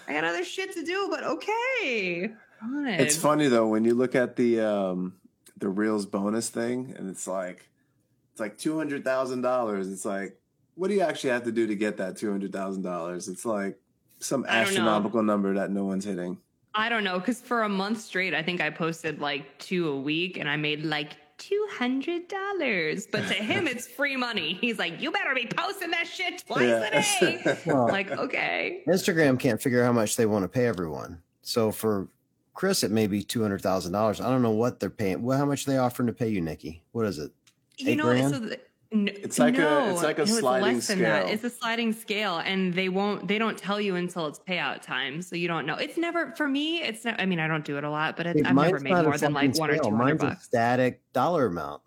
i 0.07 0.13
got 0.13 0.25
other 0.25 0.43
shit 0.43 0.73
to 0.73 0.83
do 0.83 1.07
but 1.09 1.23
okay. 1.23 2.31
Fine. 2.59 2.87
It's 2.87 3.15
funny 3.15 3.47
though 3.47 3.67
when 3.67 3.85
you 3.85 3.93
look 3.93 4.15
at 4.15 4.35
the 4.35 4.59
um 4.59 5.13
the 5.57 5.69
Reels 5.69 6.05
bonus 6.05 6.49
thing 6.49 6.93
and 6.97 7.09
it's 7.09 7.25
like 7.25 7.68
it's 8.39 8.51
like 8.51 8.57
two 8.57 8.77
hundred 8.77 9.03
thousand 9.03 9.41
dollars. 9.41 9.91
It's 9.91 10.05
like 10.05 10.37
what 10.75 10.87
do 10.87 10.93
you 10.93 11.01
actually 11.01 11.31
have 11.31 11.43
to 11.43 11.51
do 11.51 11.67
to 11.67 11.75
get 11.75 11.97
that 11.97 12.15
two 12.15 12.31
hundred 12.31 12.53
thousand 12.53 12.83
dollars? 12.83 13.27
It's 13.27 13.45
like 13.45 13.77
some 14.19 14.45
I 14.47 14.63
don't 14.63 14.63
know. 14.63 14.69
astronomical 14.69 15.23
number 15.23 15.53
that 15.55 15.71
no 15.71 15.83
one's 15.83 16.05
hitting. 16.05 16.37
I 16.73 16.87
don't 16.87 17.03
know, 17.03 17.19
because 17.19 17.41
for 17.41 17.63
a 17.63 17.69
month 17.69 17.99
straight, 17.99 18.33
I 18.33 18.41
think 18.41 18.61
I 18.61 18.69
posted 18.69 19.19
like 19.19 19.57
two 19.59 19.89
a 19.89 19.99
week 19.99 20.37
and 20.37 20.47
I 20.49 20.55
made 20.55 20.85
like 20.85 21.17
$200. 21.39 23.11
But 23.11 23.27
to 23.27 23.33
him, 23.33 23.67
it's 23.67 23.87
free 23.97 24.15
money. 24.15 24.57
He's 24.61 24.77
like, 24.77 25.01
you 25.01 25.11
better 25.11 25.33
be 25.33 25.47
posting 25.47 25.91
that 25.91 26.07
shit 26.07 26.43
twice 26.45 26.61
a 26.61 27.19
day. 27.19 27.57
Well, 27.65 27.87
like, 27.87 28.11
okay. 28.11 28.83
Instagram 28.87 29.39
can't 29.39 29.61
figure 29.61 29.81
out 29.81 29.87
how 29.87 29.93
much 29.93 30.15
they 30.15 30.25
want 30.25 30.43
to 30.43 30.49
pay 30.49 30.67
everyone. 30.67 31.21
So 31.41 31.71
for 31.71 32.07
Chris, 32.53 32.83
it 32.83 32.91
may 32.91 33.07
be 33.07 33.23
two 33.23 33.41
hundred 33.41 33.61
thousand 33.61 33.93
dollars. 33.93 34.21
I 34.21 34.29
don't 34.29 34.41
know 34.41 34.51
what 34.51 34.79
they're 34.79 34.89
paying. 34.89 35.23
Well, 35.23 35.37
how 35.37 35.45
much 35.45 35.67
are 35.67 35.71
they 35.71 35.77
offering 35.77 36.07
to 36.07 36.13
pay 36.13 36.29
you, 36.29 36.41
Nikki? 36.41 36.83
What 36.91 37.05
is 37.05 37.17
it? 37.17 37.31
You 37.79 37.95
know, 37.95 38.03
grand? 38.05 38.33
so 38.33 38.39
the, 38.39 38.59
n- 38.91 39.09
It's 39.13 39.39
like 39.39 39.57
a- 39.57 39.91
it's 39.91 40.03
like 40.03 40.19
a 40.19 40.23
it 40.23 40.27
sliding 40.27 40.75
less 40.75 40.87
than 40.87 40.99
that. 40.99 41.23
scale. 41.23 41.33
It's 41.33 41.43
a 41.43 41.49
sliding 41.49 41.93
scale, 41.93 42.37
and 42.39 42.73
they 42.73 42.89
won't. 42.89 43.27
They 43.27 43.37
don't 43.37 43.57
tell 43.57 43.79
you 43.79 43.95
until 43.95 44.27
it's 44.27 44.39
payout 44.39 44.81
time, 44.81 45.21
so 45.21 45.35
you 45.35 45.47
don't 45.47 45.65
know. 45.65 45.75
It's 45.75 45.97
never 45.97 46.33
for 46.35 46.47
me. 46.47 46.81
It's. 46.81 47.05
not 47.05 47.19
I 47.19 47.25
mean, 47.25 47.39
I 47.39 47.47
don't 47.47 47.63
do 47.65 47.77
it 47.77 47.83
a 47.83 47.89
lot, 47.89 48.17
but 48.17 48.27
it's, 48.27 48.39
Hey, 48.41 48.45
I've 48.47 48.55
never 48.55 48.79
made 48.79 48.91
more 48.93 49.17
than 49.17 49.33
like 49.33 49.49
fucking 49.51 49.59
one 49.59 49.69
or 49.69 49.73
scale. 49.75 49.83
two 49.91 49.95
hundred 49.95 50.05
Mine's 50.05 50.23
a 50.23 50.25
bucks. 50.27 50.45
static 50.45 51.01
dollar 51.13 51.45
amount. 51.47 51.81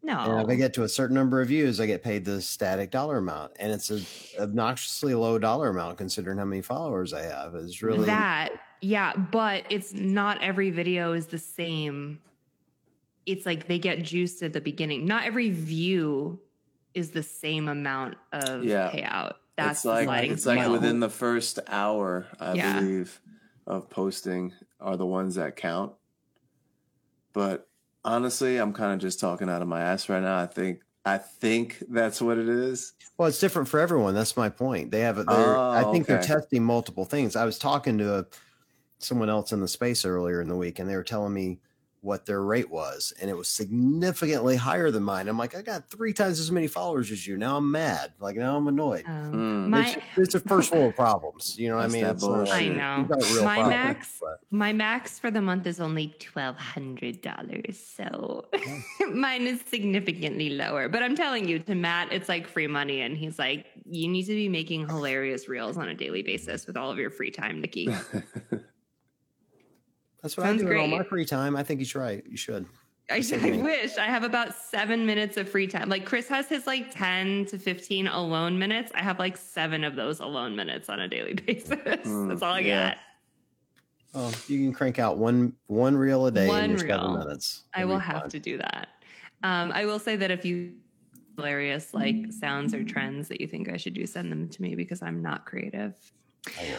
No, 0.00 0.16
And 0.20 0.40
if 0.42 0.48
I 0.48 0.54
get 0.54 0.72
to 0.74 0.84
a 0.84 0.88
certain 0.88 1.16
number 1.16 1.42
of 1.42 1.48
views, 1.48 1.80
I 1.80 1.86
get 1.86 2.02
paid 2.02 2.24
the 2.24 2.40
static 2.40 2.90
dollar 2.90 3.18
amount, 3.18 3.52
and 3.58 3.70
it's 3.72 3.90
an 3.90 4.06
obnoxiously 4.40 5.12
low 5.14 5.38
dollar 5.38 5.68
amount 5.70 5.98
considering 5.98 6.38
how 6.38 6.44
many 6.44 6.62
followers 6.62 7.12
I 7.12 7.22
have. 7.24 7.54
It's 7.56 7.82
really 7.82 8.06
that 8.06 8.52
yeah 8.80 9.12
but 9.12 9.64
it's 9.70 9.92
not 9.92 10.40
every 10.40 10.70
video 10.70 11.12
is 11.12 11.26
the 11.26 11.36
same 11.38 12.20
it's 13.28 13.46
like 13.46 13.66
they 13.68 13.78
get 13.78 14.02
juiced 14.02 14.42
at 14.42 14.52
the 14.52 14.60
beginning 14.60 15.04
not 15.04 15.24
every 15.24 15.50
view 15.50 16.40
is 16.94 17.10
the 17.10 17.22
same 17.22 17.68
amount 17.68 18.16
of 18.32 18.64
Yeah. 18.64 18.90
payout 18.90 19.34
that's 19.56 19.78
it's 19.80 19.84
like 19.84 20.30
it's 20.30 20.46
like 20.46 20.60
scale. 20.60 20.72
within 20.72 21.00
the 21.00 21.08
first 21.10 21.58
hour, 21.66 22.26
I 22.38 22.54
Yeah. 22.54 22.78
believe, 22.80 23.20
of 23.66 23.90
posting 23.90 24.52
are 24.80 24.96
the 24.96 25.04
ones 25.06 25.34
that 25.34 25.56
count. 25.56 25.94
But 27.32 27.68
honestly, 28.04 28.56
I'm 28.56 28.72
kind 28.72 28.92
of 28.92 29.00
just 29.00 29.18
talking 29.20 29.48
out 29.48 29.60
of 29.62 29.68
my 29.68 29.80
ass 29.80 30.08
right 30.08 30.22
now. 30.22 30.38
I 30.38 30.46
think 30.46 30.82
I 31.04 31.18
think 31.18 31.82
that's 31.88 32.20
what 32.22 32.38
it 32.38 32.48
is. 32.48 32.92
Well, 33.16 33.28
it's 33.28 33.40
different 33.40 33.66
for 33.68 33.80
everyone. 33.80 34.14
That's 34.14 34.36
my 34.36 34.48
point. 34.48 34.90
They 34.90 35.00
have 35.00 35.18
it. 35.18 35.26
They're, 35.26 35.56
I 35.56 35.82
Oh, 35.84 35.92
think 35.92 36.06
they're 36.06 36.20
testing 36.22 36.62
multiple 36.62 37.04
things. 37.06 37.34
I 37.34 37.44
was 37.46 37.58
talking 37.58 37.96
to 37.98 38.18
a, 38.20 38.26
someone 38.98 39.30
else 39.30 39.50
in 39.52 39.60
the 39.60 39.68
space 39.68 40.04
earlier 40.04 40.40
in 40.42 40.48
the 40.48 40.56
week, 40.56 40.78
and 40.78 40.88
they 40.88 40.96
were 40.96 41.04
telling 41.04 41.32
me 41.32 41.60
what 42.00 42.26
their 42.26 42.42
rate 42.42 42.70
was, 42.70 43.12
and 43.20 43.28
it 43.30 43.36
was 43.36 43.48
significantly 43.48 44.54
higher 44.56 44.90
than 44.90 45.02
mine. 45.02 45.28
I'm 45.28 45.36
like, 45.36 45.56
I 45.56 45.62
got 45.62 45.90
three 45.90 46.12
times 46.12 46.38
as 46.38 46.50
many 46.52 46.66
followers 46.68 47.10
as 47.10 47.26
you. 47.26 47.36
Now 47.36 47.56
I'm 47.56 47.70
mad. 47.70 48.12
Like 48.20 48.36
now 48.36 48.56
I'm 48.56 48.68
annoyed. 48.68 49.04
Um, 49.06 49.32
Mm. 49.32 49.68
my 49.70 49.88
it's, 50.16 50.18
it's 50.18 50.34
a 50.36 50.40
first 50.40 50.72
world 50.72 50.90
of 50.90 50.96
problems. 50.96 51.58
You 51.58 51.68
know 51.70 51.76
what 51.76 51.84
I 51.84 51.88
mean? 51.88 52.02
that 52.04 52.14
It's 52.14 52.22
not- 52.22 52.36
bullshit. 52.36 52.54
I 52.54 52.68
know. 52.68 53.04
got 53.08 53.22
real 53.32 53.44
My 53.44 53.54
problems, 53.56 53.68
max- 53.70 54.18
but- 54.20 54.40
my 54.50 54.72
max 54.72 55.18
for 55.18 55.30
the 55.30 55.40
month 55.42 55.66
is 55.66 55.80
only 55.80 56.14
twelve 56.20 56.56
hundred 56.56 57.20
dollars, 57.20 57.78
so 57.96 58.46
mine 59.12 59.46
is 59.46 59.60
significantly 59.66 60.50
lower. 60.50 60.88
But 60.88 61.02
I'm 61.02 61.16
telling 61.16 61.48
you, 61.48 61.58
to 61.60 61.74
Matt, 61.74 62.12
it's 62.12 62.28
like 62.28 62.46
free 62.46 62.66
money, 62.68 63.00
and 63.02 63.16
he's 63.16 63.38
like, 63.38 63.66
"You 63.84 64.08
need 64.08 64.24
to 64.24 64.34
be 64.34 64.48
making 64.48 64.88
hilarious 64.88 65.48
reels 65.48 65.76
on 65.76 65.88
a 65.88 65.94
daily 65.94 66.22
basis 66.22 66.66
with 66.66 66.76
all 66.76 66.90
of 66.90 66.98
your 66.98 67.10
free 67.10 67.30
time, 67.30 67.60
Nikki." 67.60 67.88
That's 70.22 70.36
what 70.36 70.44
Sounds 70.46 70.62
I 70.62 70.66
do 70.66 70.72
in 70.72 70.78
all 70.78 70.86
my 70.88 71.02
free 71.04 71.24
time. 71.24 71.56
I 71.56 71.62
think 71.62 71.80
he's 71.80 71.94
right. 71.94 72.24
You 72.28 72.36
should. 72.36 72.66
I, 73.10 73.16
I 73.16 73.50
wish 73.62 73.96
I 73.96 74.04
have 74.04 74.22
about 74.22 74.54
seven 74.54 75.06
minutes 75.06 75.38
of 75.38 75.48
free 75.48 75.66
time. 75.66 75.88
Like 75.88 76.04
Chris 76.04 76.28
has 76.28 76.46
his 76.46 76.66
like 76.66 76.94
10 76.94 77.46
to 77.46 77.58
15 77.58 78.06
alone 78.06 78.58
minutes. 78.58 78.92
I 78.94 79.02
have 79.02 79.18
like 79.18 79.36
seven 79.38 79.82
of 79.82 79.96
those 79.96 80.20
alone 80.20 80.54
minutes 80.56 80.90
on 80.90 81.00
a 81.00 81.08
daily 81.08 81.32
basis. 81.46 81.70
Mm, 81.70 82.28
That's 82.28 82.42
all 82.42 82.52
I 82.54 82.60
yeah. 82.60 82.88
got. 82.90 82.98
Oh, 84.14 84.32
you 84.46 84.58
can 84.58 84.72
crank 84.72 84.98
out 84.98 85.16
one 85.18 85.54
one 85.68 85.96
reel 85.96 86.26
a 86.26 86.30
day 86.30 86.48
One 86.48 86.64
in 86.72 86.76
reel. 86.76 87.16
minutes. 87.18 87.64
I 87.74 87.80
It'll 87.82 87.92
will 87.92 87.98
have 87.98 88.28
to 88.28 88.38
do 88.38 88.58
that. 88.58 88.88
Um, 89.42 89.70
I 89.72 89.84
will 89.86 89.98
say 89.98 90.16
that 90.16 90.30
if 90.30 90.44
you 90.44 90.72
hilarious 91.36 91.94
like 91.94 92.16
sounds 92.30 92.74
or 92.74 92.82
trends 92.84 93.28
that 93.28 93.40
you 93.40 93.46
think 93.46 93.70
I 93.70 93.76
should 93.76 93.94
do, 93.94 94.06
send 94.06 94.32
them 94.32 94.48
to 94.48 94.62
me 94.62 94.74
because 94.74 95.00
I'm 95.02 95.22
not 95.22 95.46
creative. 95.46 95.94
I. 96.58 96.76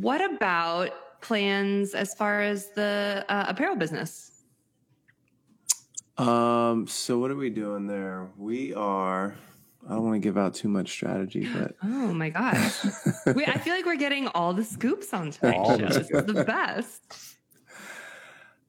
What 0.00 0.22
about 0.22 0.90
plans 1.26 1.94
as 1.94 2.14
far 2.14 2.40
as 2.40 2.70
the 2.74 3.24
uh, 3.28 3.46
apparel 3.48 3.76
business? 3.76 4.32
um. 6.18 6.86
So 6.86 7.18
what 7.18 7.30
are 7.30 7.36
we 7.36 7.50
doing 7.50 7.86
there? 7.86 8.28
We 8.38 8.72
are. 8.74 9.36
I 9.86 9.90
don't 9.90 10.02
want 10.04 10.14
to 10.14 10.18
give 10.20 10.36
out 10.38 10.54
too 10.54 10.68
much 10.68 10.90
strategy, 10.90 11.46
but 11.52 11.74
Oh 11.84 12.12
my 12.12 12.30
gosh. 12.30 12.84
we, 13.34 13.44
I 13.44 13.58
feel 13.58 13.74
like 13.74 13.86
we're 13.86 13.96
getting 13.96 14.26
all 14.28 14.52
the 14.52 14.64
scoops 14.64 15.12
on 15.14 15.30
tonight's 15.30 15.58
All 15.58 15.78
show. 15.78 15.86
the 15.86 15.98
This 15.98 16.10
is 16.10 16.26
the 16.26 16.44
best. 16.44 17.36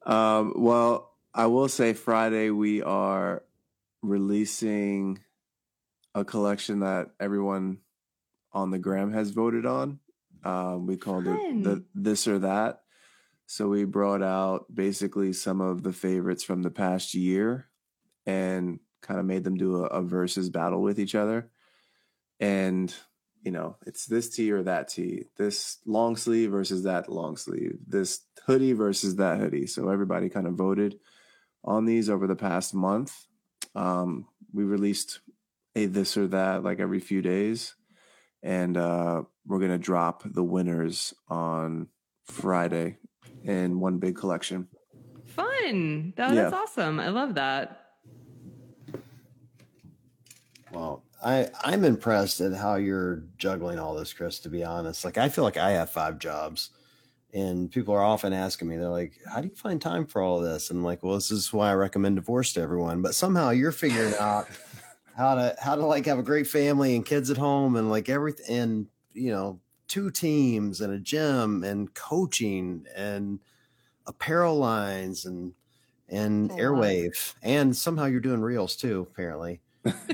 Um, 0.05 0.53
well, 0.57 1.13
I 1.33 1.47
will 1.47 1.67
say 1.69 1.93
Friday 1.93 2.49
we 2.49 2.81
are 2.83 3.43
releasing 4.03 5.19
a 6.13 6.23
collection 6.23 6.79
that 6.81 7.11
everyone 7.19 7.79
on 8.53 8.71
the 8.71 8.79
gram 8.79 9.11
has 9.11 9.31
voted 9.31 9.65
on. 9.65 9.99
Um, 10.43 10.87
we 10.87 10.97
called 10.97 11.27
it 11.27 11.63
the 11.63 11.83
this 11.93 12.27
or 12.27 12.39
that. 12.39 12.81
So 13.45 13.69
we 13.69 13.85
brought 13.85 14.21
out 14.21 14.65
basically 14.73 15.31
some 15.33 15.61
of 15.61 15.83
the 15.83 15.93
favorites 15.93 16.43
from 16.43 16.63
the 16.63 16.69
past 16.69 17.13
year 17.13 17.69
and 18.25 18.79
kind 19.01 19.19
of 19.19 19.25
made 19.25 19.45
them 19.45 19.55
do 19.55 19.83
a, 19.83 19.87
a 19.87 20.01
versus 20.01 20.49
battle 20.49 20.81
with 20.81 20.99
each 20.99 21.15
other. 21.15 21.49
And 22.39 22.93
you 23.43 23.51
know, 23.51 23.77
it's 23.85 24.05
this 24.05 24.29
tee 24.29 24.51
or 24.51 24.63
that 24.63 24.89
tee, 24.89 25.25
this 25.37 25.77
long 25.85 26.17
sleeve 26.17 26.51
versus 26.51 26.83
that 26.83 27.09
long 27.09 27.37
sleeve, 27.37 27.77
this 27.87 28.21
hoodie 28.45 28.73
versus 28.73 29.15
that 29.15 29.39
hoodie. 29.39 29.67
So 29.67 29.89
everybody 29.89 30.27
kind 30.27 30.47
of 30.47 30.55
voted 30.55 30.99
on 31.63 31.85
these 31.85 32.09
over 32.09 32.27
the 32.27 32.35
past 32.35 32.73
month. 32.73 33.13
Um, 33.75 34.27
we 34.53 34.63
released 34.63 35.21
a 35.75 35.85
this 35.85 36.17
or 36.17 36.27
that 36.27 36.63
like 36.63 36.79
every 36.79 36.99
few 36.99 37.21
days, 37.21 37.75
and 38.43 38.77
uh, 38.77 39.23
we're 39.45 39.59
gonna 39.59 39.77
drop 39.77 40.23
the 40.25 40.43
winners 40.43 41.13
on 41.27 41.87
Friday 42.25 42.97
in 43.43 43.79
one 43.79 43.97
big 43.97 44.15
collection. 44.15 44.67
Fun. 45.25 46.13
That, 46.17 46.33
Yeah. 46.33 46.49
That's 46.49 46.53
awesome. 46.53 46.99
I 46.99 47.09
love 47.09 47.35
that. 47.35 47.83
Well, 50.71 51.03
I 51.23 51.49
I'm 51.63 51.83
impressed 51.83 52.41
at 52.41 52.53
how 52.53 52.75
you're 52.75 53.23
juggling 53.37 53.79
all 53.79 53.95
this, 53.95 54.13
Chris. 54.13 54.39
To 54.39 54.49
be 54.49 54.63
honest, 54.63 55.05
like 55.05 55.17
I 55.17 55.29
feel 55.29 55.43
like 55.43 55.57
I 55.57 55.71
have 55.71 55.89
five 55.89 56.19
jobs, 56.19 56.71
and 57.33 57.71
people 57.71 57.93
are 57.93 58.03
often 58.03 58.33
asking 58.33 58.67
me, 58.67 58.77
they're 58.77 58.89
like, 58.89 59.13
"How 59.31 59.41
do 59.41 59.47
you 59.47 59.55
find 59.55 59.81
time 59.81 60.05
for 60.05 60.21
all 60.21 60.39
this?" 60.39 60.69
And 60.69 60.79
I'm 60.79 60.83
like, 60.83 61.03
"Well, 61.03 61.15
this 61.15 61.31
is 61.31 61.53
why 61.53 61.71
I 61.71 61.75
recommend 61.75 62.17
divorce 62.17 62.53
to 62.53 62.61
everyone." 62.61 63.01
But 63.01 63.15
somehow 63.15 63.49
you're 63.51 63.71
figuring 63.71 64.13
out 64.19 64.47
how 65.17 65.35
to 65.35 65.55
how 65.59 65.75
to 65.75 65.85
like 65.85 66.05
have 66.05 66.19
a 66.19 66.23
great 66.23 66.47
family 66.47 66.95
and 66.95 67.05
kids 67.05 67.29
at 67.29 67.37
home 67.37 67.75
and 67.75 67.89
like 67.89 68.07
everything, 68.07 68.55
and 68.55 68.87
you 69.13 69.31
know, 69.31 69.59
two 69.87 70.11
teams 70.11 70.81
and 70.81 70.93
a 70.93 70.99
gym 70.99 71.63
and 71.63 71.93
coaching 71.93 72.85
and 72.95 73.39
apparel 74.05 74.57
lines 74.57 75.25
and 75.25 75.53
and 76.09 76.49
A 76.51 76.53
lot. 76.53 76.61
Airwaav 76.61 77.33
and 77.43 77.75
somehow 77.75 78.05
you're 78.05 78.21
doing 78.21 78.41
reels 78.41 78.77
too 78.77 79.05
apparently 79.11 79.59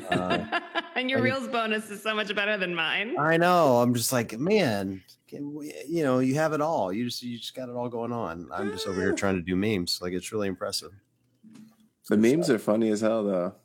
uh, 0.10 0.60
and 0.96 1.10
your 1.10 1.20
I 1.20 1.24
reels 1.24 1.48
bonus 1.48 1.90
is 1.90 2.02
so 2.02 2.14
much 2.16 2.34
better 2.36 2.58
than 2.58 2.76
mine. 2.76 3.16
I 3.20 3.38
know. 3.38 3.78
I'm 3.78 3.94
just 3.94 4.12
like, 4.12 4.38
man, 4.38 5.04
can 5.28 5.54
we, 5.54 5.74
you 5.88 6.04
know, 6.04 6.20
you 6.20 6.36
have 6.36 6.54
it 6.54 6.62
all. 6.62 6.92
You 6.92 7.06
just 7.06 7.24
you 7.24 7.38
just 7.38 7.56
got 7.56 7.70
it 7.70 7.76
all 7.76 7.90
going 7.90 8.12
on. 8.12 8.50
I'm 8.54 8.72
just 8.72 8.88
over 8.88 9.02
here 9.02 9.14
trying 9.14 9.36
to 9.36 9.42
do 9.42 9.56
memes. 9.56 10.00
Like 10.02 10.14
it's 10.14 10.32
really 10.32 10.48
impressive. 10.48 10.92
The 12.10 12.18
memes 12.18 12.50
are 12.50 12.60
funny 12.60 12.90
as 12.90 13.02
hell, 13.02 13.24
though. 13.24 13.56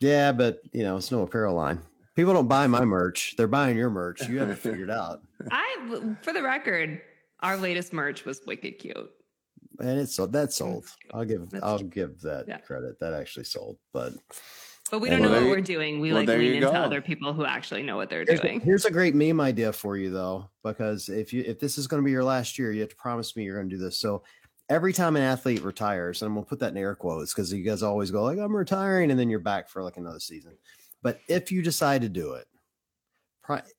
Yeah, 0.00 0.32
but 0.32 0.60
you 0.72 0.82
know, 0.82 0.96
it's 0.96 1.10
no 1.10 1.22
apparel 1.22 1.54
line. 1.54 1.80
People 2.14 2.32
don't 2.32 2.48
buy 2.48 2.66
my 2.66 2.84
merch; 2.84 3.34
they're 3.36 3.46
buying 3.46 3.76
your 3.76 3.90
merch. 3.90 4.26
You 4.28 4.38
have 4.38 4.50
it 4.50 4.58
figured 4.58 4.90
out, 4.90 5.20
I, 5.50 6.14
for 6.22 6.32
the 6.32 6.42
record, 6.42 7.00
our 7.40 7.56
latest 7.56 7.92
merch 7.92 8.24
was 8.24 8.40
wicked 8.46 8.78
cute. 8.78 9.10
and 9.80 10.00
it's 10.00 10.14
so 10.14 10.26
that 10.26 10.52
sold. 10.52 10.86
I'll 11.12 11.24
give 11.24 11.50
That's 11.50 11.64
I'll 11.64 11.78
cute. 11.78 11.90
give 11.90 12.20
that 12.22 12.46
Yeah. 12.48 12.58
credit. 12.58 12.98
That 13.00 13.12
actually 13.14 13.44
sold. 13.44 13.76
But 13.92 14.14
But 14.90 15.00
we 15.00 15.10
don't 15.10 15.20
know 15.20 15.30
what 15.30 15.42
you- 15.42 15.48
we're 15.50 15.60
doing. 15.60 16.00
We 16.00 16.12
well, 16.12 16.20
like 16.24 16.28
lean 16.28 16.54
into 16.54 16.66
go. 16.68 16.72
other 16.72 17.00
people 17.02 17.32
who 17.34 17.44
actually 17.44 17.82
know 17.82 17.96
what 17.96 18.08
they're 18.08 18.24
here's, 18.26 18.40
doing. 18.40 18.60
here's 18.60 18.84
a 18.86 18.90
great 18.90 19.14
meme 19.14 19.40
idea 19.40 19.72
for 19.72 19.96
you 19.98 20.10
though, 20.10 20.48
because 20.64 21.08
if 21.10 21.32
you 21.34 21.42
if 21.46 21.58
this 21.58 21.76
is 21.76 21.86
going 21.86 22.02
to 22.02 22.04
be 22.04 22.12
your 22.12 22.24
last 22.24 22.58
year, 22.58 22.72
you 22.72 22.80
have 22.80 22.90
to 22.90 22.96
promise 22.96 23.34
me 23.36 23.44
you're 23.44 23.56
going 23.56 23.68
to 23.68 23.76
do 23.76 23.82
this. 23.82 23.98
So 23.98 24.22
every 24.68 24.92
time 24.92 25.16
an 25.16 25.22
athlete 25.22 25.62
retires, 25.62 26.22
and 26.22 26.28
I'm 26.28 26.34
going 26.34 26.44
to 26.44 26.48
put 26.48 26.58
that 26.60 26.72
in 26.72 26.76
air 26.76 26.94
quotes 26.94 27.32
because 27.32 27.52
you 27.52 27.62
guys 27.64 27.82
always 27.82 28.10
go 28.10 28.22
like 28.24 28.38
I'm 28.38 28.54
retiring, 28.56 29.10
and 29.10 29.18
then 29.18 29.30
you're 29.30 29.38
back 29.38 29.68
for 29.68 29.82
like 29.82 29.96
another 29.96 30.20
season. 30.20 30.56
But 31.02 31.20
if 31.28 31.52
you 31.52 31.62
decide 31.62 32.02
to 32.02 32.08
do 32.08 32.32
it, 32.32 32.46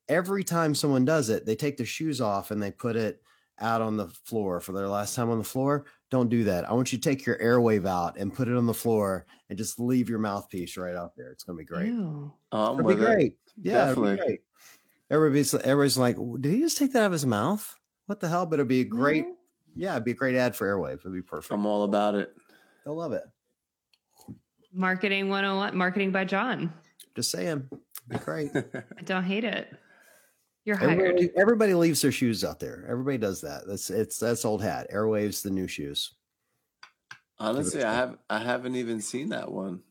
every 0.07 0.43
time 0.43 0.73
someone 0.73 1.03
does 1.05 1.29
it, 1.29 1.45
they 1.45 1.55
take 1.55 1.77
their 1.77 1.85
shoes 1.85 2.21
off 2.21 2.51
and 2.51 2.61
they 2.61 2.71
put 2.71 2.95
it 2.95 3.21
out 3.59 3.81
on 3.81 3.97
the 3.97 4.07
floor 4.07 4.61
for 4.61 4.71
their 4.71 4.87
last 4.87 5.15
time 5.15 5.29
on 5.29 5.39
the 5.39 5.43
floor. 5.43 5.85
Don't 6.09 6.29
do 6.29 6.43
that. 6.45 6.69
I 6.69 6.73
want 6.73 6.93
you 6.93 6.99
to 6.99 7.09
take 7.09 7.25
your 7.25 7.37
Airwaav 7.39 7.85
out 7.85 8.17
and 8.17 8.33
put 8.33 8.47
it 8.47 8.55
on 8.55 8.65
the 8.65 8.73
floor 8.73 9.25
and 9.49 9.57
just 9.57 9.79
leave 9.79 10.09
your 10.09 10.19
mouthpiece 10.19 10.77
right 10.77 10.95
out 10.95 11.15
there. 11.17 11.31
It's 11.31 11.43
going 11.43 11.57
to 11.57 11.61
be 11.61 11.65
great. 11.65 11.87
Ew. 11.87 12.31
Um, 12.51 12.79
It'll 12.79 12.87
be 12.89 12.95
with 12.95 13.01
it. 13.01 13.05
great. 13.05 13.37
Yeah, 13.61 13.91
it'll 13.91 14.03
be 14.09 14.15
great. 14.15 14.41
Everybody's 15.09 15.53
everybody's 15.53 15.97
like, 15.97 16.17
did 16.39 16.53
he 16.53 16.59
just 16.59 16.77
take 16.77 16.93
that 16.93 17.03
out 17.03 17.05
of 17.07 17.11
his 17.13 17.25
mouth? 17.25 17.75
What 18.05 18.19
the 18.19 18.29
hell? 18.29 18.45
But 18.45 18.59
it'd 18.59 18.67
be 18.67 18.81
a 18.81 18.85
great, 18.85 19.25
No. 19.25 19.35
Yeah, 19.77 19.93
it'd 19.93 20.05
be 20.05 20.11
a 20.11 20.15
great 20.15 20.35
ad 20.35 20.55
for 20.55 20.67
Airwaav. 20.67 20.99
It'd 20.99 21.13
be 21.13 21.21
perfect. 21.21 21.53
I'm 21.53 21.65
all 21.65 21.83
about 21.83 22.15
it. 22.15 22.35
They'll 22.83 22.95
love 22.95 23.13
it. 23.13 23.23
Marketing 24.73 25.29
101, 25.29 25.75
marketing 25.77 26.11
by 26.11 26.25
John. 26.25 26.73
Just 27.15 27.31
saying, 27.31 27.67
it'd 27.71 27.81
be 28.09 28.17
great. 28.17 28.51
I 28.55 29.01
don't 29.03 29.23
hate 29.23 29.43
it. 29.43 29.73
You're 30.65 30.75
hired. 30.75 30.99
everybody, 30.99 31.29
everybody 31.37 31.73
leaves 31.73 32.01
their 32.01 32.11
shoes 32.11 32.43
out 32.43 32.59
there. 32.59 32.85
Everybody 32.89 33.17
does 33.17 33.39
that. 33.41 33.65
That's 33.67 33.89
it's 33.89 34.17
that's 34.17 34.43
old 34.43 34.61
hat. 34.61 34.87
Airwaav's 34.93 35.41
the 35.41 35.49
new 35.49 35.67
shoes. 35.67 36.13
Honestly, 37.39 37.83
I 37.83 37.93
have 37.93 38.17
I 38.29 38.39
haven't 38.39 38.75
even 38.75 38.99
seen 38.99 39.29
that 39.29 39.49
one 39.49 39.81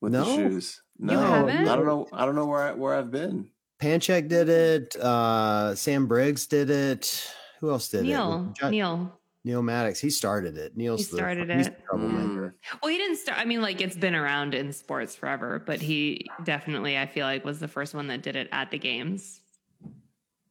with 0.00 0.12
the 0.12 0.24
shoes. 0.24 0.80
No, 0.96 1.18
haven't? 1.18 1.66
I 1.66 1.74
don't 1.74 1.86
know. 1.86 2.06
I 2.12 2.24
don't 2.24 2.36
know 2.36 2.46
where 2.46 2.62
I, 2.62 2.72
where 2.72 2.94
I've 2.94 3.10
been. 3.10 3.50
Panchik 3.80 4.28
did 4.28 4.48
it. 4.48 4.94
Uh, 4.94 5.74
Sam 5.74 6.06
Briggs 6.06 6.46
did 6.46 6.70
it. 6.70 7.28
Who 7.60 7.70
else 7.70 7.88
did 7.88 8.04
Neal, 8.04 8.48
it? 8.50 8.60
John- 8.60 8.70
Neal. 8.70 9.18
Neal 9.44 9.62
Maddox. 9.62 9.98
He 10.00 10.10
started 10.10 10.56
it. 10.56 10.76
Neal 10.76 10.96
He 10.96 11.02
the- 11.02 11.16
started 11.16 11.50
he's 11.50 11.66
it. 11.66 11.76
the 11.78 11.82
troublemaker. 11.82 12.54
Well, 12.82 12.90
he 12.92 12.96
didn't 12.98 13.16
start. 13.16 13.38
I 13.38 13.44
mean, 13.44 13.60
like 13.60 13.80
it's 13.80 13.96
been 13.96 14.14
around 14.14 14.54
in 14.54 14.72
sports 14.72 15.16
forever, 15.16 15.62
but 15.66 15.80
he 15.80 16.26
definitely, 16.44 16.96
I 16.96 17.06
feel 17.06 17.26
like, 17.26 17.44
was 17.44 17.58
the 17.58 17.68
first 17.68 17.94
one 17.94 18.06
that 18.08 18.22
did 18.22 18.36
it 18.36 18.48
at 18.52 18.70
the 18.70 18.78
games. 18.78 19.40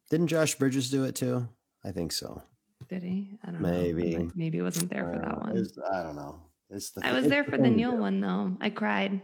Didn't 0.09 0.27
Josh 0.27 0.55
Bridges 0.55 0.89
do 0.89 1.05
it 1.05 1.15
too? 1.15 1.47
I 1.85 1.91
think 1.91 2.11
so. 2.11 2.43
Did 2.89 3.03
he? 3.03 3.29
I 3.45 3.51
don't 3.51 3.61
Maybe. 3.61 4.17
know. 4.17 4.31
Maybe 4.35 4.59
I 4.59 4.63
wasn't 4.63 4.89
there 4.91 5.05
for 5.05 5.15
Uh, 5.15 5.29
that 5.29 5.37
one. 5.41 5.51
it's- 5.57 5.77
I 5.93 6.03
don't 6.03 6.15
know. 6.17 6.41
It's 6.69 6.91
the, 6.91 7.05
I 7.05 7.11
was 7.13 7.23
it's 7.25 7.29
there 7.31 7.43
for 7.43 7.51
the 7.51 7.57
thing 7.63 7.71
to 7.73 7.77
Neal 7.77 7.97
one 7.97 8.19
though. 8.21 8.55
I 8.61 8.69
cried. 8.69 9.21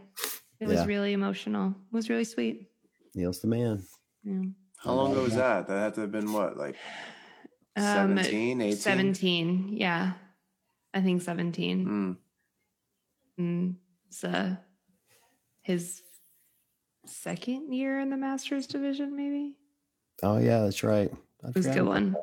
It 0.60 0.66
was 0.68 0.86
really 0.86 1.12
emotional. 1.12 1.70
It 1.70 1.94
was 1.94 2.08
really 2.10 2.24
sweet. 2.24 2.68
Neal's 3.14 3.40
the 3.40 3.46
man. 3.48 3.82
Yeah. 4.24 4.42
How 4.78 4.92
long 4.94 5.12
ago 5.12 5.22
was 5.22 5.34
that? 5.34 5.66
That 5.68 5.78
had 5.78 5.94
to 5.94 6.00
have 6.02 6.12
been 6.12 6.32
what, 6.32 6.56
like 6.56 6.76
Um, 7.78 8.16
17, 8.16 8.60
18? 8.60 8.76
17. 8.76 9.68
Yeah. 9.72 10.12
I 10.94 11.00
think 11.00 11.22
17. 11.22 11.86
Mm. 11.86 12.16
Mm, 13.42 13.74
it's 14.08 14.24
uh, 14.24 14.56
his 15.62 16.02
second 17.06 17.72
year 17.72 18.00
in 18.00 18.10
the 18.10 18.16
Masters 18.16 18.66
division, 18.66 19.16
maybe. 19.16 19.54
Oh 20.22 20.38
yeah, 20.38 20.62
that's 20.62 20.82
right. 20.82 21.10
I 21.44 21.48
It 21.48 21.54
was 21.54 21.66
a 21.66 21.72
good 21.74 21.86
one. 21.86 22.16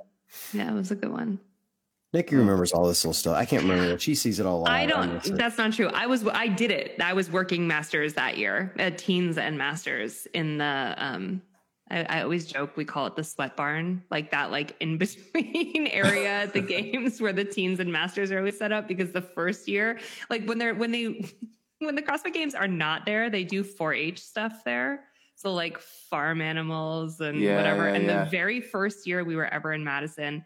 Yeah, 0.53 0.71
it 0.71 0.73
was 0.73 0.91
a 0.91 0.95
good 0.95 1.11
one. 1.11 1.39
Nikki 2.11 2.35
remembers 2.35 2.71
all 2.71 2.87
this 2.87 3.03
little 3.03 3.13
stuff. 3.13 3.35
I 3.35 3.45
can't 3.45 3.63
remember 3.63 3.93
it. 3.93 4.01
She 4.01 4.15
sees 4.15 4.39
it 4.39 4.45
all. 4.45 4.67
I 4.67 4.85
don't. 4.85 5.21
That's 5.37 5.57
not 5.57 5.73
true. 5.73 5.89
I 5.93 6.07
was. 6.07 6.25
I 6.27 6.47
did 6.47 6.71
it. 6.71 6.99
I 7.01 7.13
was 7.13 7.29
working 7.29 7.67
masters 7.67 8.13
that 8.13 8.37
year, 8.37 8.73
at 8.77 8.97
teens 8.97 9.37
and 9.37 9.57
masters 9.57 10.27
in 10.33 10.57
the. 10.57 10.95
um 10.97 11.41
I, 11.91 12.03
I 12.03 12.21
always 12.23 12.45
joke 12.45 12.75
we 12.75 12.83
call 12.85 13.05
it 13.07 13.15
the 13.15 13.23
sweat 13.23 13.55
barn, 13.55 14.03
like 14.09 14.31
that, 14.31 14.49
like 14.51 14.75
in 14.79 14.97
between 15.03 15.87
area 15.87 16.29
at 16.43 16.53
the 16.53 16.61
games 16.75 17.21
where 17.21 17.33
the 17.33 17.45
teens 17.45 17.79
and 17.79 17.91
masters 17.91 18.31
are 18.31 18.39
always 18.39 18.57
set 18.57 18.71
up. 18.71 18.87
Because 18.87 19.11
the 19.11 19.21
first 19.21 19.67
year, 19.67 19.99
like 20.29 20.45
when 20.45 20.57
they're 20.57 20.73
when 20.73 20.91
they 20.91 21.25
when 21.79 21.95
the 21.95 22.01
CrossFit 22.01 22.33
games 22.33 22.55
are 22.55 22.67
not 22.67 23.05
there, 23.05 23.29
they 23.29 23.43
do 23.43 23.63
4-H 23.63 24.19
stuff 24.19 24.63
there. 24.63 25.03
So 25.35 25.53
like 25.53 25.77
farm 25.79 26.41
animals 26.41 27.19
and 27.19 27.39
Yeah, 27.41 27.57
whatever. 27.57 27.89
yeah, 27.89 27.95
and 27.95 28.05
yeah. 28.05 28.23
the 28.23 28.29
very 28.29 28.61
first 28.61 29.05
year 29.05 29.23
we 29.25 29.35
were 29.35 29.47
ever 29.53 29.73
in 29.73 29.83
Madison, 29.83 30.43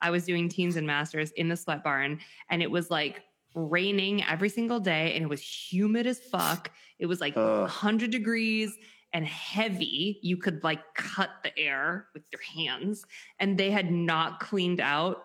I 0.00 0.10
was 0.10 0.24
doing 0.24 0.48
teens 0.48 0.76
and 0.76 0.86
masters 0.86 1.30
in 1.32 1.48
the 1.48 1.56
sweat 1.56 1.84
barn, 1.84 2.18
and 2.48 2.62
it 2.62 2.70
was 2.70 2.90
like 2.90 3.20
raining 3.54 4.24
every 4.24 4.48
single 4.48 4.80
day, 4.80 5.12
and 5.14 5.22
it 5.22 5.28
was 5.28 5.42
humid 5.42 6.06
as 6.06 6.18
fuck. 6.18 6.70
It 6.98 7.04
was 7.06 7.20
like 7.20 7.36
Ugh. 7.36 7.60
100 7.60 8.10
degrees 8.10 8.76
and 9.12 9.26
heavy. 9.26 10.18
You 10.22 10.36
could 10.36 10.62
like 10.62 10.80
cut 10.94 11.30
the 11.42 11.56
air 11.58 12.06
with 12.14 12.22
your 12.32 12.40
hands, 12.42 13.04
and 13.38 13.58
they 13.58 13.70
had 13.70 13.90
not 13.90 14.40
cleaned 14.40 14.80
out 14.80 15.24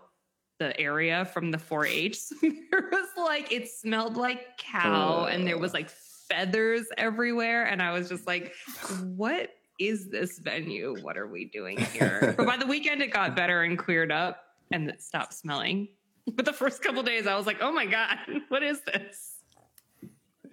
the 0.59 0.79
area 0.79 1.25
from 1.25 1.51
the 1.51 1.57
4-H. 1.57 2.17
So 2.17 2.36
there 2.41 2.89
was 2.91 3.09
like 3.17 3.51
it 3.51 3.69
smelled 3.69 4.17
like 4.17 4.57
cow, 4.57 5.25
and 5.25 5.45
there 5.47 5.57
was 5.57 5.73
like 5.73 5.89
feathers 5.89 6.88
everywhere, 6.97 7.65
and 7.65 7.81
I 7.81 7.91
was 7.91 8.09
just 8.09 8.27
like, 8.27 8.53
what? 9.03 9.49
Is 9.77 10.09
this 10.09 10.39
venue? 10.39 10.95
What 11.01 11.17
are 11.17 11.27
we 11.27 11.45
doing 11.45 11.77
here? 11.77 12.33
but 12.38 12.45
by 12.45 12.55
the 12.55 12.65
weekend, 12.65 13.01
it 13.01 13.11
got 13.11 13.36
better 13.36 13.63
and 13.63 13.77
cleared 13.77 14.09
up 14.09 14.45
and 14.71 14.89
it 14.89 15.01
stopped 15.01 15.33
smelling. 15.33 15.89
But 16.33 16.45
the 16.45 16.53
first 16.53 16.81
couple 16.81 17.03
days, 17.03 17.27
I 17.27 17.36
was 17.36 17.45
like, 17.45 17.57
"Oh 17.61 17.71
my 17.71 17.86
god, 17.86 18.17
what 18.49 18.63
is 18.63 18.81
this?" 18.81 19.36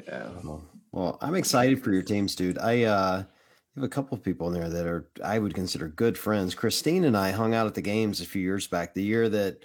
Yeah. 0.07 0.28
Well, 0.93 1.05
well, 1.05 1.18
I'm 1.20 1.34
excited 1.34 1.82
for 1.82 1.93
your 1.93 2.03
teams, 2.03 2.34
dude. 2.34 2.59
I 2.59 2.84
uh, 2.84 3.24
have 3.74 3.84
a 3.84 3.88
couple 3.88 4.16
of 4.16 4.22
people 4.22 4.47
in 4.49 4.55
there 4.55 4.68
that 4.68 4.86
are 4.86 5.09
I 5.24 5.38
would 5.38 5.55
consider 5.55 5.88
good 5.88 6.16
friends. 6.16 6.55
Christine 6.55 7.05
and 7.05 7.16
I 7.16 7.30
hung 7.30 7.55
out 7.55 7.66
at 7.66 7.74
the 7.74 7.82
games 7.82 8.20
a 8.20 8.26
few 8.26 8.43
years 8.43 8.66
back. 8.66 8.95
The 8.95 9.03
year 9.03 9.28
that 9.30 9.64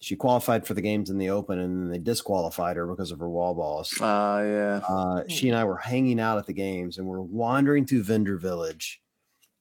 she 0.00 0.16
qualified 0.16 0.66
for 0.66 0.74
the 0.74 0.80
games 0.80 1.10
in 1.10 1.18
the 1.18 1.28
Open, 1.28 1.58
and 1.58 1.82
then 1.82 1.90
they 1.90 1.98
disqualified 1.98 2.76
her 2.76 2.86
because 2.86 3.10
of 3.10 3.18
her 3.18 3.28
wall 3.28 3.54
balls. 3.54 3.92
Uh, 4.00 4.42
yeah. 4.44 4.80
uh, 4.88 5.24
she 5.28 5.48
and 5.48 5.58
I 5.58 5.64
were 5.64 5.76
hanging 5.76 6.18
out 6.18 6.38
at 6.38 6.46
the 6.46 6.54
games 6.54 6.96
and 6.96 7.06
we're 7.06 7.20
wandering 7.20 7.86
through 7.86 8.04
Vendor 8.04 8.38
Village. 8.38 9.02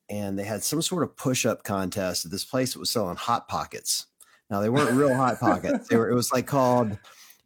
And 0.10 0.40
they 0.40 0.46
had 0.46 0.64
some 0.64 0.82
sort 0.82 1.04
of 1.04 1.16
push 1.18 1.46
up 1.46 1.64
contest 1.64 2.26
at 2.26 2.32
this 2.32 2.46
place 2.46 2.74
that 2.74 2.80
was 2.80 2.90
selling 2.90 3.18
Hot 3.18 3.48
Pockets. 3.48 4.08
Now, 4.50 4.60
they 4.62 4.70
weren't 4.70 4.92
real 4.94 5.14
Hot 5.14 5.40
Pockets. 5.42 5.88
They 5.88 5.98
were, 5.98 6.10
it 6.10 6.16
was 6.16 6.32
like 6.32 6.48
called 6.48 6.98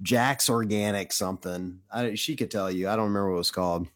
Jack's 0.03 0.49
Organic 0.49 1.11
something. 1.11 1.79
I, 1.91 2.15
she 2.15 2.35
could 2.35 2.51
tell 2.51 2.69
you. 2.69 2.87
I 2.89 2.95
don't 2.95 3.05
remember 3.05 3.29
what 3.29 3.35
it 3.35 3.39
was 3.39 3.51
called, 3.51 3.87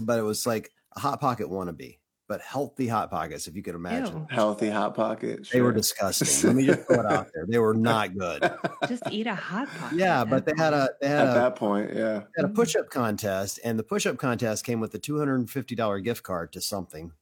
but 0.00 0.18
it 0.18 0.22
was 0.22 0.46
like 0.46 0.72
a 0.96 1.00
Hot 1.00 1.20
Pocket 1.20 1.48
wannabe, 1.48 1.98
but 2.28 2.40
healthy 2.40 2.88
Hot 2.88 3.10
Pockets, 3.10 3.46
if 3.46 3.54
you 3.54 3.62
could 3.62 3.74
imagine. 3.74 4.16
Ew. 4.16 4.26
Healthy 4.30 4.70
hot 4.70 4.94
pocket. 4.94 5.48
They 5.52 5.60
were 5.60 5.72
disgusting. 5.72 6.48
Let 6.48 6.56
me 6.56 6.66
just 6.66 6.86
throw 6.86 7.00
it 7.00 7.06
out 7.06 7.28
there. 7.34 7.44
They 7.46 7.58
were 7.58 7.74
not 7.74 8.16
good. 8.16 8.50
Just 8.88 9.02
eat 9.10 9.26
a 9.26 9.34
hot 9.34 9.68
pocket. 9.68 9.98
Yeah, 9.98 10.24
but 10.24 10.46
they 10.46 10.52
had 10.56 10.72
a 10.72 10.88
they 11.00 11.08
had 11.08 11.26
At 11.26 11.36
a 11.36 11.40
that 11.40 11.56
point, 11.56 11.94
yeah. 11.94 12.22
had 12.36 12.46
a 12.46 12.48
push 12.48 12.74
up 12.74 12.88
contest, 12.90 13.60
and 13.62 13.78
the 13.78 13.84
push 13.84 14.06
up 14.06 14.16
contest 14.16 14.64
came 14.64 14.80
with 14.80 14.94
a 14.94 14.98
two 14.98 15.18
hundred 15.18 15.36
and 15.36 15.50
fifty 15.50 15.74
dollar 15.74 16.00
gift 16.00 16.22
card 16.22 16.52
to 16.54 16.60
something. 16.60 17.12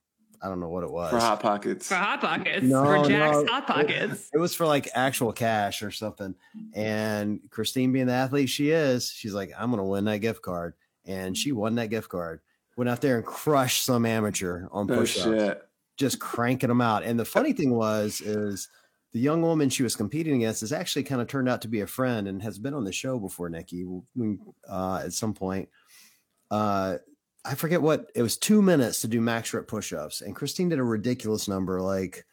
I 0.42 0.48
don't 0.48 0.60
know 0.60 0.68
what 0.68 0.82
it 0.84 0.90
was. 0.90 1.10
For 1.10 1.18
hot 1.18 1.40
pockets. 1.40 1.88
for 1.88 1.94
hot 1.94 2.20
pockets, 2.20 2.62
No, 2.64 2.84
for 2.84 3.08
Jack's 3.08 3.36
no. 3.38 3.46
hot 3.46 3.66
pockets. 3.66 4.30
It 4.32 4.38
was 4.38 4.54
for 4.54 4.66
like 4.66 4.88
actual 4.94 5.32
cash 5.32 5.82
or 5.82 5.90
something. 5.90 6.34
And 6.74 7.40
Christine, 7.50 7.92
being 7.92 8.06
the 8.06 8.12
athlete 8.12 8.48
she 8.48 8.70
is, 8.70 9.10
she's 9.10 9.34
like, 9.34 9.52
I'm 9.58 9.70
going 9.70 9.78
to 9.78 9.84
win 9.84 10.04
that 10.06 10.18
gift 10.18 10.42
card. 10.42 10.74
And 11.04 11.36
she 11.36 11.52
won 11.52 11.74
that 11.76 11.90
gift 11.90 12.08
card. 12.08 12.40
Went 12.76 12.88
out 12.90 13.00
there 13.00 13.16
and 13.16 13.24
crushed 13.24 13.84
some 13.84 14.04
amateur 14.04 14.66
on 14.70 14.86
No 14.86 14.98
push 14.98 15.16
ups, 15.18 15.24
shit. 15.24 15.62
just 15.96 16.18
cranking 16.20 16.68
them 16.68 16.80
out. 16.80 17.04
And 17.04 17.18
the 17.18 17.24
funny 17.24 17.52
thing 17.52 17.72
was, 17.74 18.20
is 18.20 18.68
the 19.12 19.20
young 19.20 19.40
woman 19.40 19.70
she 19.70 19.82
was 19.82 19.96
competing 19.96 20.34
against 20.36 20.60
has 20.60 20.72
actually 20.72 21.04
kind 21.04 21.22
of 21.22 21.28
turned 21.28 21.48
out 21.48 21.62
to 21.62 21.68
be 21.68 21.80
a 21.80 21.86
friend 21.86 22.28
and 22.28 22.42
has 22.42 22.58
been 22.58 22.74
on 22.74 22.84
the 22.84 22.92
show 22.92 23.18
before, 23.18 23.48
Nikki, 23.48 23.86
uh, 24.68 25.00
at 25.04 25.12
some 25.14 25.32
point. 25.32 25.68
Uh, 26.50 26.96
I 27.46 27.54
forget 27.54 27.80
what 27.82 28.10
it 28.14 28.22
was 28.22 28.36
two 28.36 28.60
minutes 28.62 29.00
to 29.02 29.08
do 29.08 29.20
max 29.20 29.52
rep 29.54 29.66
push 29.68 29.92
ups. 29.92 30.20
And 30.20 30.34
Christine 30.34 30.68
did 30.68 30.78
a 30.78 30.84
ridiculous 30.84 31.46
number, 31.48 31.80
like, 31.80 32.24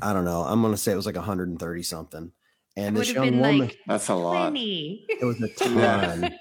I 0.00 0.12
don't 0.12 0.24
know. 0.24 0.42
I'm 0.42 0.62
going 0.62 0.72
to 0.72 0.78
say 0.78 0.92
it 0.92 0.96
was 0.96 1.06
like 1.06 1.16
130 1.16 1.82
something. 1.82 2.32
And 2.76 2.96
this 2.96 3.12
young 3.12 3.38
woman, 3.38 3.58
like 3.58 3.78
That's 3.86 4.08
a 4.08 4.14
lot. 4.14 4.48
20. 4.48 5.06
it 5.10 5.24
was 5.24 5.42
a 5.42 5.48
ton. 5.56 6.34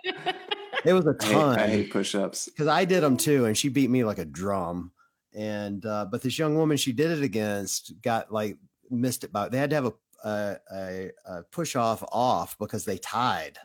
it 0.85 0.93
was 0.93 1.05
a 1.05 1.15
I 1.19 1.25
hate, 1.25 1.33
ton 1.33 1.59
I 1.59 1.67
hate 1.67 1.91
push 1.91 2.15
ups. 2.15 2.45
because 2.45 2.67
I 2.67 2.85
did 2.85 3.03
them 3.03 3.17
too, 3.17 3.45
and 3.45 3.57
she 3.57 3.67
beat 3.67 3.89
me 3.89 4.05
like 4.05 4.17
a 4.19 4.23
drum. 4.25 4.91
And 5.33 5.85
uh, 5.85 6.05
but 6.09 6.21
this 6.21 6.39
young 6.39 6.55
woman 6.55 6.77
she 6.77 6.93
did 6.93 7.11
it 7.11 7.21
against 7.23 8.01
got 8.01 8.31
like 8.31 8.57
missed 8.89 9.23
it 9.25 9.31
by 9.33 9.49
they 9.49 9.57
had 9.57 9.69
to 9.71 9.75
have 9.75 9.85
a 9.85 9.93
a, 10.23 10.57
a, 10.73 11.11
a 11.25 11.43
push 11.51 11.75
off 11.75 12.03
off 12.11 12.57
because 12.59 12.85
they 12.85 12.97
tied. 12.97 13.57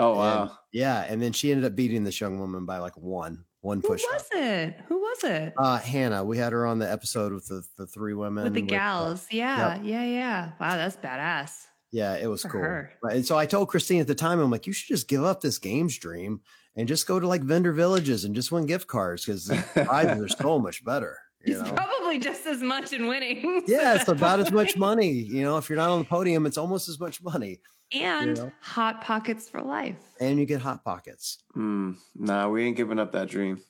Oh 0.00 0.10
And- 0.12 0.18
wow. 0.18 0.56
Yeah, 0.72 1.00
and 1.08 1.20
then 1.20 1.32
she 1.32 1.50
ended 1.50 1.64
up 1.66 1.74
beating 1.74 2.04
this 2.04 2.20
young 2.20 2.38
woman 2.38 2.64
by 2.64 2.78
like 2.78 2.96
one, 2.96 3.44
one 3.60 3.82
push. 3.82 4.02
Who 4.02 4.12
push. 4.12 4.22
was 4.22 4.28
it? 4.34 4.76
Who 4.88 4.98
was 4.98 5.24
it? 5.24 5.52
Uh, 5.58 5.78
Hannah, 5.78 6.24
we 6.24 6.38
had 6.38 6.52
her 6.52 6.64
on 6.64 6.78
the 6.78 6.90
episode 6.90 7.32
with 7.32 7.46
the, 7.48 7.62
the 7.76 7.86
three 7.88 8.14
women. 8.14 8.44
With 8.44 8.54
the 8.54 8.62
uh, 8.62 8.66
gals. 8.66 9.26
yeah, 9.32 9.80
yeah, 9.82 10.04
yeah. 10.04 10.50
Wow, 10.60 10.76
that's 10.76 10.96
badass. 10.96 11.64
yeah, 11.90 12.14
it 12.16 12.28
was 12.28 12.42
For 12.42 12.48
cool. 12.50 12.60
her. 12.60 12.92
And 13.10 13.26
so 13.26 13.36
I 13.36 13.46
told 13.46 13.68
Christine 13.68 14.00
at 14.00 14.06
the 14.06 14.14
time, 14.14 14.38
I'm 14.38 14.50
like, 14.50 14.66
you 14.68 14.72
should 14.72 14.86
just 14.88 15.08
give 15.08 15.24
up 15.24 15.40
this 15.40 15.58
games 15.58 15.98
dream 15.98 16.40
and 16.76 16.86
just 16.86 17.06
go 17.08 17.18
to 17.18 17.26
like 17.26 17.42
vendor 17.42 17.72
villages 17.72 18.24
and 18.24 18.32
just 18.34 18.52
win 18.52 18.66
gift 18.66 18.86
cards 18.86 19.24
because 19.24 19.46
the 19.46 19.56
prizes 19.84 20.22
are 20.22 20.28
so 20.28 20.60
much 20.60 20.84
better. 20.84 21.18
You 21.44 21.54
He's 21.54 21.62
know? 21.64 21.72
probably 21.72 22.20
just 22.20 22.46
as 22.46 22.62
much 22.62 22.92
in 22.92 23.08
winning. 23.08 23.64
Yeah, 23.66 23.94
it's 23.96 24.08
about 24.08 24.38
as 24.38 24.52
much 24.52 24.76
money. 24.76 25.10
You 25.10 25.42
know, 25.42 25.56
if 25.56 25.68
you're 25.68 25.78
not 25.78 25.90
on 25.90 25.98
the 25.98 26.04
podium, 26.04 26.46
it's 26.46 26.58
almost 26.58 26.88
as 26.88 27.00
much 27.00 27.20
money. 27.22 27.58
And 27.92 28.36
know? 28.36 28.52
hot 28.60 29.02
pockets 29.02 29.48
for 29.48 29.60
life. 29.62 29.96
And 30.20 30.38
you 30.38 30.46
get 30.46 30.60
hot 30.60 30.84
pockets. 30.84 31.38
Hmm. 31.54 31.92
nah, 32.14 32.48
we 32.48 32.64
ain't 32.64 32.76
giving 32.76 32.98
up 32.98 33.12
that 33.12 33.28
dream. 33.28 33.60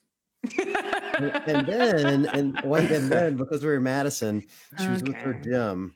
And, 0.59 0.77
and 1.47 1.67
then 1.67 2.27
and 2.27 2.61
one 2.63 2.87
and 2.87 3.11
then 3.11 3.37
because 3.37 3.63
we 3.63 3.69
were 3.69 3.77
in 3.77 3.83
Madison, 3.83 4.45
she 4.79 4.89
was 4.89 5.03
with 5.03 5.15
her 5.17 5.31
Okay. 5.35 5.51
gym 5.51 5.95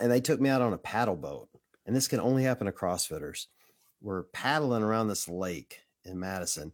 and 0.00 0.10
they 0.10 0.20
took 0.20 0.40
me 0.40 0.48
out 0.50 0.62
on 0.62 0.72
a 0.72 0.78
paddle 0.78 1.16
boat. 1.16 1.48
And 1.86 1.94
this 1.94 2.08
can 2.08 2.20
only 2.20 2.44
happen 2.44 2.66
to 2.66 2.72
CrossFitters. 2.72 3.46
We're 4.00 4.24
paddling 4.24 4.82
around 4.82 5.08
this 5.08 5.28
lake 5.28 5.80
in 6.04 6.18
Madison. 6.18 6.72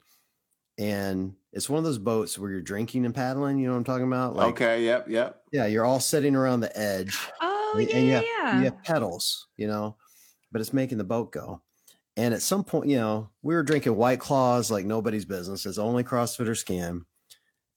And 0.79 1.35
it's 1.53 1.69
one 1.69 1.79
of 1.79 1.85
those 1.85 1.99
boats 1.99 2.39
where 2.39 2.51
you're 2.51 2.61
drinking 2.61 3.05
and 3.05 3.15
paddling. 3.15 3.59
You 3.59 3.67
know 3.67 3.73
what 3.73 3.79
I'm 3.79 3.85
talking 3.85 4.07
about? 4.07 4.37
Like, 4.37 4.49
okay. 4.49 4.85
Yep. 4.85 5.09
Yep. 5.09 5.43
yeah, 5.53 5.67
you're 5.67 5.85
all 5.85 5.99
sitting 6.01 6.37
around 6.37 6.61
the 6.61 6.79
edge. 6.79 7.19
oh 7.41 7.75
and, 7.77 7.89
yeah, 7.89 7.97
and 7.97 8.07
you, 8.07 8.13
yeah, 8.13 8.17
have, 8.17 8.25
yeah. 8.25 8.59
you 8.59 8.65
have 8.65 8.83
pedals, 8.85 9.49
you 9.57 9.67
know, 9.67 9.97
but 10.53 10.61
it's 10.61 10.73
making 10.73 10.99
the 10.99 11.05
boat 11.05 11.33
go. 11.33 11.63
And 12.17 12.35
at 12.35 12.43
some 12.43 12.65
point, 12.65 12.89
you 12.89 12.97
know, 12.97 13.31
we 13.43 13.55
were 13.55 13.63
drinking 13.63 13.95
White 13.97 14.19
Claws 14.21 14.71
like 14.71 14.85
nobody's 14.85 15.25
business, 15.25 15.67
It's 15.67 15.79
only 15.79 16.03
CrossFitters 16.03 16.65
can. 16.65 17.05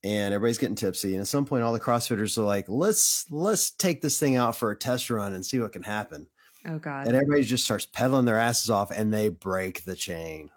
And 0.04 0.34
everybody's 0.34 0.58
getting 0.58 0.74
tipsy. 0.74 1.12
And 1.12 1.20
at 1.20 1.28
some 1.28 1.44
point, 1.44 1.62
all 1.62 1.72
the 1.72 1.78
CrossFitters 1.78 2.36
are 2.36 2.42
like, 2.42 2.64
let's 2.68 3.24
let's 3.30 3.70
take 3.70 4.02
this 4.02 4.18
thing 4.18 4.34
out 4.34 4.56
for 4.56 4.72
a 4.72 4.76
test 4.76 5.08
run 5.10 5.32
and 5.34 5.46
see 5.46 5.60
what 5.60 5.72
can 5.72 5.84
happen. 5.84 6.26
Oh 6.66 6.78
god. 6.80 7.06
And 7.06 7.14
everybody 7.14 7.44
just 7.44 7.64
starts 7.64 7.86
pedaling 7.86 8.24
their 8.24 8.38
asses 8.38 8.68
off 8.68 8.90
and 8.90 9.14
they 9.14 9.28
break 9.28 9.84
the 9.84 9.94
chain. 9.94 10.50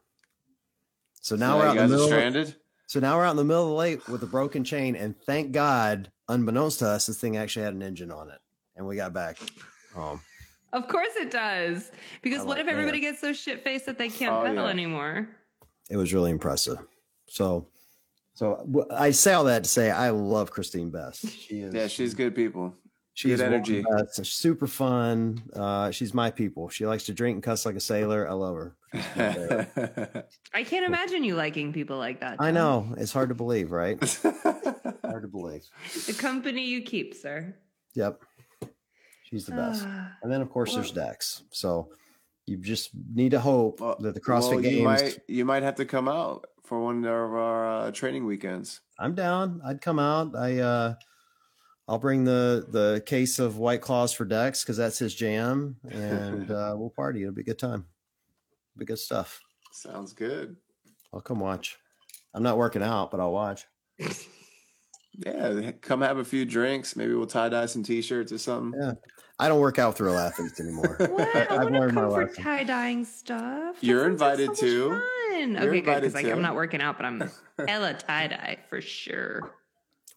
So 1.22 1.36
now 1.36 1.57
Yeah, 1.57 1.61
we're 1.61 1.68
out 1.68 1.78
in 1.78 1.84
the 1.84 1.88
middle. 1.89 2.07
stranded. 2.07 2.55
So 2.88 2.99
now 2.99 3.18
we're 3.18 3.26
out 3.26 3.32
in 3.32 3.38
the 3.38 3.43
middle 3.43 3.63
of 3.63 3.70
the 3.70 3.76
lake 3.76 4.07
with 4.07 4.22
a 4.24 4.28
broken 4.28 4.63
chain, 4.63 4.95
and 4.95 5.16
thank 5.26 5.51
God, 5.51 6.11
unbeknownst 6.30 6.80
to 6.80 6.88
us, 6.88 7.07
this 7.07 7.20
thing 7.20 7.36
actually 7.38 7.66
had 7.66 7.74
an 7.74 7.82
engine 7.82 8.11
on 8.11 8.30
it, 8.30 8.38
and 8.76 8.86
we 8.86 8.95
got 8.95 9.11
back 9.11 9.38
home. 9.95 10.22
Of 10.76 10.88
course 10.89 11.15
it 11.15 11.32
does. 11.32 11.91
Because 12.21 12.41
I'm 12.41 12.47
what 12.47 12.59
if 12.59 12.67
everybody 12.67 12.99
man. 13.01 13.11
gets 13.11 13.21
so 13.21 13.32
shit 13.34 13.63
faced 13.63 13.86
that 13.88 13.97
they 13.97 14.09
can't 14.09 14.34
Oh, 14.34 14.43
pedal 14.43 14.65
yeah. 14.65 14.69
anymore? 14.71 15.30
It 15.89 15.97
was 15.97 16.13
really 16.13 16.32
impressive. 16.32 16.78
So, 17.28 17.67
so 18.34 18.57
w- 18.69 18.88
I 18.91 19.11
say 19.11 19.34
all 19.34 19.45
that 19.45 19.63
to 19.63 19.69
say 19.69 19.89
I 19.91 20.09
love 20.09 20.51
Christine 20.51 20.89
Best. 20.89 21.28
She 21.30 21.61
is, 21.61 21.73
Yeah, 21.73 21.88
she's 21.88 22.13
good 22.13 22.36
people. 22.36 22.76
she 23.13 23.30
good 23.30 23.34
is 23.36 23.41
one 23.41 23.53
of 23.53 23.65
the 23.65 23.78
energy. 23.80 23.86
best. 24.17 24.26
Super 24.26 24.67
fun. 24.67 25.41
Uh, 25.55 25.91
she's 25.91 26.13
my 26.13 26.30
people. 26.30 26.67
She 26.69 26.86
likes 26.86 27.05
to 27.05 27.13
drink 27.13 27.36
and 27.36 27.43
cuss 27.43 27.65
like 27.65 27.76
a 27.76 27.80
sailor. 27.80 28.28
I 28.30 28.34
love 28.34 28.55
her. 28.55 28.76
She's 28.93 29.03
my 29.15 29.34
favorite. 29.34 30.30
I 30.53 30.63
can't 30.63 30.86
imagine 30.86 31.23
you 31.23 31.36
liking 31.36 31.71
people 31.71 31.97
like 31.97 32.19
that. 32.19 32.36
I 32.39 32.51
know 32.51 32.93
it's 32.97 33.13
hard 33.13 33.30
to 33.30 33.36
believe, 33.36 33.71
right? 33.71 33.97
Hard 35.05 35.21
to 35.21 35.28
believe. 35.30 35.63
The 36.07 36.13
company 36.13 36.65
you 36.65 36.82
keep, 36.82 37.13
sir. 37.13 37.55
Yep, 37.93 38.21
she's 39.30 39.45
the 39.45 39.51
best. 39.53 39.84
Ah, 39.86 40.11
And 40.23 40.32
then 40.32 40.41
of 40.41 40.49
course 40.49 40.69
Well- 40.71 40.78
there's 40.82 40.91
Dex. 40.91 41.43
So 41.51 41.89
you 42.45 42.57
just 42.57 42.91
need 43.13 43.32
to 43.32 43.39
hope 43.39 43.82
Well- 43.82 43.97
that 43.99 44.13
the 44.13 44.21
CrossFit 44.21 44.49
well, 44.51 44.59
Games. 44.61 44.76
You 44.78 44.84
might, 44.84 45.19
you 45.28 45.45
might 45.45 45.63
have 45.63 45.76
to 45.76 45.86
come 45.86 46.07
out 46.07 46.45
for 46.63 46.80
one 46.80 47.03
of 47.05 47.11
our 47.11 47.67
uh, 47.88 47.91
training 47.91 48.26
weekends. 48.26 48.82
I'm 48.99 49.13
down. 49.15 49.61
I'd 49.65 49.82
come 49.82 49.99
out. 49.99 50.36
I 50.36 50.59
uh 50.59 50.95
I'll 51.88 51.99
bring 51.99 52.23
the 52.23 52.65
the 52.69 53.03
case 53.05 53.38
of 53.38 53.57
White 53.59 53.82
Claws 53.82 54.11
for 54.13 54.26
Dex 54.26 54.63
because 54.63 54.78
that's 54.78 54.97
his 54.97 55.13
jam, 55.13 55.76
and 55.89 56.49
uh, 56.59 56.73
we'll 56.78 56.89
party. 56.89 57.21
It'll 57.21 57.34
be 57.36 57.41
a 57.41 57.45
good 57.45 57.59
time. 57.59 57.86
Be 58.78 58.86
good 58.86 58.97
stuff. 58.99 59.41
Sounds 59.71 60.13
good. 60.13 60.55
I'll 61.13 61.21
come 61.21 61.39
watch. 61.39 61.78
I'm 62.34 62.41
not 62.43 62.57
working 62.57 62.82
out, 62.82 63.11
but 63.11 63.19
I'll 63.19 63.32
watch. 63.34 63.65
Yeah, 65.17 65.71
come 65.80 66.01
have 66.01 66.17
a 66.17 66.26
few 66.26 66.43
drinks. 66.43 66.97
Maybe 66.97 67.13
we'll 67.13 67.26
tie 67.26 67.47
dye 67.47 67.67
some 67.67 67.84
t-shirts 67.84 68.34
or 68.34 68.38
something. 68.38 68.78
Yeah. 68.78 68.93
I 69.38 69.48
don't 69.50 69.60
work 69.60 69.80
out 69.80 69.90
with 69.90 70.00
real 70.02 70.18
athletes 70.18 70.60
anymore. 70.60 70.96
What? 71.12 71.36
I 71.36 71.42
I've 71.56 71.64
want 71.64 71.74
to 71.74 71.80
learned 71.80 71.94
my 71.96 72.02
come 72.04 72.12
for 72.12 72.26
lesson. 72.26 72.44
tie 72.44 72.64
dyeing 72.64 73.06
stuff. 73.06 73.76
That 73.76 73.84
You're 73.86 74.04
sounds 74.04 74.12
invited 74.14 74.58
so 74.58 74.66
to. 74.66 74.90
Fun. 74.90 75.00
You're 75.32 75.48
okay, 75.48 75.60
good. 75.60 75.76
invited 75.76 76.02
Because 76.02 76.14
like 76.14 76.26
to. 76.26 76.32
I'm 76.32 76.42
not 76.42 76.56
working 76.56 76.82
out, 76.82 76.98
but 76.98 77.06
I'm 77.06 77.30
hella 77.68 77.94
tie 77.96 78.28
dye 78.28 78.58
for 78.70 78.80
sure. 78.82 79.52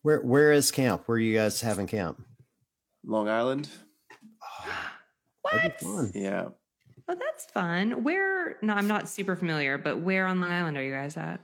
Where 0.02 0.20
where 0.20 0.52
is 0.52 0.70
camp? 0.70 1.02
Where 1.06 1.16
are 1.16 1.20
you 1.20 1.36
guys 1.36 1.60
having 1.60 1.86
camp? 1.88 2.22
Long 3.04 3.28
Island. 3.28 3.68
What? 5.42 5.52
That'd 5.54 5.78
be 5.78 5.84
fun. 5.84 6.12
Yeah. 6.14 6.48
Oh, 7.08 7.14
that's 7.18 7.46
fun. 7.46 8.04
Where? 8.04 8.58
No, 8.62 8.74
I'm 8.74 8.86
not 8.86 9.08
super 9.08 9.34
familiar, 9.34 9.78
but 9.78 9.98
where 10.00 10.26
on 10.26 10.40
Long 10.40 10.50
Island 10.52 10.76
are 10.76 10.82
you 10.82 10.92
guys 10.92 11.16
at? 11.16 11.40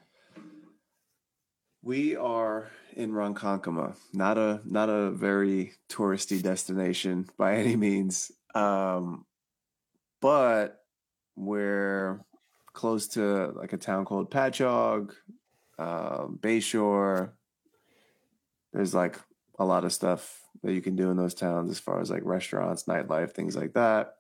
We 1.85 2.17
are 2.17 2.71
in 2.97 3.13
Ronkonkoma, 3.13 3.95
not 4.15 4.39
a 4.39 4.63
not 4.65 4.89
a 4.89 5.11
very 5.11 5.75
touristy 5.91 6.43
destination 6.43 7.29
by 7.37 7.57
any 7.57 7.77
means, 7.77 8.33
um, 8.55 9.27
but 10.23 10.83
we're 11.37 12.25
close 12.73 13.09
to 13.09 13.49
like 13.49 13.75
a 13.75 13.77
town 13.77 14.07
called 14.07 14.31
Patchogue, 14.31 15.13
um, 15.79 16.39
Bayshore. 16.41 17.33
There's 18.73 18.95
like 18.95 19.21
a 19.59 19.67
lot 19.67 19.85
of 19.85 19.93
stuff 19.93 20.41
that 20.63 20.73
you 20.73 20.81
can 20.81 20.97
do 20.97 21.11
in 21.11 21.19
those 21.19 21.35
towns 21.35 21.71
as 21.71 21.81
far 21.81 22.01
as 22.01 22.11
like 22.11 22.25
restaurants, 22.25 22.85
nightlife, 22.85 23.33
things 23.33 23.57
like 23.57 23.75
that. 23.75 24.15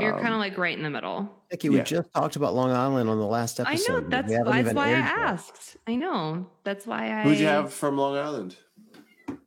You're 0.00 0.14
kind 0.14 0.28
of 0.28 0.32
Um, 0.34 0.38
like 0.40 0.58
right 0.58 0.76
in 0.76 0.82
the 0.82 0.90
middle. 0.90 1.30
Nikki, 1.50 1.68
we 1.68 1.76
Yeah. 1.76 1.84
just 1.84 2.12
talked 2.12 2.34
about 2.36 2.54
Long 2.54 2.70
Island 2.72 3.08
on 3.08 3.18
the 3.18 3.24
last 3.26 3.60
episode. 3.60 3.70
I 3.70 3.74
episode. 3.74 4.02
know. 4.04 4.08
That's 4.08 4.32
that's 4.32 4.74
why 4.74 4.86
I 4.86 4.90
aired 4.90 4.98
yet. 5.04 5.18
asked. 5.18 5.76
I 5.86 5.94
know. 5.94 6.46
That's 6.64 6.86
why 6.86 7.12
I. 7.12 7.22
who'd 7.22 7.38
you 7.38 7.46
have 7.46 7.72
from 7.72 7.96
Long 7.96 8.16
Island? 8.16 8.56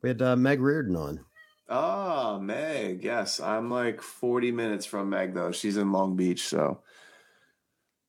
We 0.02 0.08
had 0.08 0.22
uh, 0.22 0.36
Meg 0.36 0.60
Reardon 0.60 0.96
on. 0.96 1.20
Ah, 1.68 2.38
Meg. 2.38 3.04
Yes, 3.04 3.38
I'm 3.38 3.70
like 3.70 4.00
40 4.00 4.50
minutes 4.50 4.86
from 4.86 5.10
Meg 5.10 5.34
though. 5.34 5.52
She's 5.52 5.76
in 5.76 5.92
Long 5.92 6.16
Beach, 6.16 6.48
so 6.48 6.80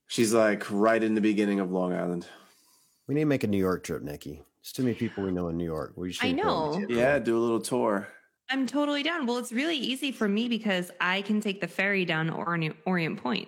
she's 0.07 0.33
like 0.33 0.63
right 0.71 1.03
in 1.03 1.15
the 1.15 1.21
beginning 1.21 1.59
of 1.59 1.69
Long 1.71 1.93
Island. 1.93 2.27
We 3.07 3.15
need 3.15 3.21
to 3.21 3.25
make 3.25 3.43
a 3.43 3.47
New 3.47 3.57
York 3.57 3.83
trip, 3.83 4.01
Nikki. 4.03 4.43
There's 4.63 4.71
too 4.71 4.83
many 4.83 4.95
people 4.95 5.23
we 5.25 5.31
know 5.31 5.49
in 5.49 5.57
New 5.57 5.65
York. 5.65 5.93
We 5.97 6.11
just 6.11 6.23
I 6.23 6.27
need 6.31 6.37
to 6.37 6.43
go 6.43 6.79
know. 6.79 6.85
Yeah, 6.89 7.19
do 7.19 7.37
a 7.37 7.41
little 7.41 7.59
tour. 7.59 8.07
I'm 8.51 8.67
totally 8.67 9.01
down. 9.03 9.25
Well, 9.25 9.37
it's 9.37 9.51
really 9.51 9.77
easy 9.77 10.11
for 10.11 10.27
me 10.27 10.49
because 10.49 10.91
I 10.99 11.21
can 11.21 11.39
take 11.39 11.61
the 11.61 11.67
ferry 11.67 12.03
down 12.05 12.27
to 12.27 12.33
Orient, 12.33 12.75
Orient 12.85 13.21
Point. 13.21 13.47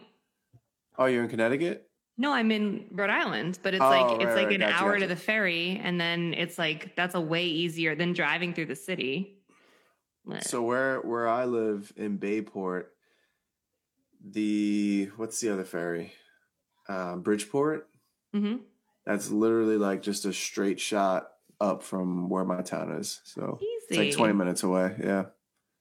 Oh, 0.98 1.06
you're 1.06 1.24
in 1.24 1.30
Connecticut? 1.30 1.90
No, 2.18 2.32
I'm 2.32 2.52
in 2.52 2.86
Rhode 2.92 3.10
Island, 3.10 3.60
but 3.64 3.74
it's 3.74 3.84
Oh, 3.84 3.90
like 3.90 4.06
it's 4.22 4.24
right, 4.26 4.36
like 4.36 4.46
right. 4.46 4.54
an 4.56 4.62
Gotcha, 4.62 4.84
hour 4.84 5.00
to 5.00 5.08
the 5.08 5.16
ferry, 5.16 5.82
and 5.84 6.00
then 6.00 6.34
it's 6.36 6.58
like 6.60 6.96
that's 6.96 7.16
a 7.16 7.22
way 7.22 7.46
easier 7.46 7.96
than 7.96 8.14
driving 8.14 8.54
through 8.54 8.68
the 8.68 8.76
city. 8.76 9.40
So 10.42 10.62
where 10.62 11.02
where 11.02 11.28
I 11.28 11.46
live 11.46 11.92
in 11.98 12.18
Bayport, 12.18 12.94
the 14.24 15.10
what's 15.18 15.40
the 15.42 15.50
other 15.52 15.66
ferry? 15.66 16.14
Um, 16.88 17.22
Bridgeport. 17.22 17.90
hmm 18.32 18.58
That's 19.06 19.32
literally 19.32 19.78
like 19.78 20.02
just 20.02 20.26
a 20.26 20.34
straight 20.34 20.80
shot 20.80 21.30
up 21.60 21.82
from 21.84 22.30
where 22.30 22.46
my 22.46 22.62
town 22.62 22.92
is. 22.92 23.22
So 23.24 23.60
easy. 23.94 24.10
it's 24.10 24.18
like 24.18 24.26
20 24.30 24.34
minutes 24.34 24.64
away. 24.64 24.96
Yeah. 25.04 25.26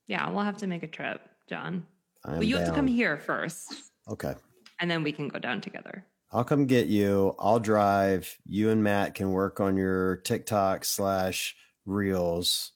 Yeah, 0.07 0.29
we'll 0.31 0.45
have 0.45 0.59
to 0.59 0.67
make 0.67 0.83
a 0.83 0.87
trip, 0.89 1.21
John. 1.49 1.87
I'm 2.25 2.39
But 2.39 2.47
you 2.47 2.57
have 2.57 2.69
to 2.69 2.75
come 2.75 2.87
here 2.87 3.17
first, 3.19 3.73
Okay. 4.09 4.35
and 4.81 4.91
then 4.91 5.03
we 5.03 5.13
can 5.13 5.29
go 5.29 5.39
down 5.39 5.61
together. 5.61 6.05
I'll 6.31 6.45
come 6.45 6.67
get 6.67 6.87
you. 6.87 7.35
I'll 7.39 7.61
drive. 7.61 8.39
You 8.47 8.71
and 8.71 8.83
Matt 8.83 9.15
can 9.15 9.33
work 9.33 9.61
on 9.61 9.77
your 9.77 10.17
TikTok 10.17 10.85
slash 10.85 11.55
reels 11.85 12.73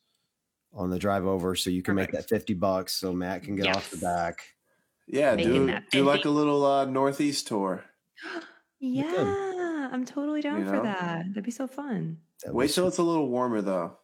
on 0.75 0.91
the 0.91 0.99
drive 0.99 1.25
over 1.27 1.55
so 1.57 1.71
you 1.71 1.83
can 1.83 1.95
make 1.95 2.13
that 2.13 2.29
50 2.29 2.53
bucks 2.55 2.93
so 2.93 3.13
Matt 3.13 3.45
can 3.45 3.57
get 3.57 3.75
off 3.75 3.91
the 3.91 3.97
back. 3.97 4.41
Yeah, 5.09 5.35
Making 5.37 5.67
do 5.69 5.79
do 5.91 6.05
like 6.05 6.25
a 6.27 6.31
little 6.31 6.65
uh, 6.67 6.85
northeast 6.85 7.47
tour. 7.49 7.85
Yeah, 8.79 9.89
I'm 9.91 10.05
totally 10.05 10.43
down 10.43 10.61
You 10.61 10.67
for 10.67 10.83
that. 10.83 11.25
That'd 11.29 11.45
be 11.45 11.51
so 11.51 11.67
fun. 11.67 12.19
That 12.45 12.55
Wait 12.55 12.65
was- 12.65 12.75
till 12.75 12.87
it's 12.89 12.99
a 12.99 13.03
little 13.03 13.29
warmer 13.29 13.63
though. 13.63 13.97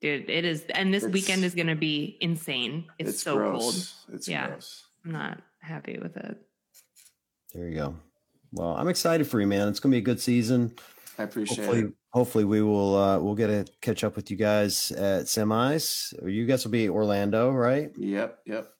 Dude, 0.00 0.28
it 0.28 0.44
is. 0.44 0.64
And 0.74 0.92
this 0.92 1.02
It's- 1.04 1.12
weekend 1.14 1.44
is 1.44 1.54
going 1.54 1.68
to 1.68 1.74
be 1.76 2.18
insane. 2.20 2.84
It's, 2.98 3.10
It's, 3.10 3.22
so 3.22 3.36
gross. 3.36 3.62
cold. 4.04 4.14
It's 4.16 4.28
Yeah. 4.28 4.48
gross. 4.48 4.84
I'm 5.04 5.12
not 5.12 5.42
happy 5.60 5.98
with 6.00 6.16
it. 6.16 6.36
there 7.54 7.68
you 7.68 7.74
go. 7.74 7.96
Well, 8.52 8.76
I'm 8.76 8.88
excited 8.88 9.26
for 9.26 9.40
you, 9.40 9.46
man. 9.46 9.68
It's 9.68 9.80
gonna 9.80 9.92
be 9.92 9.98
a 9.98 10.02
good 10.02 10.20
season. 10.20 10.74
I 11.18 11.22
appreciate 11.24 11.56
Hopefully, 11.64 11.80
it. 11.88 11.92
hopefully 12.10 12.44
we 12.44 12.60
will 12.62 12.94
uh 12.96 13.18
we'll 13.18 13.34
get 13.34 13.46
to 13.48 13.72
catch 13.80 14.04
up 14.04 14.14
with 14.16 14.30
you 14.30 14.36
guys 14.36 14.92
at 14.92 15.24
semis. 15.24 16.12
You 16.30 16.44
guys 16.46 16.64
will 16.64 16.70
be 16.72 16.88
Orlando, 16.88 17.50
right? 17.50 17.90
Yep, 17.96 18.40
yep. 18.46 18.72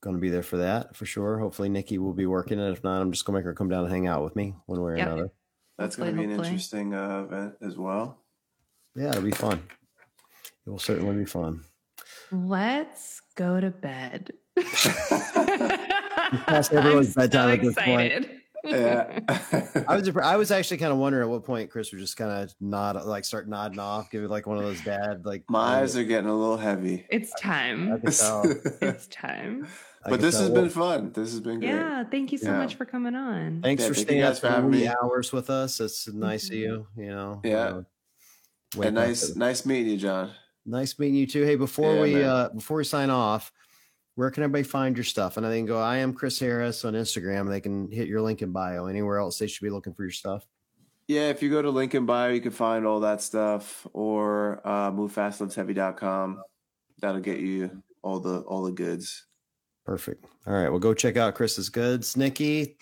going 0.00 0.16
to 0.16 0.20
be 0.20 0.28
there 0.30 0.42
for 0.42 0.58
that 0.58 0.94
for 0.96 1.06
sure. 1.06 1.38
Hopefully, 1.38 1.68
Nikki 1.68 1.98
will 1.98 2.12
be 2.14 2.26
working 2.26 2.58
it. 2.58 2.70
If 2.72 2.82
not, 2.84 3.00
I'm 3.00 3.10
just 3.12 3.24
going 3.24 3.34
to 3.34 3.38
make 3.40 3.44
her 3.46 3.54
come 3.54 3.68
down 3.68 3.84
and 3.84 3.92
hang 3.92 4.06
out 4.06 4.22
with 4.24 4.34
me 4.36 4.54
one 4.66 4.80
way 4.82 4.92
or 4.92 4.96
Yep. 4.98 5.06
another. 5.06 5.30
That's 5.78 5.96
going 5.96 6.10
to 6.10 6.16
be 6.16 6.24
an 6.24 6.30
Hopefully, 6.30 6.48
hopefully. 6.56 6.80
interesting 6.80 6.94
uh, 6.94 7.22
event 7.24 7.54
as 7.62 7.76
well. 7.78 8.18
Yeah, 8.96 9.10
it'll 9.10 9.22
be 9.22 9.30
fun. 9.30 9.62
It 10.66 10.70
will 10.70 10.78
certainly 10.78 11.14
be 11.16 11.24
fun. 11.26 11.60
Let's 12.32 13.20
go 13.36 13.60
to 13.60 13.70
bed. 13.70 14.32
past 16.46 16.72
everyone's 16.72 17.16
I'm 17.16 17.28
bedtime 17.28 17.48
so 17.48 17.52
at 17.54 17.62
this 17.62 17.74
point. 17.84 18.28
yeah. 18.64 19.20
I 19.88 19.96
was 19.96 20.08
I 20.16 20.36
was 20.36 20.50
actually 20.50 20.78
kind 20.78 20.90
of 20.92 20.98
wondering 20.98 21.24
at 21.24 21.28
what 21.30 21.44
point 21.44 21.70
Chris 21.70 21.92
would 21.92 21.98
just 21.98 22.16
kind 22.16 22.30
of 22.30 22.54
nod, 22.60 23.04
like 23.04 23.24
start 23.24 23.48
nodding 23.48 23.78
off, 23.78 24.10
give 24.10 24.22
it 24.24 24.30
like 24.30 24.46
one 24.46 24.56
of 24.56 24.64
those 24.64 24.80
dad 24.80 25.26
like. 25.26 25.44
My 25.48 25.80
eyes 25.80 25.96
are 25.96 26.04
getting 26.04 26.30
a 26.30 26.34
little 26.36 26.56
heavy. 26.56 27.04
It's 27.10 27.32
time. 27.40 28.00
can 28.00 28.10
tell. 28.12 28.44
It's 28.80 29.06
time. 29.08 29.66
I 30.06 30.10
but 30.10 30.20
this 30.20 30.38
has 30.38 30.50
been 30.50 30.68
fun. 30.68 31.12
This 31.12 31.30
has 31.30 31.40
been 31.40 31.60
great. 31.60 31.70
Yeah. 31.70 32.04
Thank 32.04 32.30
you 32.32 32.38
so 32.38 32.50
Yeah. 32.50 32.58
much 32.58 32.74
for 32.74 32.84
coming 32.84 33.14
on. 33.14 33.60
Thanks 33.62 33.82
Yeah, 33.82 33.88
for 33.88 33.94
thank 33.94 34.06
staying 34.08 34.22
up 34.22 34.34
for 34.34 34.40
for 34.40 34.48
having 34.48 34.70
wee 34.70 34.80
me. 34.82 34.88
hours 34.88 35.32
with 35.32 35.48
us. 35.50 35.80
It's 35.80 36.06
nice 36.08 36.44
of 36.48 36.54
Mhm. 36.54 36.58
you. 36.58 36.86
You 36.96 37.06
know. 37.10 37.40
Yeah. 37.44 37.56
uh, 38.76 38.80
And 38.82 38.94
nice, 38.96 39.34
nice 39.36 39.64
meeting 39.64 39.92
you, 39.92 39.98
John. 39.98 40.30
Nice 40.66 40.98
meeting 40.98 41.14
you 41.16 41.26
too. 41.26 41.42
Hey, 41.44 41.56
before 41.56 41.94
Yeah, 41.96 42.02
we 42.02 42.14
man. 42.14 42.24
uh 42.24 42.48
before 42.50 42.76
we 42.78 42.84
sign 42.84 43.10
off, 43.10 43.52
where 44.16 44.30
can 44.30 44.42
everybody 44.44 44.62
find 44.64 44.96
your 44.96 45.04
stuff? 45.04 45.36
And 45.36 45.46
I 45.46 45.50
think 45.50 45.68
go, 45.68 45.78
I 45.80 45.96
am 45.98 46.12
Chris 46.14 46.38
Harris 46.38 46.84
on 46.84 46.94
Instagram. 46.94 47.48
They 47.48 47.60
can 47.60 47.90
hit 47.90 48.08
your 48.08 48.20
link 48.22 48.42
in 48.42 48.52
bio. 48.52 48.86
Anywhere 48.86 49.18
else 49.18 49.38
they 49.38 49.46
should 49.46 49.64
be 49.64 49.70
looking 49.70 49.92
for 49.94 50.02
your 50.04 50.12
stuff. 50.12 50.46
Yeah, 51.06 51.28
if 51.28 51.42
you 51.42 51.50
go 51.50 51.60
to 51.60 51.68
link 51.70 51.94
in 51.94 52.06
bio, 52.06 52.30
you 52.30 52.40
can 52.40 52.50
find 52.50 52.86
all 52.86 53.00
that 53.00 53.20
stuff, 53.20 53.86
or 53.92 54.62
uh, 54.64 54.90
movefastlivesheavy.com. 54.90 56.42
That'll 57.00 57.20
get 57.20 57.40
you 57.40 57.82
all 58.02 58.20
the 58.20 58.38
all 58.40 58.62
the 58.62 58.72
goods. 58.72 59.26
Perfect. 59.84 60.24
All 60.46 60.54
right. 60.54 60.70
Well, 60.70 60.78
go 60.78 60.94
check 60.94 61.18
out 61.18 61.34
Chris's 61.34 61.68
goods. 61.68 62.16
Nikki, 62.16 62.78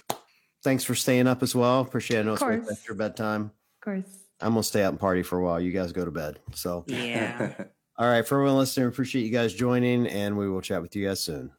thanks 0.62 0.84
for 0.84 0.94
staying 0.94 1.26
up 1.26 1.42
as 1.42 1.52
well. 1.56 1.80
Appreciate 1.80 2.18
it. 2.18 2.20
I 2.20 2.22
know 2.24 2.30
Of 2.34 2.36
it's 2.36 2.44
way 2.44 2.56
course. 2.58 2.68
past 2.68 2.86
your 2.86 2.94
bedtime. 2.96 3.42
Of 3.46 3.84
course. 3.84 4.21
I'm 4.42 4.50
gonna 4.50 4.62
stay 4.62 4.82
out 4.82 4.90
and 4.90 5.00
party 5.00 5.22
for 5.22 5.38
a 5.38 5.44
while. 5.44 5.60
You 5.60 5.72
guys 5.72 5.92
go 5.92 6.04
to 6.04 6.10
bed. 6.10 6.38
So 6.54 6.84
Yeah. 6.86 7.54
all 7.98 8.08
right, 8.08 8.26
for 8.26 8.36
everyone 8.36 8.58
listening, 8.58 8.88
appreciate 8.88 9.22
you 9.22 9.30
guys 9.30 9.54
joining, 9.54 10.06
and 10.06 10.36
we 10.36 10.48
will 10.48 10.60
chat 10.60 10.82
with 10.82 10.94
you 10.96 11.06
guys 11.06 11.20
soon. 11.20 11.52